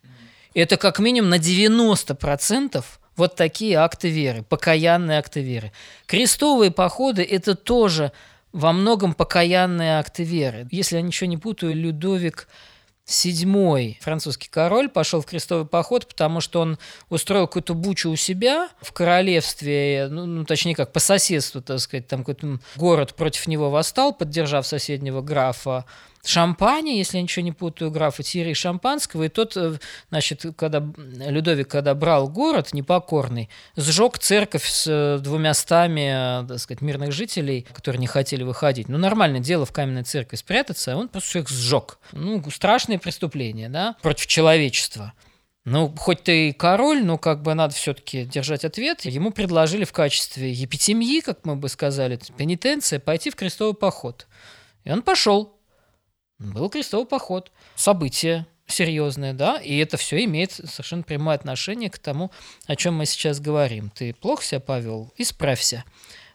это 0.55 0.77
как 0.77 0.99
минимум 0.99 1.31
на 1.31 1.39
90% 1.39 2.85
вот 3.17 3.37
такие 3.37 3.77
акты 3.77 4.09
веры, 4.09 4.43
покаянные 4.43 5.19
акты 5.19 5.41
веры. 5.41 5.73
Крестовые 6.07 6.71
походы– 6.71 7.23
это 7.31 7.55
тоже 7.55 8.13
во 8.53 8.73
многом 8.73 9.15
покаянные 9.15 9.99
акты 9.99 10.25
веры. 10.25 10.67
Если 10.71 10.97
я 10.97 11.03
ничего 11.03 11.29
не 11.29 11.37
путаю, 11.37 11.75
Людовик 11.75 12.49
седьмой 13.11 13.99
французский 14.01 14.49
король 14.49 14.89
пошел 14.89 15.21
в 15.21 15.27
крестовый 15.27 15.67
поход, 15.67 16.07
потому 16.07 16.41
что 16.41 16.61
он 16.61 16.79
устроил 17.09 17.47
какую-то 17.47 17.75
бучу 17.75 18.11
у 18.11 18.17
себя 18.17 18.69
в 18.81 18.93
королевстве, 18.93 20.09
ну, 20.11 20.27
ну 20.27 20.45
точнее 20.45 20.75
как 20.75 20.93
по 20.93 21.01
соседству, 21.01 21.61
так 21.61 21.81
сказать, 21.81 22.07
там 22.07 22.21
какой-то 22.21 22.61
город 22.77 23.15
против 23.15 23.47
него 23.47 23.71
восстал, 23.71 24.15
поддержав 24.15 24.67
соседнего 24.67 25.21
графа 25.21 25.85
шампани, 26.25 26.97
если 26.97 27.17
я 27.17 27.23
ничего 27.23 27.45
не 27.45 27.53
путаю, 27.53 27.91
графа 27.91 28.23
Тири 28.23 28.53
Шампанского, 28.53 29.25
и 29.25 29.29
тот, 29.29 29.57
э, 29.57 29.79
значит, 30.11 30.45
когда 30.57 30.83
Людовик, 30.97 31.69
когда 31.69 31.95
брал 31.95 32.29
город 32.29 32.73
непокорный, 32.73 33.49
сжег 33.77 34.19
церковь 34.19 34.67
с 34.67 34.87
э, 34.87 35.19
двумя 35.21 35.55
стами, 35.55 36.43
э, 36.43 36.49
так 36.49 36.59
сказать, 36.59 36.81
мирных 36.83 37.13
жителей, 37.13 37.67
которые 37.73 38.01
не 38.01 38.07
хотели 38.07 38.43
выходить. 38.43 38.89
Ну, 38.89 38.99
нормальное 38.99 39.41
дело 39.41 39.67
в 39.67 39.73
каменной 39.73 40.05
церкви 40.05 40.37
спрятаться, 40.37 40.93
а 40.93 40.97
он 40.97 41.09
просто 41.09 41.41
их 41.41 41.49
сжег. 41.49 41.99
Ну, 42.13 42.43
страшное 42.51 42.99
преступление, 42.99 43.69
да, 43.69 43.97
против 44.03 44.27
человечества. 44.27 45.13
Ну, 45.65 45.95
хоть 45.97 46.23
ты 46.23 46.49
и 46.49 46.53
король, 46.53 47.05
но 47.05 47.19
как 47.19 47.43
бы 47.43 47.53
надо 47.55 47.75
все-таки 47.75 48.25
держать 48.25 48.65
ответ. 48.65 49.05
Ему 49.05 49.31
предложили 49.31 49.85
в 49.85 49.93
качестве 49.93 50.51
епитемьи, 50.51 51.21
как 51.21 51.45
мы 51.45 51.57
бы 51.57 51.69
сказали, 51.69 52.19
пенитенция, 52.37 52.99
пойти 52.99 53.31
в 53.31 53.37
крестовый 53.37 53.75
поход. 53.75 54.27
И 54.85 54.91
он 54.91 55.03
пошел. 55.03 55.60
Был 56.41 56.71
крестовый 56.71 57.07
поход. 57.07 57.53
Событие 57.77 58.47
серьезное, 58.67 59.33
да, 59.33 59.57
и 59.57 59.77
это 59.79 59.97
все 59.97 60.25
имеет 60.25 60.53
совершенно 60.53 61.03
прямое 61.03 61.35
отношение 61.35 61.91
к 61.91 61.99
тому, 61.99 62.31
о 62.67 62.77
чем 62.77 62.95
мы 62.95 63.07
сейчас 63.07 63.41
говорим. 63.41 63.91
Ты 63.91 64.15
плохо 64.15 64.45
себя 64.45 64.61
повел, 64.61 65.13
исправься. 65.17 65.85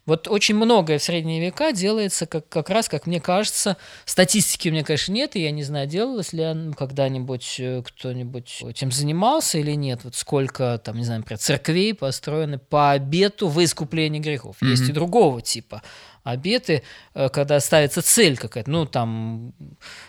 Вот 0.05 0.27
очень 0.27 0.53
многое 0.53 0.99
в 0.99 1.03
средние 1.03 1.41
века 1.41 1.71
делается 1.71 2.27
как, 2.27 2.47
как 2.47 2.69
раз, 2.69 2.87
как 2.87 3.07
мне 3.07 3.19
кажется, 3.19 3.75
статистики 4.05 4.69
у 4.69 4.71
меня, 4.71 4.83
конечно, 4.83 5.11
нет, 5.11 5.35
и 5.35 5.41
я 5.41 5.49
не 5.49 5.63
знаю, 5.63 5.87
делалось 5.87 6.31
ли 6.31 6.45
когда-нибудь 6.77 7.55
э, 7.57 7.81
кто-нибудь 7.83 8.61
этим 8.61 8.91
занимался 8.91 9.57
или 9.57 9.71
нет. 9.71 10.01
Вот 10.03 10.13
сколько, 10.13 10.79
там, 10.83 10.97
не 10.97 11.05
знаю, 11.05 11.21
например, 11.21 11.39
церквей 11.39 11.95
построены 11.95 12.59
по 12.59 12.91
обету 12.91 13.47
в 13.47 13.63
искуплении 13.63 14.19
грехов. 14.19 14.57
Mm-hmm. 14.61 14.69
Есть 14.69 14.89
и 14.89 14.91
другого 14.91 15.41
типа 15.41 15.81
обеты, 16.25 16.81
э, 17.13 17.29
когда 17.29 17.59
ставится 17.61 18.01
цель 18.01 18.35
какая-то, 18.35 18.69
ну, 18.69 18.85
там, 18.85 19.53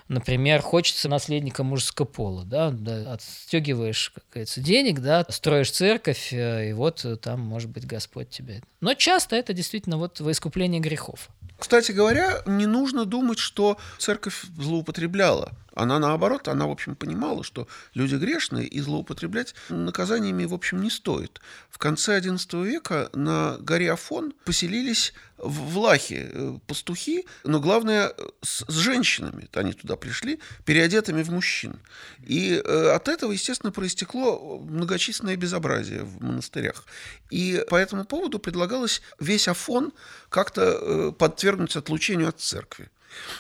например, 0.08 0.62
хочется 0.62 1.08
наследника 1.08 1.62
мужского 1.62 2.06
пола, 2.06 2.44
да, 2.44 2.74
отстегиваешь, 3.12 4.10
как 4.14 4.24
говорится, 4.32 4.60
денег, 4.60 5.00
да, 5.00 5.24
строишь 5.28 5.70
церковь, 5.70 6.32
э, 6.32 6.70
и 6.70 6.72
вот 6.72 7.04
э, 7.04 7.16
там, 7.16 7.40
может 7.40 7.70
быть, 7.70 7.86
Господь 7.86 8.30
тебе. 8.30 8.62
Но 8.80 8.94
часто 8.94 9.36
это 9.36 9.52
действительно 9.52 9.98
вот 9.98 10.18
во 10.20 10.32
искупление 10.32 10.80
грехов. 10.80 11.28
Кстати 11.58 11.92
говоря, 11.92 12.42
не 12.46 12.66
нужно 12.66 13.04
думать, 13.04 13.38
что 13.38 13.76
церковь 13.98 14.44
злоупотребляла. 14.58 15.52
Она 15.76 15.98
наоборот, 15.98 16.48
она, 16.48 16.66
в 16.66 16.70
общем, 16.70 16.96
понимала, 16.96 17.44
что 17.44 17.68
люди 17.92 18.14
грешные, 18.16 18.66
и 18.66 18.80
злоупотреблять 18.80 19.54
наказаниями, 19.68 20.46
в 20.46 20.54
общем, 20.54 20.80
не 20.80 20.88
стоит. 20.88 21.40
В 21.68 21.76
конце 21.76 22.18
XI 22.18 22.66
века 22.66 23.10
на 23.12 23.58
горе 23.60 23.92
Афон 23.92 24.32
поселились 24.46 25.12
в 25.36 25.76
Лахе 25.76 26.30
э, 26.32 26.58
пастухи, 26.66 27.26
но 27.44 27.60
главное, 27.60 28.14
с, 28.40 28.64
с 28.66 28.74
женщинами. 28.74 29.50
Они 29.52 29.74
туда 29.74 29.96
пришли, 29.96 30.40
переодетыми 30.64 31.22
в 31.22 31.30
мужчин. 31.30 31.78
И 32.24 32.54
э, 32.54 32.90
от 32.94 33.08
этого, 33.08 33.32
естественно, 33.32 33.70
проистекло 33.70 34.58
многочисленное 34.58 35.36
безобразие 35.36 36.04
в 36.04 36.22
монастырях. 36.22 36.84
И 37.30 37.62
по 37.68 37.76
этому 37.76 38.06
поводу 38.06 38.38
предлагалось 38.38 39.02
весь 39.20 39.46
Афон 39.46 39.92
как-то 40.30 40.62
э, 40.62 41.12
подвергнуть 41.12 41.76
отлучению 41.76 42.28
от 42.28 42.40
церкви. 42.40 42.88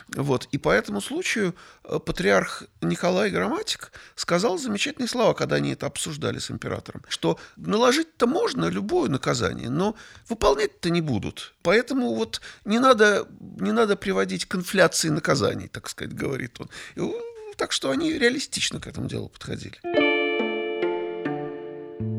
Вот. 0.08 0.48
И 0.52 0.58
по 0.58 0.70
этому 0.70 1.00
случаю 1.00 1.54
э, 1.84 1.98
патриарх 1.98 2.64
Николай 2.80 3.30
Грамматик 3.30 3.92
сказал 4.14 4.58
замечательные 4.58 5.08
слова, 5.08 5.34
когда 5.34 5.56
они 5.56 5.72
это 5.72 5.86
обсуждали 5.86 6.38
с 6.38 6.50
императором, 6.50 7.02
что 7.08 7.38
наложить-то 7.56 8.26
можно 8.26 8.66
любое 8.66 9.08
наказание, 9.08 9.70
но 9.70 9.96
выполнять-то 10.28 10.90
не 10.90 11.00
будут. 11.00 11.54
Поэтому 11.62 12.14
вот 12.14 12.40
не 12.64 12.78
надо, 12.78 13.26
не 13.40 13.72
надо 13.72 13.96
приводить 13.96 14.46
к 14.46 14.54
инфляции 14.54 15.08
наказаний, 15.08 15.68
так 15.68 15.88
сказать, 15.88 16.14
говорит 16.14 16.60
он. 16.60 16.70
И, 16.94 17.12
так 17.56 17.72
что 17.72 17.90
они 17.90 18.12
реалистично 18.12 18.80
к 18.80 18.86
этому 18.86 19.08
делу 19.08 19.28
подходили. 19.28 20.15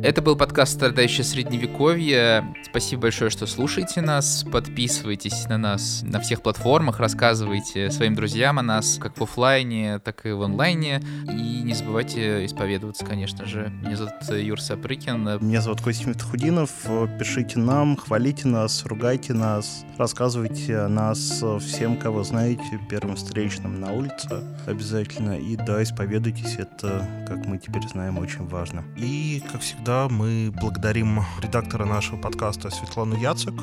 Это 0.08 0.22
был 0.22 0.38
подкаст 0.38 0.76
«Страдающее 0.76 1.26
средневековье». 1.26 2.56
Спасибо 2.64 3.02
большое, 3.02 3.30
что 3.30 3.46
слушаете 3.46 4.00
нас. 4.00 4.46
Подписывайтесь 4.50 5.50
на 5.50 5.58
нас 5.58 6.02
на 6.02 6.22
всех 6.22 6.42
платформах, 6.42 7.02
рассказывайте 7.02 7.92
своим 7.92 8.16
друзьям 8.16 8.58
о 8.58 8.62
нас, 8.62 9.00
как 9.02 9.18
в 9.18 9.24
офлайне, 9.24 10.00
так 10.00 10.26
и 10.26 10.32
в 10.32 10.44
онлайне. 10.44 11.02
И 11.26 11.62
не 11.62 11.74
забывайте 11.74 12.46
исповедоваться, 12.46 13.04
конечно 13.04 13.44
же. 13.44 13.70
Меня 13.84 13.98
зовут 13.98 14.14
Юр 14.30 14.62
Сапрыкин. 14.62 15.40
Меня 15.42 15.60
зовут 15.60 15.82
Костя 15.82 16.08
Митхудинов. 16.08 16.72
Пишите 17.20 17.60
нам, 17.60 17.98
хвалите 17.98 18.48
нас, 18.48 18.86
ругайте 18.86 19.34
нас, 19.34 19.84
рассказывайте 19.98 20.78
о 20.78 20.88
нас 20.88 21.44
всем, 21.60 21.98
кого 21.98 22.24
знаете, 22.24 22.80
первым 22.90 23.18
встречным 23.18 23.82
на 23.82 23.92
улице 23.92 24.42
обязательно. 24.68 25.38
И 25.38 25.58
да, 25.58 25.84
исповедуйтесь, 25.84 26.56
это, 26.56 27.06
как 27.28 27.46
мы 27.46 27.58
теперь 27.58 27.86
знаем, 27.90 28.18
очень 28.20 28.48
важно. 28.48 28.86
И, 28.96 29.44
как 29.52 29.60
всегда, 29.60 29.97
мы 30.10 30.52
благодарим 30.52 31.24
редактора 31.42 31.86
нашего 31.86 32.18
подкаста 32.18 32.70
Светлану 32.70 33.20
Яцек 33.20 33.54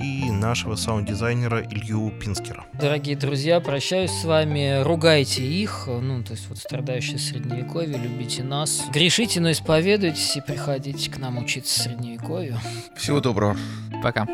и 0.00 0.30
нашего 0.30 0.74
саунд-дизайнера 0.74 1.62
Илью 1.62 2.10
Пинскера. 2.18 2.64
Дорогие 2.72 3.16
друзья, 3.16 3.60
прощаюсь 3.60 4.10
с 4.10 4.24
вами. 4.24 4.82
Ругайте 4.82 5.44
их, 5.44 5.84
ну, 5.86 6.22
то 6.22 6.32
есть 6.32 6.48
вот 6.48 6.58
страдающие 6.58 7.18
средневековье, 7.18 7.98
любите 7.98 8.42
нас. 8.42 8.84
Грешите, 8.92 9.40
но 9.40 9.50
исповедуйтесь 9.50 10.36
и 10.36 10.40
приходите 10.40 11.10
к 11.10 11.18
нам 11.18 11.38
учиться 11.38 11.82
средневековью. 11.82 12.58
Всего 12.96 13.20
доброго. 13.20 13.56
Пока. 14.02 14.26